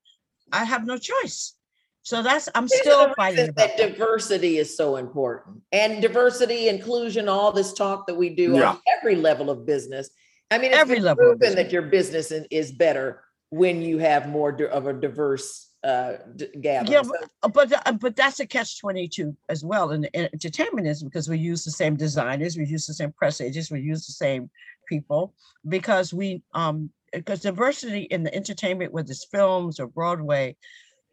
I 0.51 0.63
have 0.63 0.85
no 0.85 0.97
choice. 0.97 1.53
So 2.01 2.21
that's 2.21 2.49
I'm 2.53 2.65
These 2.65 2.81
are 2.81 2.83
still 2.83 3.13
fighting 3.15 3.37
reasons 3.39 3.49
about 3.49 3.77
that 3.77 3.89
diversity 3.89 4.57
is 4.57 4.75
so 4.75 4.97
important 4.97 5.61
and 5.71 6.01
diversity 6.01 6.67
inclusion 6.67 7.29
all 7.29 7.53
this 7.53 7.71
talk 7.71 8.07
that 8.07 8.15
we 8.15 8.29
do 8.29 8.53
Yeah. 8.53 8.71
on 8.71 8.79
every 8.97 9.15
level 9.15 9.49
of 9.49 9.65
business 9.65 10.09
i 10.53 10.57
mean 10.57 10.73
Every 10.73 10.99
level 10.99 11.23
proven 11.25 11.55
that 11.55 11.71
your 11.71 11.81
business 11.97 12.31
is- 12.31 12.71
better 12.71 13.07
when 13.49 13.81
you 13.81 13.97
have 13.99 14.27
more 14.27 14.51
of 14.77 14.87
a 14.87 14.93
diverse 14.93 15.47
uh 15.83 16.13
d- 16.39 16.47
gathering 16.61 16.93
Yeah, 16.93 17.03
but 17.11 17.53
but, 17.53 17.69
tha- 17.69 17.97
but 18.03 18.15
that's 18.15 18.39
a 18.39 18.47
catch 18.55 18.79
twenty 18.79 19.07
two 19.07 19.35
as 19.49 19.61
well 19.71 19.91
in, 19.91 20.05
in 20.05 20.23
entertainment 20.33 20.87
is 20.87 21.03
because 21.03 21.27
we 21.33 21.37
use 21.37 21.61
the 21.65 21.71
same 21.81 21.95
designers, 21.95 22.57
we 22.57 22.65
use 22.65 22.87
the 22.87 22.93
same 23.01 23.11
press 23.11 23.41
agents, 23.41 23.69
we 23.69 23.81
use 23.81 24.05
the 24.07 24.13
same 24.25 24.49
people 24.87 25.33
because 25.67 26.13
we 26.13 26.41
um 26.53 26.89
because 27.11 27.41
diversity 27.41 28.03
in 28.03 28.23
the 28.23 28.33
entertainment, 28.33 28.91
whether 28.93 29.11
it's 29.11 29.25
films 29.25 29.79
or 29.79 29.87
Broadway, 29.87 30.55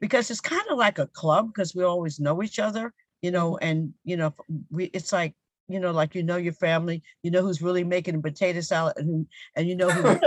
because 0.01 0.31
it's 0.31 0.41
kind 0.41 0.67
of 0.71 0.79
like 0.79 0.99
a 0.99 1.09
club 1.09 1.49
because 1.53 1.75
we 1.75 1.85
always 1.85 2.19
know 2.19 2.43
each 2.43 2.59
other, 2.59 2.95
you 3.23 3.31
know, 3.31 3.59
and 3.59 3.93
you 4.05 4.17
know 4.17 4.33
we 4.71 4.85
it's 4.97 5.13
like 5.13 5.35
you 5.73 5.81
know 5.81 5.93
like 5.93 6.15
you 6.15 6.23
know 6.23 6.37
your 6.37 6.53
family, 6.53 7.03
you 7.23 7.31
know 7.31 7.43
who's 7.43 7.63
really 7.63 7.85
making 7.85 8.15
a 8.17 8.21
potato 8.21 8.61
salad 8.61 8.95
and 8.97 9.07
who 9.07 9.27
and 9.57 9.69
you 9.69 9.77
know 9.77 9.91
who 9.91 10.09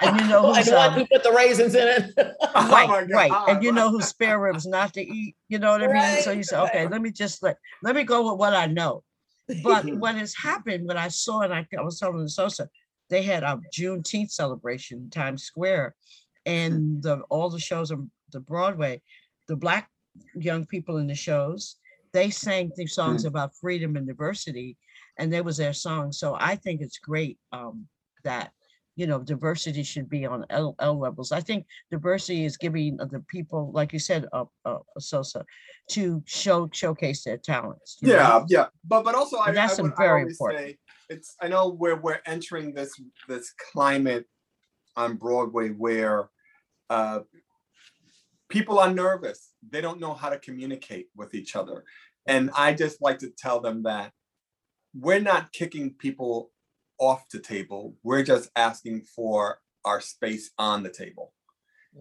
and 0.00 0.20
you 0.20 0.26
know 0.28 0.52
who's 0.54 0.68
um, 0.68 0.92
who 0.94 1.06
put 1.06 1.22
the 1.22 1.32
raisins 1.32 1.74
in 1.74 1.88
it 1.88 2.12
right, 2.54 3.06
right. 3.10 3.32
And 3.48 3.62
you 3.62 3.72
know 3.72 3.90
who's 3.90 4.06
spare 4.06 4.40
ribs 4.40 4.66
not 4.66 4.94
to 4.94 5.02
eat. 5.02 5.36
You 5.48 5.58
know 5.58 5.70
what 5.72 5.82
I 5.82 5.88
mean? 5.88 6.22
So 6.22 6.30
you 6.32 6.42
say, 6.42 6.56
okay, 6.56 6.88
let 6.88 7.02
me 7.02 7.10
just 7.10 7.42
let 7.42 7.58
let 7.82 7.94
me 7.94 8.04
go 8.04 8.30
with 8.30 8.38
what 8.38 8.54
I 8.54 8.66
know. 8.66 9.02
But 9.62 9.84
what 9.96 10.14
has 10.14 10.34
happened, 10.34 10.86
what 10.86 10.96
I 10.96 11.08
saw, 11.08 11.40
and 11.40 11.52
I, 11.52 11.66
I 11.76 11.82
was 11.82 11.98
telling 11.98 12.22
the 12.22 12.28
Sosa, 12.28 12.68
they 13.10 13.22
had 13.22 13.42
a 13.42 13.60
Juneteenth 13.76 14.30
celebration 14.30 14.98
in 14.98 15.10
Times 15.10 15.42
Square, 15.42 15.94
and 16.46 17.02
the 17.02 17.20
all 17.28 17.50
the 17.50 17.60
shows 17.60 17.90
on 17.90 18.10
the 18.32 18.40
Broadway, 18.40 19.02
the 19.48 19.56
black 19.56 19.90
young 20.34 20.64
people 20.66 20.98
in 20.98 21.06
the 21.06 21.14
shows, 21.14 21.76
they 22.12 22.30
sang 22.30 22.70
these 22.76 22.94
songs 22.94 23.24
Mm. 23.24 23.28
about 23.28 23.56
freedom 23.56 23.96
and 23.96 24.06
diversity, 24.06 24.76
and 25.18 25.32
there 25.32 25.42
was 25.42 25.56
their 25.56 25.72
song. 25.72 26.12
So 26.12 26.36
I 26.38 26.56
think 26.56 26.80
it's 26.80 26.98
great 26.98 27.38
um, 27.52 27.88
that 28.24 28.52
you 28.96 29.06
know 29.06 29.20
diversity 29.20 29.82
should 29.82 30.08
be 30.08 30.26
on 30.26 30.44
L, 30.50 30.74
L 30.78 30.98
levels. 30.98 31.32
I 31.32 31.40
think 31.40 31.66
diversity 31.90 32.44
is 32.44 32.56
giving 32.56 32.96
the 32.98 33.24
people, 33.28 33.72
like 33.72 33.92
you 33.92 33.98
said, 33.98 34.26
uh, 34.32 34.44
uh, 34.64 34.78
Sosa, 34.98 35.44
to 35.90 36.22
show 36.26 36.68
showcase 36.72 37.24
their 37.24 37.38
talents. 37.38 37.96
you 38.00 38.08
know? 38.08 38.14
Yeah, 38.14 38.44
yeah, 38.48 38.66
but 38.84 39.04
but 39.04 39.14
also 39.14 39.38
I, 39.38 39.52
that's 39.52 39.78
I, 39.78 39.82
would, 39.82 39.96
very 39.96 40.22
important. 40.22 40.60
say 40.60 40.78
it's. 41.08 41.34
I 41.40 41.48
know 41.48 41.68
we're 41.68 41.96
we're 41.96 42.20
entering 42.26 42.74
this 42.74 42.92
this 43.28 43.52
climate 43.72 44.26
on 44.96 45.16
Broadway 45.16 45.70
where 45.70 46.28
uh, 46.90 47.20
people 48.50 48.78
are 48.78 48.92
nervous. 48.92 49.51
They 49.70 49.80
don't 49.80 50.00
know 50.00 50.14
how 50.14 50.28
to 50.28 50.38
communicate 50.38 51.08
with 51.16 51.34
each 51.34 51.56
other. 51.56 51.84
And 52.26 52.50
I 52.56 52.72
just 52.72 53.00
like 53.02 53.18
to 53.20 53.30
tell 53.30 53.60
them 53.60 53.82
that 53.84 54.12
we're 54.94 55.20
not 55.20 55.52
kicking 55.52 55.94
people 55.94 56.50
off 56.98 57.28
the 57.32 57.40
table. 57.40 57.94
We're 58.02 58.22
just 58.22 58.50
asking 58.56 59.02
for 59.02 59.58
our 59.84 60.00
space 60.00 60.50
on 60.58 60.82
the 60.82 60.90
table. 60.90 61.32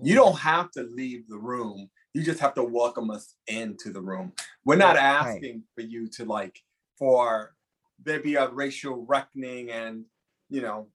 You 0.01 0.15
don't 0.15 0.39
have 0.39 0.71
to 0.71 0.83
leave 0.83 1.27
the 1.27 1.37
room. 1.37 1.89
You 2.13 2.23
just 2.23 2.39
have 2.39 2.53
to 2.55 2.63
welcome 2.63 3.09
us 3.09 3.35
into 3.47 3.91
the 3.91 4.01
room. 4.01 4.33
We're 4.63 4.77
not 4.77 4.95
asking 4.95 5.63
for 5.75 5.81
you 5.81 6.07
to 6.11 6.25
like 6.25 6.59
for 6.97 7.55
there 8.03 8.19
be 8.19 8.35
a 8.35 8.49
racial 8.49 9.05
reckoning 9.05 9.71
and 9.71 10.05
you 10.49 10.61
know 10.61 10.87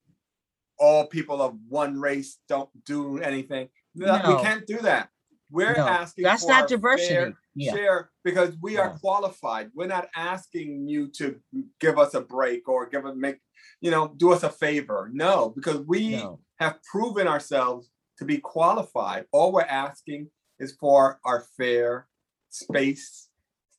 all 0.79 1.07
people 1.07 1.41
of 1.41 1.57
one 1.69 2.01
race 2.01 2.39
don't 2.49 2.71
do 2.85 3.19
anything. 3.19 3.69
No. 3.95 4.21
We 4.29 4.43
can't 4.43 4.67
do 4.67 4.79
that. 4.79 5.09
We're 5.51 5.75
No, 5.77 5.87
asking 5.87 6.25
that's 6.25 6.43
for 6.43 6.51
not 6.51 6.65
a 6.65 6.69
diversity. 6.69 7.15
fair 7.15 7.35
Yeah. 7.55 7.73
share 7.73 8.11
because 8.25 8.57
we 8.61 8.77
are 8.79 8.99
qualified. 8.99 9.71
We're 9.75 9.87
not 9.87 10.09
asking 10.17 10.89
you 10.89 11.09
to 11.19 11.41
give 11.81 11.99
us 11.99 12.15
a 12.15 12.21
break 12.21 12.69
or 12.69 12.87
give 12.87 13.07
us 13.07 13.15
make 13.17 13.39
you 13.81 13.91
know 13.91 14.09
do 14.09 14.33
us 14.33 14.43
a 14.43 14.51
favor. 14.51 15.11
No, 15.13 15.51
because 15.51 15.79
we 15.81 16.17
No. 16.17 16.41
have 16.59 16.83
proven 16.83 17.29
ourselves 17.29 17.91
to 18.19 18.25
be 18.25 18.39
qualified. 18.39 19.27
All 19.33 19.53
we're 19.53 19.63
asking 19.63 20.31
is 20.59 20.73
for 20.81 21.21
our 21.25 21.41
fair 21.57 22.09
space 22.51 23.29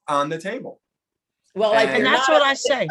on 0.07 0.29
the 0.29 0.37
table. 0.37 0.81
Well, 1.55 1.73
And 1.73 1.89
And 1.89 2.05
that's 2.05 2.29
what 2.29 2.41
I 2.43 2.53
say. 2.53 2.87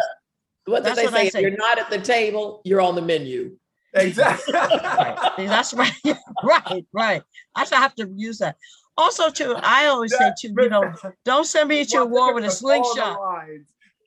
What 0.64 0.78
did 0.82 0.86
That's 0.86 0.98
they 0.98 1.04
what 1.04 1.14
I 1.14 1.18
say? 1.20 1.26
If 1.28 1.32
say. 1.32 1.40
you're 1.42 1.50
not 1.56 1.78
at 1.78 1.88
the 1.90 2.00
table, 2.00 2.60
you're 2.64 2.80
on 2.80 2.96
the 2.96 3.02
menu. 3.02 3.56
Exactly. 3.96 4.54
Right. 4.54 5.34
That's 5.38 5.74
right. 5.74 5.92
right, 6.44 6.86
right. 6.92 7.22
I 7.54 7.64
should 7.64 7.78
have 7.78 7.94
to 7.96 8.08
use 8.14 8.38
that. 8.38 8.56
Also, 8.98 9.30
too, 9.30 9.54
I 9.58 9.86
always 9.86 10.16
say 10.16 10.32
too, 10.38 10.54
you 10.56 10.68
know, 10.70 10.92
don't 11.24 11.46
send 11.46 11.68
me 11.68 11.84
to 11.84 11.98
a 11.98 12.06
war 12.06 12.34
with 12.34 12.44
a 12.44 12.50
slingshot. 12.50 13.18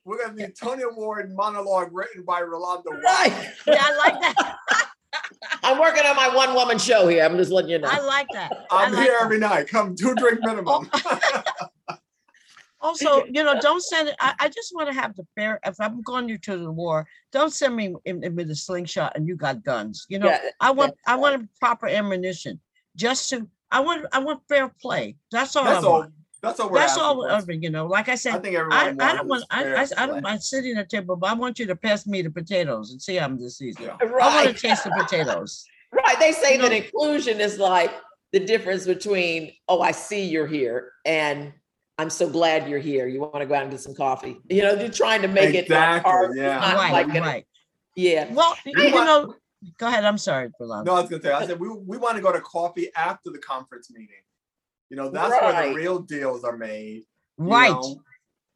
We're 0.04 0.18
gonna 0.18 0.34
be 0.34 0.46
Tony 0.48 0.82
Award 0.82 1.30
monologue 1.34 1.90
written 1.92 2.24
by 2.24 2.40
Rolonda. 2.42 2.86
White. 2.86 3.02
Right. 3.04 3.50
Yeah, 3.66 3.84
I 3.84 3.96
like 3.96 4.20
that. 4.20 4.56
I'm 5.62 5.78
working 5.78 6.04
on 6.04 6.16
my 6.16 6.34
one 6.34 6.54
woman 6.54 6.78
show 6.78 7.06
here. 7.06 7.24
I'm 7.24 7.36
just 7.36 7.50
letting 7.50 7.70
you 7.70 7.78
know. 7.78 7.88
I 7.90 8.00
like 8.00 8.26
that. 8.32 8.66
I 8.70 8.84
I'm 8.84 8.92
like 8.92 9.02
here 9.02 9.12
that. 9.12 9.24
every 9.24 9.38
night. 9.38 9.68
Come 9.68 9.94
two 9.94 10.14
drink 10.14 10.40
minimum. 10.42 10.88
Oh. 10.92 11.66
Also, 12.80 13.24
you 13.26 13.44
know, 13.44 13.60
don't 13.60 13.82
send 13.82 14.08
it. 14.08 14.16
I, 14.20 14.34
I 14.40 14.48
just 14.48 14.74
want 14.74 14.88
to 14.88 14.94
have 14.94 15.14
the 15.16 15.26
fair. 15.36 15.60
If 15.64 15.80
I'm 15.80 16.00
going 16.02 16.28
you 16.28 16.38
to 16.38 16.56
the 16.56 16.70
war, 16.72 17.06
don't 17.30 17.52
send 17.52 17.76
me 17.76 17.94
in, 18.06 18.24
in 18.24 18.34
with 18.34 18.50
a 18.50 18.54
slingshot 18.56 19.12
and 19.16 19.28
you 19.28 19.36
got 19.36 19.62
guns. 19.62 20.06
You 20.08 20.18
know, 20.18 20.28
Yeah, 20.28 20.40
I 20.60 20.70
want 20.70 20.94
I 21.06 21.16
want 21.16 21.48
proper 21.60 21.86
ammunition. 21.88 22.58
Just 22.96 23.28
to 23.30 23.46
I 23.70 23.80
want 23.80 24.06
I 24.12 24.18
want 24.20 24.40
fair 24.48 24.68
play. 24.80 25.16
That's 25.30 25.54
all 25.56 25.64
That's 25.64 25.84
I 25.84 25.88
all. 25.88 25.98
want. 26.00 26.12
That's 26.42 26.58
all 26.58 26.70
we're 26.70 26.78
That's 26.78 26.96
all. 26.96 27.50
You 27.50 27.68
know, 27.68 27.86
like 27.86 28.08
I 28.08 28.12
I 28.12 28.14
said, 28.14 28.42
think 28.42 28.56
everyone 28.56 28.98
I, 29.00 29.10
I 29.10 29.14
don't 29.14 29.28
want 29.28 29.44
I, 29.50 29.74
I, 29.74 29.86
I 29.98 30.06
don't 30.06 30.22
mind 30.22 30.42
sitting 30.42 30.74
at 30.78 30.88
the 30.88 30.96
table, 30.96 31.16
but 31.16 31.28
I 31.30 31.34
want 31.34 31.58
you 31.58 31.66
to 31.66 31.76
pass 31.76 32.06
me 32.06 32.22
the 32.22 32.30
potatoes 32.30 32.92
and 32.92 33.02
see 33.02 33.16
how 33.16 33.26
I'm 33.26 33.38
this 33.38 33.58
season. 33.58 33.84
Yeah. 33.84 33.96
I 34.00 34.06
want 34.44 34.56
to 34.56 34.62
taste 34.62 34.84
the 34.84 34.90
potatoes. 34.90 35.64
Right. 35.92 36.20
They 36.20 36.30
say 36.30 36.54
You 36.54 36.62
that 36.62 36.70
know- 36.70 36.76
inclusion 36.76 37.40
is 37.40 37.58
like 37.58 37.90
the 38.32 38.38
difference 38.38 38.86
between, 38.86 39.52
oh, 39.68 39.80
I 39.80 39.90
see 39.90 40.24
you're 40.24 40.46
here 40.46 40.92
and 41.04 41.52
I'm 42.00 42.08
so 42.08 42.30
glad 42.30 42.66
you're 42.66 42.78
here. 42.78 43.06
You 43.06 43.20
want 43.20 43.34
to 43.36 43.46
go 43.46 43.54
out 43.54 43.62
and 43.62 43.70
get 43.70 43.80
some 43.80 43.94
coffee. 43.94 44.40
You 44.48 44.62
know, 44.62 44.72
you're 44.72 44.88
trying 44.88 45.20
to 45.20 45.28
make 45.28 45.54
it 45.54 45.64
Exactly, 45.64 46.10
hard. 46.10 46.34
yeah. 46.36 46.58
Not 46.58 46.74
Right, 46.76 46.92
like 46.92 47.14
an- 47.14 47.22
right. 47.22 47.46
yeah. 47.94 48.32
Well, 48.32 48.56
you 48.64 48.90
want- 48.94 49.06
know, 49.06 49.34
go 49.78 49.86
ahead. 49.88 50.04
I'm 50.06 50.16
sorry, 50.16 50.48
Rolonda. 50.58 50.86
No, 50.86 50.94
I 50.94 51.00
was 51.02 51.10
gonna 51.10 51.22
say. 51.22 51.30
I 51.32 51.46
said 51.46 51.60
we 51.60 51.68
we 51.68 51.98
want 51.98 52.16
to 52.16 52.22
go 52.22 52.32
to 52.32 52.40
coffee 52.40 52.88
after 52.96 53.30
the 53.30 53.38
conference 53.38 53.90
meeting. 53.90 54.22
You 54.88 54.96
know, 54.96 55.10
that's 55.10 55.30
where 55.30 55.68
the 55.68 55.74
real 55.74 55.98
deals 55.98 56.42
are 56.42 56.56
made. 56.56 57.04
right. 57.36 57.70
know? 57.70 58.00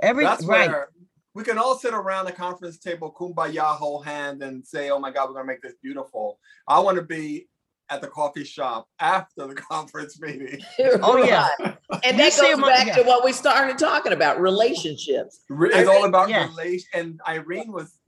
Every 0.03 0.25
That's 0.25 0.45
right. 0.47 0.69
where 0.71 0.89
we 1.35 1.45
can 1.45 1.59
all 1.59 1.77
sit 1.77 1.93
around 1.93 2.25
the 2.25 2.33
conference 2.33 2.79
table, 2.79 3.15
kumbaya, 3.17 3.77
hold 3.77 4.07
hand, 4.07 4.43
and 4.43 4.67
say, 4.67 4.89
"Oh 4.89 4.99
my 4.99 5.11
God, 5.11 5.29
we're 5.29 5.35
gonna 5.35 5.45
make 5.47 5.61
this 5.63 5.75
beautiful." 5.83 6.39
I 6.67 6.81
want 6.81 6.97
to 6.97 7.03
be 7.03 7.47
at 7.91 8.01
the 8.01 8.09
coffee 8.09 8.45
shop 8.45 8.89
after 9.01 9.47
the 9.47 9.55
conference 9.71 10.21
meeting. 10.21 10.61
Oh, 11.03 11.17
yeah. 11.23 11.49
And 11.59 12.17
You 12.17 12.25
that 12.25 12.33
see 12.33 12.43
goes 12.43 12.53
'em 12.55 12.61
back 12.63 12.87
yeah. 12.89 12.97
to 12.97 13.03
what 13.03 13.25
we 13.25 13.33
started 13.33 13.79
talking 13.79 14.13
about 14.13 14.41
relationships. 14.41 15.41
Re- 15.49 15.71
It's 15.73 15.89
all 15.89 16.05
about 16.05 16.29
yeah. 16.29 16.49
relation. 16.49 16.89
And 16.95 17.21
Irene 17.27 17.73
was 17.73 17.99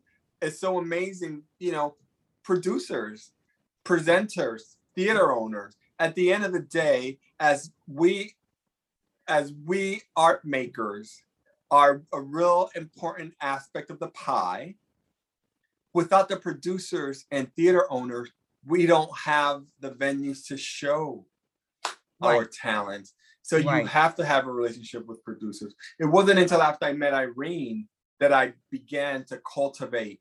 is 0.41 0.59
so 0.61 0.79
amazing. 0.79 1.43
You 1.59 1.73
know, 1.73 1.97
producers, 2.45 3.33
presenters, 3.85 4.77
theater 4.95 5.33
owners. 5.33 5.77
At 5.99 6.15
the 6.15 6.33
end 6.33 6.45
of 6.45 6.53
the 6.53 6.61
day, 6.61 7.19
as 7.41 7.71
we 7.87 8.35
as 9.29 9.53
we 9.65 10.03
art 10.17 10.45
makers 10.45 11.21
are 11.71 12.03
a 12.13 12.21
real 12.21 12.71
important 12.77 13.35
aspect 13.41 13.91
of 13.91 13.99
the 13.99 14.09
pie. 14.09 14.75
Without 15.95 16.29
the 16.29 16.37
producers 16.37 17.25
and 17.31 17.51
theater 17.57 17.91
owners, 17.91 18.31
we 18.67 18.87
don't 18.87 19.11
have 19.17 19.63
the 19.81 19.93
venues 19.93 20.47
to 20.49 20.57
show 20.57 21.27
our 22.23 22.45
talent. 22.45 23.09
So 23.43 23.57
you 23.57 23.69
have 23.87 24.17
to 24.17 24.25
have 24.25 24.47
a 24.47 24.51
relationship 24.53 25.07
with 25.07 25.23
producers. 25.23 25.75
It 26.01 26.07
wasn't 26.07 26.41
until 26.41 26.63
after 26.63 26.87
I 26.87 26.93
met 26.93 27.15
Irene 27.15 27.89
that 28.19 28.33
I 28.33 28.55
began 28.71 29.25
to 29.27 29.41
cultivate 29.55 30.21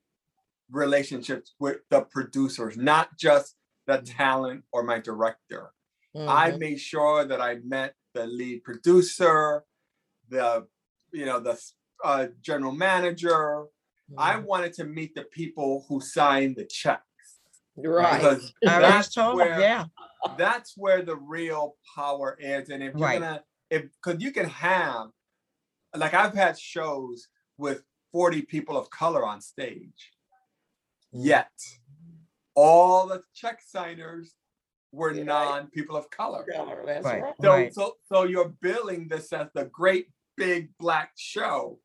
relationships 0.70 1.54
with 1.58 1.78
the 1.90 2.02
producers, 2.02 2.76
not 2.76 3.16
just 3.18 3.56
the 3.86 3.98
talent 4.02 4.64
or 4.72 4.82
my 4.82 4.98
director. 5.00 5.72
I 6.16 6.52
Mhm. 6.52 6.58
made 6.60 6.80
sure 6.80 7.24
that 7.24 7.40
I 7.40 7.56
met 7.56 7.94
the 8.14 8.26
lead 8.26 8.62
producer, 8.64 9.64
the 10.28 10.66
you 11.12 11.24
know 11.26 11.40
the 11.40 11.60
uh, 12.04 12.26
general 12.40 12.72
manager. 12.72 13.66
I 14.16 14.34
Mm-hmm. 14.34 14.44
wanted 14.46 14.72
to 14.74 14.84
meet 14.84 15.14
the 15.14 15.24
people 15.24 15.84
who 15.88 16.00
signed 16.00 16.56
the 16.56 16.64
checks 16.64 17.02
Right. 17.76 18.20
because 18.20 18.52
I 18.66 18.78
that's 18.80 19.14
told 19.14 19.36
where 19.36 19.60
yeah. 19.60 19.84
that's 20.38 20.74
where 20.76 21.02
the 21.02 21.16
real 21.16 21.76
power 21.94 22.36
is. 22.40 22.70
And 22.70 22.82
if 22.82 22.94
you're 22.94 23.02
Right. 23.06 23.20
gonna 23.20 23.44
if 23.70 23.84
because 24.02 24.22
you 24.22 24.32
can 24.32 24.48
have 24.48 25.08
like 25.94 26.14
I've 26.14 26.34
had 26.34 26.58
shows 26.58 27.28
with 27.58 27.82
40 28.12 28.42
people 28.42 28.76
of 28.76 28.88
color 28.90 29.26
on 29.26 29.40
stage. 29.40 30.12
Mm. 31.14 31.24
Yet 31.24 31.50
all 32.54 33.06
the 33.06 33.22
check 33.34 33.60
signers 33.66 34.34
were 34.92 35.12
Yeah, 35.12 35.24
non 35.24 35.66
people 35.68 35.96
of 35.96 36.10
color. 36.10 36.46
Color, 36.54 36.82
That's 36.86 37.04
Right. 37.04 37.22
right. 37.22 37.34
So, 37.42 37.48
Right. 37.50 37.74
so, 37.74 37.96
so 38.10 38.24
you're 38.24 38.48
billing 38.62 39.08
this 39.08 39.32
as 39.32 39.48
the 39.54 39.66
great 39.66 40.08
big 40.36 40.70
black 40.78 41.12
show, 41.16 41.80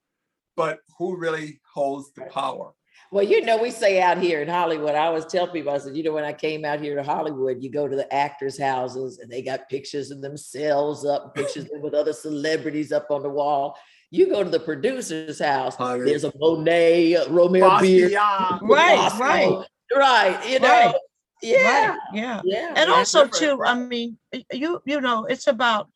but 0.56 0.80
who 0.98 1.18
really 1.18 1.60
holds 1.74 2.14
the 2.14 2.24
power? 2.26 2.74
Well, 3.14 3.26
you 3.26 3.42
know, 3.42 3.58
we 3.62 3.72
say 3.72 4.02
out 4.02 4.20
here 4.20 4.42
in 4.42 4.48
Hollywood, 4.48 4.96
I 4.96 5.06
always 5.08 5.26
tell 5.26 5.46
people, 5.46 5.74
I 5.74 5.80
said, 5.80 5.98
you 5.98 6.04
know, 6.04 6.14
when 6.14 6.24
I 6.24 6.32
came 6.32 6.64
out 6.64 6.80
here 6.80 6.96
to 6.96 7.04
Hollywood, 7.04 7.62
you 7.62 7.70
go 7.70 7.86
to 7.86 7.96
the 7.96 8.12
actors' 8.14 8.58
houses 8.58 9.20
and 9.20 9.30
they 9.30 9.42
got 9.42 9.68
pictures 9.68 10.12
of 10.12 10.22
themselves 10.22 11.06
up, 11.06 11.36
pictures 11.36 11.68
with 11.82 11.94
other 11.94 12.14
celebrities 12.14 12.94
up 12.94 13.08
on 13.12 13.22
the 13.22 13.30
wall. 13.30 13.78
You 14.12 14.30
go 14.30 14.44
to 14.46 14.50
the 14.50 14.60
producer's 14.62 15.40
house, 15.40 15.76
Honey. 15.76 16.06
there's 16.06 16.24
a 16.24 16.32
Monet, 16.38 17.14
a 17.14 17.26
Romare 17.26 17.80
Bearden. 17.80 18.62
Right, 18.62 18.96
Bosco, 18.96 19.20
right. 19.20 19.66
Right. 19.94 20.50
You 20.50 20.60
know, 20.60 20.68
Right. 20.70 20.96
yeah. 21.42 21.88
Right. 21.90 21.98
Yeah. 22.14 22.42
Yeah. 22.46 22.74
and 22.78 22.90
also 22.90 23.26
different, 23.26 23.58
too 23.60 23.64
i 23.66 23.74
mean 23.74 24.18
you 24.54 24.82
you 24.86 25.02
know 25.02 25.26
it's 25.26 25.48
about 25.48 25.90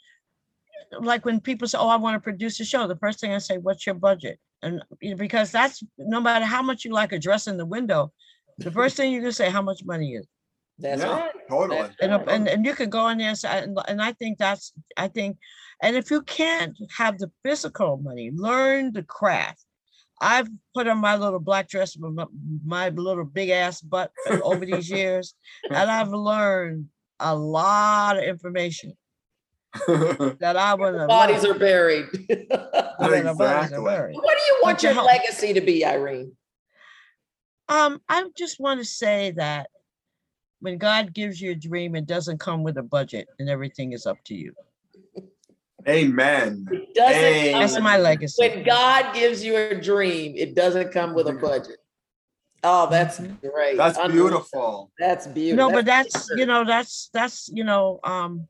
like 1.00 1.24
when 1.24 1.40
people 1.40 1.68
say 1.68 1.78
oh 1.78 1.88
i 1.88 1.96
want 1.96 2.16
to 2.16 2.20
produce 2.20 2.60
a 2.60 2.66
show 2.66 2.88
the 2.88 2.96
first 2.98 3.20
thing 3.22 3.32
i 3.32 3.38
say 3.38 3.58
what's 3.58 3.86
your 3.86 3.96
budget 3.96 4.40
and 4.66 5.18
because 5.18 5.52
that's 5.52 5.84
no 5.98 6.20
matter 6.20 6.46
how 6.46 6.62
much 6.62 6.84
you 6.86 6.92
like 6.92 7.12
a 7.14 7.20
dress 7.20 7.48
in 7.48 7.58
the 7.58 7.66
window 7.66 8.12
the 8.58 8.72
first 8.72 8.96
thing 8.98 9.12
you're 9.12 9.22
going 9.22 9.32
to 9.32 9.36
say 9.36 9.50
how 9.50 9.62
much 9.62 9.82
money 9.86 10.16
is 10.16 10.26
That's 10.80 11.02
Yeah, 11.02 11.20
right. 11.20 11.32
totally. 11.50 11.82
That's 11.82 11.96
and, 12.02 12.12
right. 12.14 12.30
and 12.30 12.48
and 12.54 12.66
you 12.66 12.74
can 12.74 12.90
go 12.90 13.08
in 13.10 13.18
there 13.20 13.30
and, 13.30 13.38
say, 13.38 13.50
and 13.64 13.78
and 13.88 14.02
i 14.02 14.12
think 14.14 14.38
that's 14.38 14.74
i 14.98 15.08
think 15.08 15.38
and 15.84 15.96
if 15.96 16.10
you 16.12 16.22
can't 16.24 16.76
have 16.98 17.18
the 17.18 17.30
physical 17.44 17.98
money 17.98 18.32
learn 18.34 18.92
the 18.92 19.04
craft 19.04 19.64
i've 20.22 20.50
put 20.74 20.88
on 20.88 21.00
my 21.10 21.16
little 21.24 21.40
black 21.50 21.68
dress 21.70 21.96
with 21.98 22.14
my, 22.14 22.26
my 22.66 22.90
little 22.90 23.26
big 23.40 23.50
ass 23.50 23.82
butt 23.82 24.12
over 24.50 24.66
these 24.66 24.90
years 25.00 25.36
and 25.70 25.90
i've 25.98 26.14
learned 26.32 26.88
a 27.20 27.36
lot 27.36 28.18
of 28.18 28.24
information 28.24 28.94
that 30.40 30.56
i 30.58 30.74
want 30.74 30.96
to 31.00 31.08
Bodies 31.08 31.44
are 31.46 31.54
buried. 31.54 32.08
Exactly. 32.14 33.78
What 33.80 34.38
do 34.38 34.44
you 34.44 34.60
want 34.64 34.84
your 34.84 34.94
help- 34.94 35.08
legacy 35.08 35.54
to 35.54 35.62
be, 35.62 35.86
Irene? 35.86 36.32
um 37.68 38.00
i 38.08 38.24
just 38.38 38.60
want 38.60 38.80
to 38.80 38.86
say 38.86 39.32
that 39.32 39.70
when 40.60 40.78
god 40.78 41.14
gives 41.16 41.42
you 41.42 41.50
a 41.52 41.56
dream 41.56 41.96
it 41.96 42.06
doesn't 42.06 42.40
come 42.40 42.62
with 42.64 42.78
a 42.78 42.84
budget 42.84 43.28
and 43.40 43.50
everything 43.50 43.92
is 43.94 44.06
up 44.06 44.18
to 44.26 44.36
you 44.36 44.54
Amen. 45.88 46.68
It 46.72 46.96
doesn't 46.96 47.14
Hey. 47.22 47.52
that's 47.54 47.80
my 47.80 47.98
legacy 48.00 48.42
when 48.48 48.64
God 48.64 49.14
gives 49.14 49.44
you 49.46 49.56
a 49.56 49.76
dream, 49.80 50.34
it 50.36 50.56
doesn't 50.56 50.92
come 50.92 51.14
with 51.14 51.28
a 51.28 51.34
budget. 51.34 51.78
Oh, 52.64 52.90
that's 52.90 53.20
great. 53.20 53.78
That's 53.78 54.00
beautiful. 54.12 54.92
That's 54.98 55.28
beautiful. 55.28 55.70
no 55.70 55.76
but 55.76 55.86
that's 55.86 56.28
you 56.36 56.48
know 56.48 56.66
that's 56.66 57.12
that's 57.14 57.50
you 57.54 57.64
know 57.64 58.00
um 58.04 58.48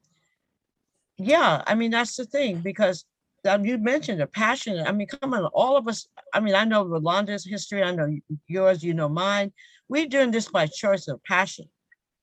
yeah, 1.17 1.63
I 1.65 1.75
mean 1.75 1.91
that's 1.91 2.15
the 2.15 2.25
thing 2.25 2.59
because 2.59 3.05
um, 3.47 3.65
you 3.65 3.77
mentioned 3.77 4.21
a 4.21 4.27
passion. 4.27 4.85
I 4.85 4.91
mean, 4.91 5.07
come 5.07 5.33
on, 5.33 5.45
all 5.45 5.77
of 5.77 5.87
us. 5.87 6.07
I 6.33 6.39
mean, 6.39 6.55
I 6.55 6.65
know 6.65 6.85
Rolonda's 6.85 7.45
history. 7.45 7.83
I 7.83 7.91
know 7.91 8.17
yours. 8.47 8.83
You 8.83 8.93
know 8.93 9.09
mine. 9.09 9.53
We're 9.87 10.07
doing 10.07 10.31
this 10.31 10.49
by 10.49 10.67
choice 10.67 11.07
of 11.07 11.23
passion. 11.23 11.69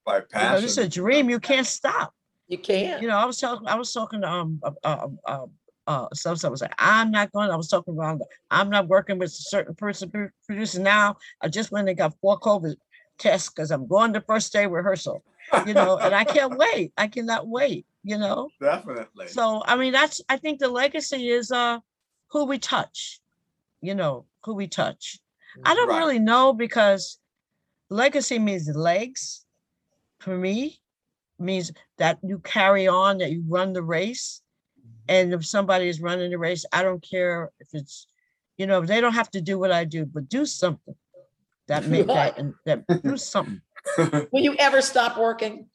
By 0.04 0.16
You 0.16 0.20
know, 0.20 0.26
passion. 0.32 0.62
this 0.62 0.72
is 0.72 0.78
a 0.78 0.88
dream. 0.88 1.30
You 1.30 1.38
can't 1.38 1.66
stop. 1.66 2.12
You 2.48 2.58
can't. 2.58 3.00
You 3.00 3.08
know, 3.08 3.16
I 3.16 3.24
was 3.24 3.38
talking. 3.38 3.68
I 3.68 3.76
was 3.76 3.92
talking 3.92 4.22
to 4.22 4.28
um 4.28 4.60
uh, 4.62 4.72
uh, 4.84 5.08
uh, 5.26 5.46
uh 5.86 6.06
some 6.12 6.36
some 6.36 6.50
was 6.50 6.60
like, 6.60 6.74
I'm 6.78 7.10
not 7.10 7.32
going. 7.32 7.50
I 7.50 7.56
was 7.56 7.68
talking 7.68 7.96
around. 7.96 8.22
I'm 8.50 8.68
not 8.68 8.88
working 8.88 9.18
with 9.18 9.30
a 9.30 9.32
certain 9.32 9.74
person 9.74 10.10
pro- 10.10 10.28
producer 10.46 10.80
now. 10.80 11.16
I 11.40 11.48
just 11.48 11.70
went 11.70 11.88
and 11.88 11.96
got 11.96 12.14
four 12.20 12.38
COVID 12.40 12.74
tests 13.18 13.48
because 13.48 13.70
I'm 13.70 13.86
going 13.86 14.12
to 14.14 14.20
first 14.20 14.52
day 14.52 14.66
rehearsal. 14.66 15.22
You 15.66 15.74
know, 15.74 15.98
and 15.98 16.14
I 16.14 16.24
can't 16.24 16.56
wait. 16.56 16.92
I 16.96 17.06
cannot 17.06 17.46
wait. 17.46 17.86
You 18.04 18.18
know. 18.18 18.50
Definitely. 18.60 19.28
So 19.28 19.62
I 19.66 19.76
mean, 19.76 19.92
that's 19.92 20.20
I 20.28 20.36
think 20.36 20.58
the 20.58 20.68
legacy 20.68 21.28
is 21.28 21.50
uh 21.52 21.80
who 22.28 22.44
we 22.46 22.58
touch, 22.58 23.20
you 23.80 23.94
know, 23.94 24.26
who 24.44 24.54
we 24.54 24.66
touch. 24.68 25.18
I 25.64 25.74
don't 25.74 25.88
Right. 25.88 25.98
really 25.98 26.18
know 26.18 26.52
because 26.52 27.18
legacy 27.90 28.38
means 28.38 28.68
legs 28.74 29.44
for 30.20 30.36
me 30.36 30.80
means 31.38 31.72
that 31.98 32.18
you 32.22 32.38
carry 32.38 32.88
on, 32.88 33.18
that 33.18 33.30
you 33.30 33.44
run 33.46 33.72
the 33.72 33.82
race. 33.82 34.40
And 35.08 35.34
if 35.34 35.44
somebody 35.44 35.88
is 35.88 36.00
running 36.00 36.30
the 36.30 36.38
race, 36.38 36.64
I 36.72 36.82
don't 36.82 37.02
care 37.02 37.50
if 37.58 37.68
it's, 37.72 38.06
you 38.56 38.66
know, 38.66 38.80
they 38.80 39.00
don't 39.00 39.14
have 39.14 39.30
to 39.32 39.40
do 39.40 39.58
what 39.58 39.72
I 39.72 39.84
do, 39.84 40.06
but 40.06 40.28
do 40.28 40.46
something 40.46 40.94
that 41.66 41.86
make 41.86 42.06
that 42.18 42.38
and 42.38 42.54
that 42.64 42.84
do 43.02 43.16
something. 43.16 43.60
Will 44.30 44.42
you 44.42 44.54
ever 44.58 44.80
stop 44.80 45.18
working? 45.18 45.66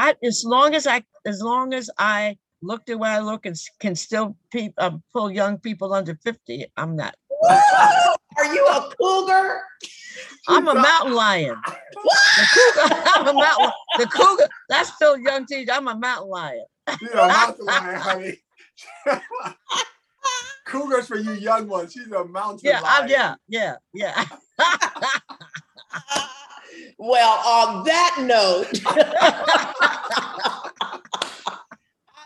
I 0.00 0.14
as 0.24 0.44
long 0.46 0.74
as 0.74 0.86
I 0.86 1.04
as 1.26 1.42
long 1.42 1.74
as 1.74 1.90
I 1.98 2.38
look 2.62 2.86
the 2.86 2.96
way 2.96 3.10
I 3.10 3.18
look 3.20 3.44
and 3.44 3.54
can 3.80 3.94
still 3.94 4.34
pe- 4.50 4.72
uh, 4.78 4.92
pull 5.12 5.30
young 5.30 5.58
people 5.58 5.92
under 5.92 6.14
50, 6.24 6.66
I'm 6.76 6.96
not. 6.96 7.14
Are 8.38 8.54
you 8.54 8.66
a 8.66 8.90
cougar? 8.98 9.60
I'm 10.48 10.68
a 10.68 10.74
mountain 10.74 11.12
lion. 11.12 11.56
The 11.64 12.46
cougar, 12.54 13.02
I'm 13.14 13.28
a 13.28 13.32
mountain. 13.34 13.70
The 13.98 14.06
cougar, 14.06 14.48
that's 14.70 14.94
still 14.94 15.18
young 15.18 15.44
teach. 15.44 15.68
I'm 15.70 15.86
a 15.86 15.94
mountain 15.94 16.30
lion. 16.30 16.64
You 17.02 17.14
know, 17.14 17.28
mountain 17.28 17.66
lion, 17.66 18.00
honey. 18.00 18.38
Cougars 20.66 21.08
for 21.08 21.16
you 21.16 21.32
young 21.32 21.68
ones. 21.68 21.92
She's 21.92 22.10
a 22.10 22.24
mountain 22.24 22.70
Yeah, 22.70 22.80
lion. 22.80 23.02
I'm, 23.04 23.08
yeah, 23.08 23.34
yeah, 23.48 23.74
yeah. 23.92 24.24
Well, 27.02 27.38
on 27.46 27.82
that 27.84 28.16
note, 28.20 28.78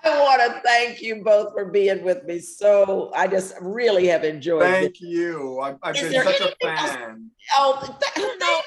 I 0.02 0.20
want 0.20 0.40
to 0.42 0.60
thank 0.64 1.00
you 1.00 1.22
both 1.22 1.52
for 1.54 1.66
being 1.66 2.02
with 2.02 2.24
me. 2.24 2.40
So 2.40 3.12
I 3.14 3.28
just 3.28 3.54
really 3.60 4.08
have 4.08 4.24
enjoyed 4.24 4.62
it. 4.64 4.70
Thank 4.82 5.00
you. 5.00 5.60
I've, 5.60 5.76
I've 5.82 5.94
been 5.94 6.12
such 6.12 6.40
a 6.40 6.44
anything 6.44 6.68
else? 6.68 6.90
fan. 6.90 7.30
Oh, 7.56 7.78
th- 7.86 7.98
thank 8.00 8.16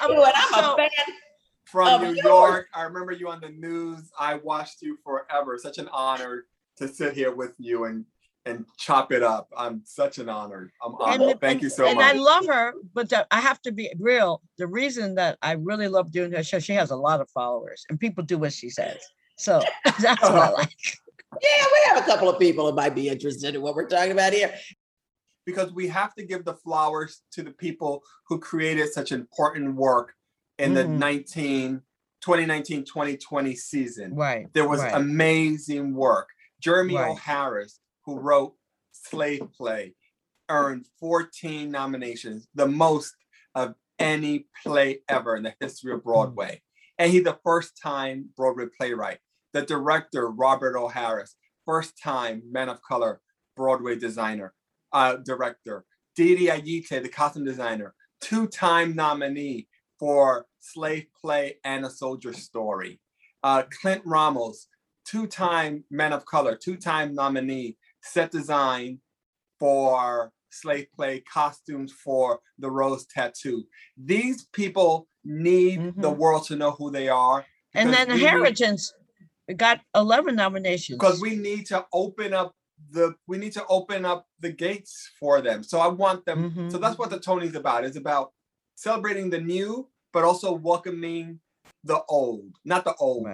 you. 0.09 0.23
And 0.23 0.33
I'm 0.33 0.49
so- 0.63 0.73
a 0.73 0.77
fan. 0.77 0.89
From 1.65 1.87
of 1.89 2.01
New 2.03 2.07
yours. 2.13 2.23
York. 2.23 2.67
I 2.73 2.83
remember 2.83 3.11
you 3.11 3.27
on 3.27 3.41
the 3.41 3.49
news. 3.49 4.09
I 4.17 4.35
watched 4.35 4.81
you 4.81 4.97
forever. 5.03 5.57
Such 5.61 5.77
an 5.79 5.89
honor 5.91 6.45
to 6.77 6.87
sit 6.87 7.15
here 7.15 7.35
with 7.35 7.53
you 7.57 7.83
and 7.83 8.05
and 8.47 8.65
chop 8.77 9.11
it 9.11 9.23
up. 9.23 9.49
I'm 9.55 9.81
such 9.85 10.17
an 10.17 10.29
honor. 10.29 10.71
I'm 10.83 10.95
honored. 10.95 11.35
the- 11.35 11.39
Thank 11.39 11.53
and- 11.55 11.61
you 11.63 11.69
so 11.69 11.85
and 11.85 11.95
much. 11.97 12.05
And 12.09 12.19
I 12.19 12.21
love 12.21 12.45
her, 12.47 12.73
but 12.93 13.09
the- 13.09 13.27
I 13.31 13.39
have 13.41 13.61
to 13.63 13.71
be 13.71 13.91
real. 13.99 14.41
The 14.57 14.67
reason 14.67 15.15
that 15.15 15.37
I 15.41 15.53
really 15.53 15.87
love 15.87 16.11
doing 16.11 16.31
her 16.31 16.43
show, 16.43 16.59
she 16.59 16.73
has 16.73 16.91
a 16.91 16.95
lot 16.95 17.21
of 17.21 17.29
followers, 17.29 17.85
and 17.89 17.99
people 17.99 18.23
do 18.23 18.37
what 18.37 18.53
she 18.53 18.69
says. 18.69 18.97
So 19.37 19.61
that's 19.99 20.21
what 20.21 20.31
I 20.31 20.49
like. 20.61 20.73
Yeah, 21.41 21.65
we 21.71 21.79
have 21.93 22.03
a 22.03 22.05
couple 22.05 22.29
of 22.29 22.39
people 22.39 22.65
that 22.67 22.75
might 22.75 22.95
be 22.95 23.09
interested 23.09 23.53
in 23.55 23.61
what 23.61 23.75
we're 23.75 23.87
talking 23.87 24.11
about 24.11 24.33
here. 24.33 24.53
because 25.45 25.71
we 25.71 25.87
have 25.87 26.13
to 26.15 26.23
give 26.25 26.43
the 26.43 26.53
flowers 26.55 27.21
to 27.31 27.41
the 27.41 27.51
people 27.51 28.03
who 28.27 28.37
created 28.37 28.91
such 28.91 29.11
important 29.13 29.75
work 29.75 30.13
in 30.59 30.73
the 30.73 30.83
Mhm. 30.83 30.97
19 30.97 31.81
2019 32.21 32.83
2020 32.83 33.55
season 33.55 34.13
Right. 34.15 34.51
there 34.53 34.67
was 34.67 34.81
right. 34.81 34.93
amazing 34.95 35.93
work 35.93 36.27
jeremy 36.59 36.95
Right. 36.95 37.11
O. 37.11 37.15
Harris 37.15 37.79
who 38.07 38.17
wrote 38.17 38.55
slave 38.93 39.43
play 39.55 39.93
earned 40.49 40.85
14 40.99 41.69
nominations 41.69 42.47
the 42.55 42.65
most 42.65 43.13
of 43.53 43.75
any 43.99 44.47
play 44.63 44.99
ever 45.09 45.35
in 45.35 45.43
the 45.43 45.53
history 45.59 45.93
of 45.93 46.03
broadway. 46.03 46.61
And 46.97 47.11
he's 47.11 47.25
the 47.25 47.37
first 47.43 47.79
time 47.83 48.29
broadway 48.35 48.65
playwright. 48.75 49.19
The 49.53 49.61
director 49.61 50.29
robert 50.31 50.75
O'Hara 50.75 51.25
first 51.65 52.01
time 52.01 52.41
man 52.49 52.69
of 52.69 52.81
color 52.81 53.19
broadway 53.55 53.97
designer 53.97 54.53
uh, 54.93 55.17
director. 55.17 55.83
Dede 56.15 56.49
Ayite, 56.49 57.03
the 57.03 57.09
costume 57.09 57.43
designer 57.43 57.93
two-time 58.21 58.95
nominee 58.95 59.67
for 59.99 60.45
slave 60.59 61.07
play 61.19 61.57
and 61.63 61.85
a 61.85 61.89
soldier 61.89 62.33
story. 62.33 62.99
Uh, 63.43 63.63
Clint 63.81 64.01
Ramos, 64.05 64.67
two-time 65.05 65.83
Man 65.91 66.13
of 66.13 66.25
Color, 66.25 66.55
two-time 66.55 67.13
nominee, 67.13 67.77
set 68.07 68.31
design 68.31 68.99
for 69.59 70.31
slave 70.49 70.87
play, 70.95 71.19
costumes 71.21 71.91
for 71.91 72.39
the 72.57 72.69
Rose 72.69 73.05
Tattoo. 73.05 73.65
These 73.97 74.45
people 74.53 75.07
need 75.23 75.93
the 75.97 76.09
world 76.09 76.45
to 76.47 76.55
know 76.55 76.71
who 76.71 76.89
they 76.91 77.09
are. 77.09 77.41
Mm-hmm. 77.41 77.77
and 77.79 77.93
then 77.93 78.09
need- 78.09 78.21
Heritage 78.21 78.81
got 79.55 79.81
11 79.95 80.35
nominations. 80.35 80.97
because 80.97 81.21
we 81.21 81.35
need 81.35 81.65
to 81.67 81.85
open 81.93 82.33
up 82.33 82.53
the 82.91 83.15
we 83.27 83.37
need 83.37 83.53
to 83.53 83.65
open 83.67 84.05
up 84.05 84.27
the 84.39 84.51
gates 84.51 85.09
for 85.19 85.41
them. 85.41 85.63
So 85.63 85.79
I 85.79 85.87
want 85.87 86.25
them. 86.25 86.51
Mm-hmm. 86.51 86.69
So 86.69 86.77
that's 86.77 86.97
what 86.97 87.09
the 87.09 87.19
Tony's 87.19 87.55
about. 87.55 87.83
It's 87.83 87.97
about 87.97 88.33
celebrating 88.75 89.29
the 89.29 89.41
new, 89.41 89.89
but 90.13 90.23
also 90.23 90.53
welcoming 90.53 91.39
the 91.83 92.01
old, 92.07 92.51
not 92.65 92.83
the 92.85 92.93
old. 92.95 93.27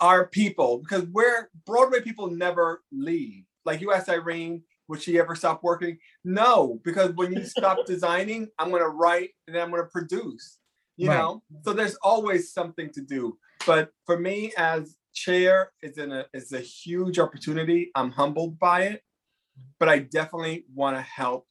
Our 0.00 0.26
people, 0.28 0.78
because 0.78 1.04
we're 1.06 1.48
Broadway 1.64 2.00
people 2.00 2.30
never 2.30 2.82
leave. 2.92 3.44
Like 3.66 3.80
you 3.80 3.92
asked 3.92 4.08
Irene, 4.08 4.62
would 4.88 5.02
she 5.02 5.18
ever 5.18 5.34
stop 5.34 5.62
working? 5.62 5.98
No, 6.24 6.80
because 6.84 7.12
when 7.16 7.32
you 7.32 7.44
stop 7.44 7.78
designing, 7.86 8.48
I'm 8.58 8.70
gonna 8.70 8.88
write 8.88 9.30
and 9.46 9.56
then 9.56 9.62
I'm 9.62 9.70
gonna 9.70 9.84
produce. 9.84 10.58
You 10.96 11.10
Right. 11.10 11.18
know, 11.18 11.42
so 11.62 11.74
there's 11.74 11.96
always 11.96 12.54
something 12.54 12.90
to 12.94 13.02
do. 13.02 13.36
But 13.66 13.90
for 14.06 14.18
me, 14.18 14.52
as 14.56 14.96
chair, 15.12 15.72
is 15.82 15.98
in 15.98 16.12
a 16.12 16.24
is 16.32 16.52
a 16.52 16.60
huge 16.60 17.18
opportunity. 17.18 17.90
I'm 17.94 18.12
humbled 18.12 18.58
by 18.58 18.82
it, 18.84 19.02
but 19.78 19.90
I 19.90 19.98
definitely 19.98 20.64
want 20.74 20.96
to 20.96 21.02
help 21.02 21.46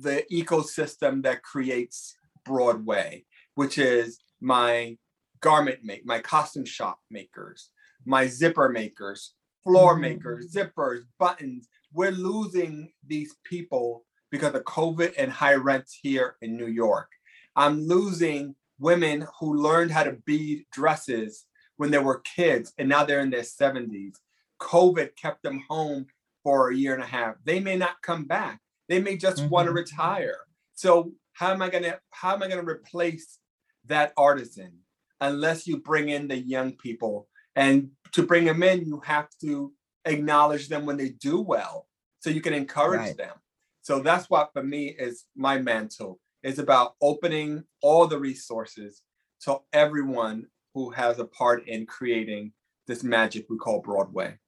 the 0.00 0.24
ecosystem 0.32 1.22
that 1.24 1.42
creates 1.42 2.16
Broadway, 2.44 3.24
which 3.56 3.76
is 3.78 4.20
my 4.40 4.96
garment 5.40 5.80
make, 5.82 6.06
my 6.06 6.20
costume 6.20 6.64
shop 6.64 6.98
makers, 7.10 7.70
my 8.04 8.26
zipper 8.26 8.68
makers, 8.68 9.34
floor 9.64 9.92
mm-hmm. 9.92 10.02
makers, 10.02 10.52
zippers, 10.52 11.00
buttons. 11.18 11.68
We're 11.92 12.12
losing 12.12 12.92
these 13.06 13.34
people 13.44 14.04
because 14.30 14.54
of 14.54 14.64
COVID 14.64 15.14
and 15.16 15.30
high 15.30 15.54
rents 15.54 15.98
here 16.02 16.36
in 16.42 16.56
New 16.56 16.66
York. 16.66 17.08
I'm 17.56 17.86
losing 17.86 18.54
women 18.78 19.26
who 19.40 19.56
learned 19.56 19.90
how 19.90 20.04
to 20.04 20.18
bead 20.24 20.64
dresses 20.72 21.46
when 21.76 21.90
they 21.90 21.98
were 21.98 22.20
kids 22.20 22.72
and 22.78 22.88
now 22.88 23.04
they're 23.04 23.20
in 23.20 23.30
their 23.30 23.40
70s. 23.40 24.14
COVID 24.60 25.16
kept 25.16 25.42
them 25.42 25.64
home 25.68 26.06
for 26.42 26.70
a 26.70 26.76
year 26.76 26.94
and 26.94 27.02
a 27.02 27.06
half. 27.06 27.36
They 27.44 27.60
may 27.60 27.76
not 27.76 28.02
come 28.02 28.24
back. 28.24 28.60
They 28.88 29.00
may 29.00 29.16
just 29.16 29.44
want 29.46 29.66
to 29.66 29.70
mm-hmm. 29.70 29.78
retire. 29.78 30.38
So 30.74 31.12
how 31.32 31.52
am 31.52 31.62
I 31.62 31.68
gonna 31.68 31.98
how 32.10 32.34
am 32.34 32.42
I 32.42 32.48
gonna 32.48 32.62
replace 32.62 33.38
that 33.86 34.12
artisan 34.16 34.78
unless 35.20 35.66
you 35.66 35.78
bring 35.78 36.08
in 36.08 36.28
the 36.28 36.38
young 36.38 36.72
people? 36.72 37.28
And 37.58 37.90
to 38.12 38.22
bring 38.22 38.44
them 38.44 38.62
in, 38.62 38.84
you 38.86 39.00
have 39.00 39.28
to 39.40 39.72
acknowledge 40.04 40.68
them 40.68 40.86
when 40.86 40.96
they 40.96 41.08
do 41.08 41.40
well, 41.40 41.88
so 42.20 42.30
you 42.30 42.40
can 42.40 42.54
encourage 42.54 43.00
Right. 43.00 43.16
them. 43.16 43.34
So 43.82 43.98
that's 44.00 44.30
what 44.30 44.52
for 44.52 44.62
me 44.62 44.88
is 44.90 45.24
my 45.34 45.58
mantle. 45.58 46.20
It's 46.44 46.60
about 46.60 46.94
opening 47.02 47.64
all 47.82 48.06
the 48.06 48.18
resources 48.18 49.02
to 49.40 49.58
everyone 49.72 50.46
who 50.72 50.90
has 50.90 51.18
a 51.18 51.24
part 51.24 51.66
in 51.66 51.84
creating 51.86 52.52
this 52.86 53.02
magic 53.02 53.46
we 53.50 53.56
call 53.58 53.80
Broadway. 53.80 54.38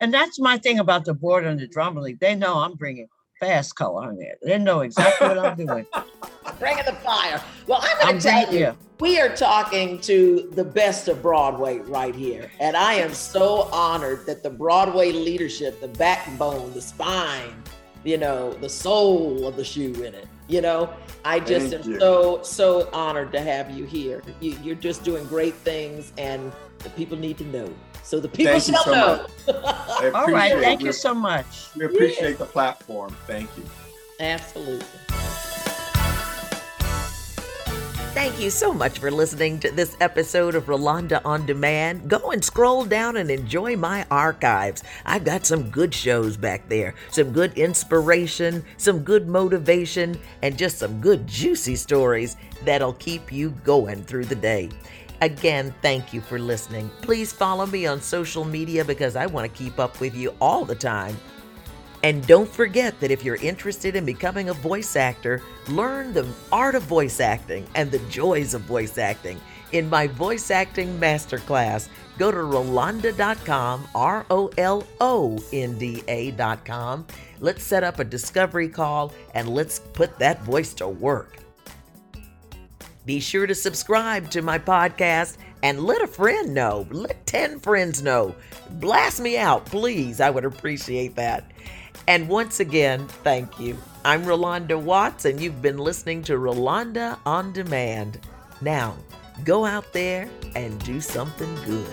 And 0.00 0.12
that's 0.12 0.38
my 0.38 0.58
thing 0.58 0.78
about 0.78 1.06
the 1.06 1.14
board 1.14 1.46
and 1.46 1.58
the 1.58 1.66
drama 1.66 2.00
league. 2.02 2.20
They 2.20 2.34
know 2.34 2.58
I'm 2.58 2.74
bringing 2.74 3.08
fast 3.40 3.76
color 3.76 4.04
on 4.08 4.16
there. 4.18 4.36
They 4.42 4.58
know 4.58 4.80
exactly 4.80 5.28
what 5.28 5.38
I'm 5.38 5.56
doing. 5.56 5.86
Bringing 6.58 6.84
the 6.84 6.92
fire. 6.92 7.42
Well, 7.66 7.80
I'm 7.82 7.98
going 7.98 8.18
to 8.18 8.22
tell 8.28 8.42
bringing- 8.46 8.52
you, 8.54 8.66
yeah. 8.66 8.74
We 9.02 9.18
are 9.18 9.34
talking 9.34 9.98
to 10.00 10.48
the 10.52 10.62
best 10.62 11.08
of 11.08 11.20
Broadway 11.20 11.78
right 11.78 12.14
here. 12.14 12.48
And 12.60 12.76
I 12.76 12.94
am 12.94 13.12
so 13.12 13.62
honored 13.72 14.24
that 14.26 14.44
the 14.44 14.50
Broadway 14.50 15.10
leadership, 15.10 15.80
the 15.80 15.88
backbone, 15.88 16.72
the 16.72 16.80
spine, 16.80 17.52
you 18.04 18.16
know, 18.16 18.52
the 18.52 18.68
soul 18.68 19.44
of 19.48 19.56
the 19.56 19.64
shoe 19.64 19.92
in 20.04 20.14
it, 20.14 20.28
you 20.46 20.60
know, 20.60 20.94
I 21.24 21.40
just 21.40 21.70
Thank 21.72 21.84
am 21.84 21.90
you. 21.94 21.98
so, 21.98 22.42
so 22.44 22.88
honored 22.92 23.32
to 23.32 23.40
have 23.40 23.72
you 23.72 23.86
here. 23.86 24.22
You, 24.38 24.56
you're 24.62 24.76
just 24.76 25.02
doing 25.02 25.24
great 25.26 25.54
things 25.54 26.12
and 26.16 26.52
the 26.78 26.90
people 26.90 27.18
need 27.18 27.38
to 27.38 27.44
know. 27.46 27.74
so 28.04 28.20
the 28.20 28.28
people 28.28 28.52
Thank 28.52 28.68
you 28.68 28.74
shall 28.74 28.84
so 28.84 28.92
know. 28.92 29.26
I 29.64 30.10
All 30.14 30.26
right. 30.28 30.52
appreciate 30.52 30.60
Thank 30.62 30.80
we- 30.82 30.86
you 30.86 30.92
so 30.92 31.12
much. 31.12 31.70
We 31.74 31.86
appreciate 31.86 32.38
the 32.38 32.46
platform. 32.46 33.16
Thank 33.26 33.50
you. 33.56 33.64
Absolutely. 34.20 34.86
Thank 38.14 38.38
you 38.38 38.50
so 38.50 38.74
much 38.74 38.98
for 38.98 39.10
listening 39.10 39.58
to 39.60 39.70
this 39.70 39.96
episode 39.98 40.54
of 40.54 40.66
Rolonda 40.66 41.22
on 41.24 41.46
Demand. 41.46 42.10
Go 42.10 42.30
and 42.32 42.44
scroll 42.44 42.84
down 42.84 43.16
and 43.16 43.30
enjoy 43.30 43.74
my 43.74 44.04
archives. 44.10 44.84
I've 45.06 45.24
got 45.24 45.46
some 45.46 45.70
good 45.70 45.94
shows 45.94 46.36
back 46.36 46.68
there, 46.68 46.94
some 47.10 47.32
good 47.32 47.56
inspiration, 47.56 48.66
some 48.76 49.02
good 49.02 49.28
motivation, 49.28 50.20
and 50.42 50.58
just 50.58 50.78
some 50.78 51.00
good 51.00 51.26
juicy 51.26 51.74
stories 51.74 52.36
that'll 52.66 52.92
keep 52.92 53.32
you 53.32 53.48
going 53.64 54.04
through 54.04 54.26
the 54.26 54.34
day. 54.34 54.68
Again, 55.22 55.74
thank 55.80 56.12
you 56.12 56.20
for 56.20 56.38
listening. 56.38 56.90
Please 57.00 57.32
follow 57.32 57.64
me 57.64 57.86
on 57.86 58.02
social 58.02 58.44
media 58.44 58.84
because 58.84 59.16
I 59.16 59.24
want 59.24 59.50
to 59.50 59.58
keep 59.58 59.80
up 59.80 60.00
with 60.00 60.14
you 60.14 60.34
all 60.38 60.66
the 60.66 60.74
time. 60.74 61.16
And 62.02 62.26
don't 62.26 62.48
forget 62.48 62.98
that 63.00 63.12
if 63.12 63.24
you're 63.24 63.36
interested 63.36 63.94
in 63.94 64.04
becoming 64.04 64.48
a 64.48 64.54
voice 64.54 64.96
actor, 64.96 65.40
learn 65.68 66.12
the 66.12 66.26
art 66.50 66.74
of 66.74 66.82
voice 66.82 67.20
acting 67.20 67.66
and 67.74 67.90
the 67.90 68.00
joys 68.10 68.54
of 68.54 68.62
voice 68.62 68.98
acting 68.98 69.40
in 69.72 69.88
my 69.88 70.06
voice 70.06 70.50
acting 70.50 70.98
masterclass. 70.98 71.88
Go 72.18 72.30
to 72.30 72.38
Rolonda.com, 72.38 73.88
R 73.94 74.26
O 74.30 74.50
L 74.58 74.86
O 75.00 75.42
N 75.52 75.78
D 75.78 76.02
A.com. 76.08 77.06
Let's 77.40 77.64
set 77.64 77.82
up 77.82 77.98
a 77.98 78.04
discovery 78.04 78.68
call 78.68 79.12
and 79.34 79.48
let's 79.48 79.78
put 79.78 80.18
that 80.18 80.42
voice 80.42 80.74
to 80.74 80.88
work. 80.88 81.38
Be 83.04 83.18
sure 83.18 83.46
to 83.46 83.54
subscribe 83.54 84.30
to 84.30 84.42
my 84.42 84.58
podcast 84.58 85.36
and 85.64 85.84
let 85.84 86.02
a 86.02 86.06
friend 86.06 86.54
know. 86.54 86.86
Let 86.90 87.26
10 87.26 87.58
friends 87.58 88.02
know. 88.02 88.34
Blast 88.72 89.20
me 89.20 89.36
out, 89.36 89.66
please. 89.66 90.20
I 90.20 90.30
would 90.30 90.44
appreciate 90.44 91.16
that. 91.16 91.50
And 92.08 92.28
once 92.28 92.60
again, 92.60 93.06
thank 93.22 93.60
you. 93.60 93.78
I'm 94.04 94.24
Rolonda 94.24 94.80
Watts, 94.80 95.24
and 95.24 95.40
you've 95.40 95.62
been 95.62 95.78
listening 95.78 96.22
to 96.24 96.32
Rolonda 96.34 97.18
on 97.24 97.52
Demand. 97.52 98.18
Now, 98.60 98.96
go 99.44 99.64
out 99.64 99.92
there 99.92 100.28
and 100.56 100.78
do 100.84 101.00
something 101.00 101.54
good. 101.64 101.86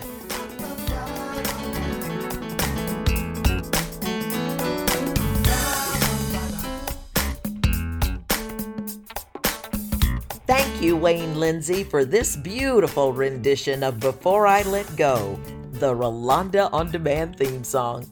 Thank 10.48 10.82
you, 10.82 10.98
Wayne 10.98 11.40
Lindsay, 11.40 11.84
for 11.84 12.04
this 12.04 12.36
beautiful 12.36 13.14
rendition 13.14 13.84
of 13.84 14.00
Before 14.00 14.48
I 14.48 14.64
Let 14.64 14.96
Go, 14.96 15.40
the 15.74 15.94
Rolonda 15.94 16.74
on 16.74 16.90
Demand 16.90 17.38
theme 17.38 17.64
song. 17.64 18.10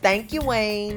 Thank 0.00 0.32
you, 0.32 0.42
Wayne. 0.42 0.96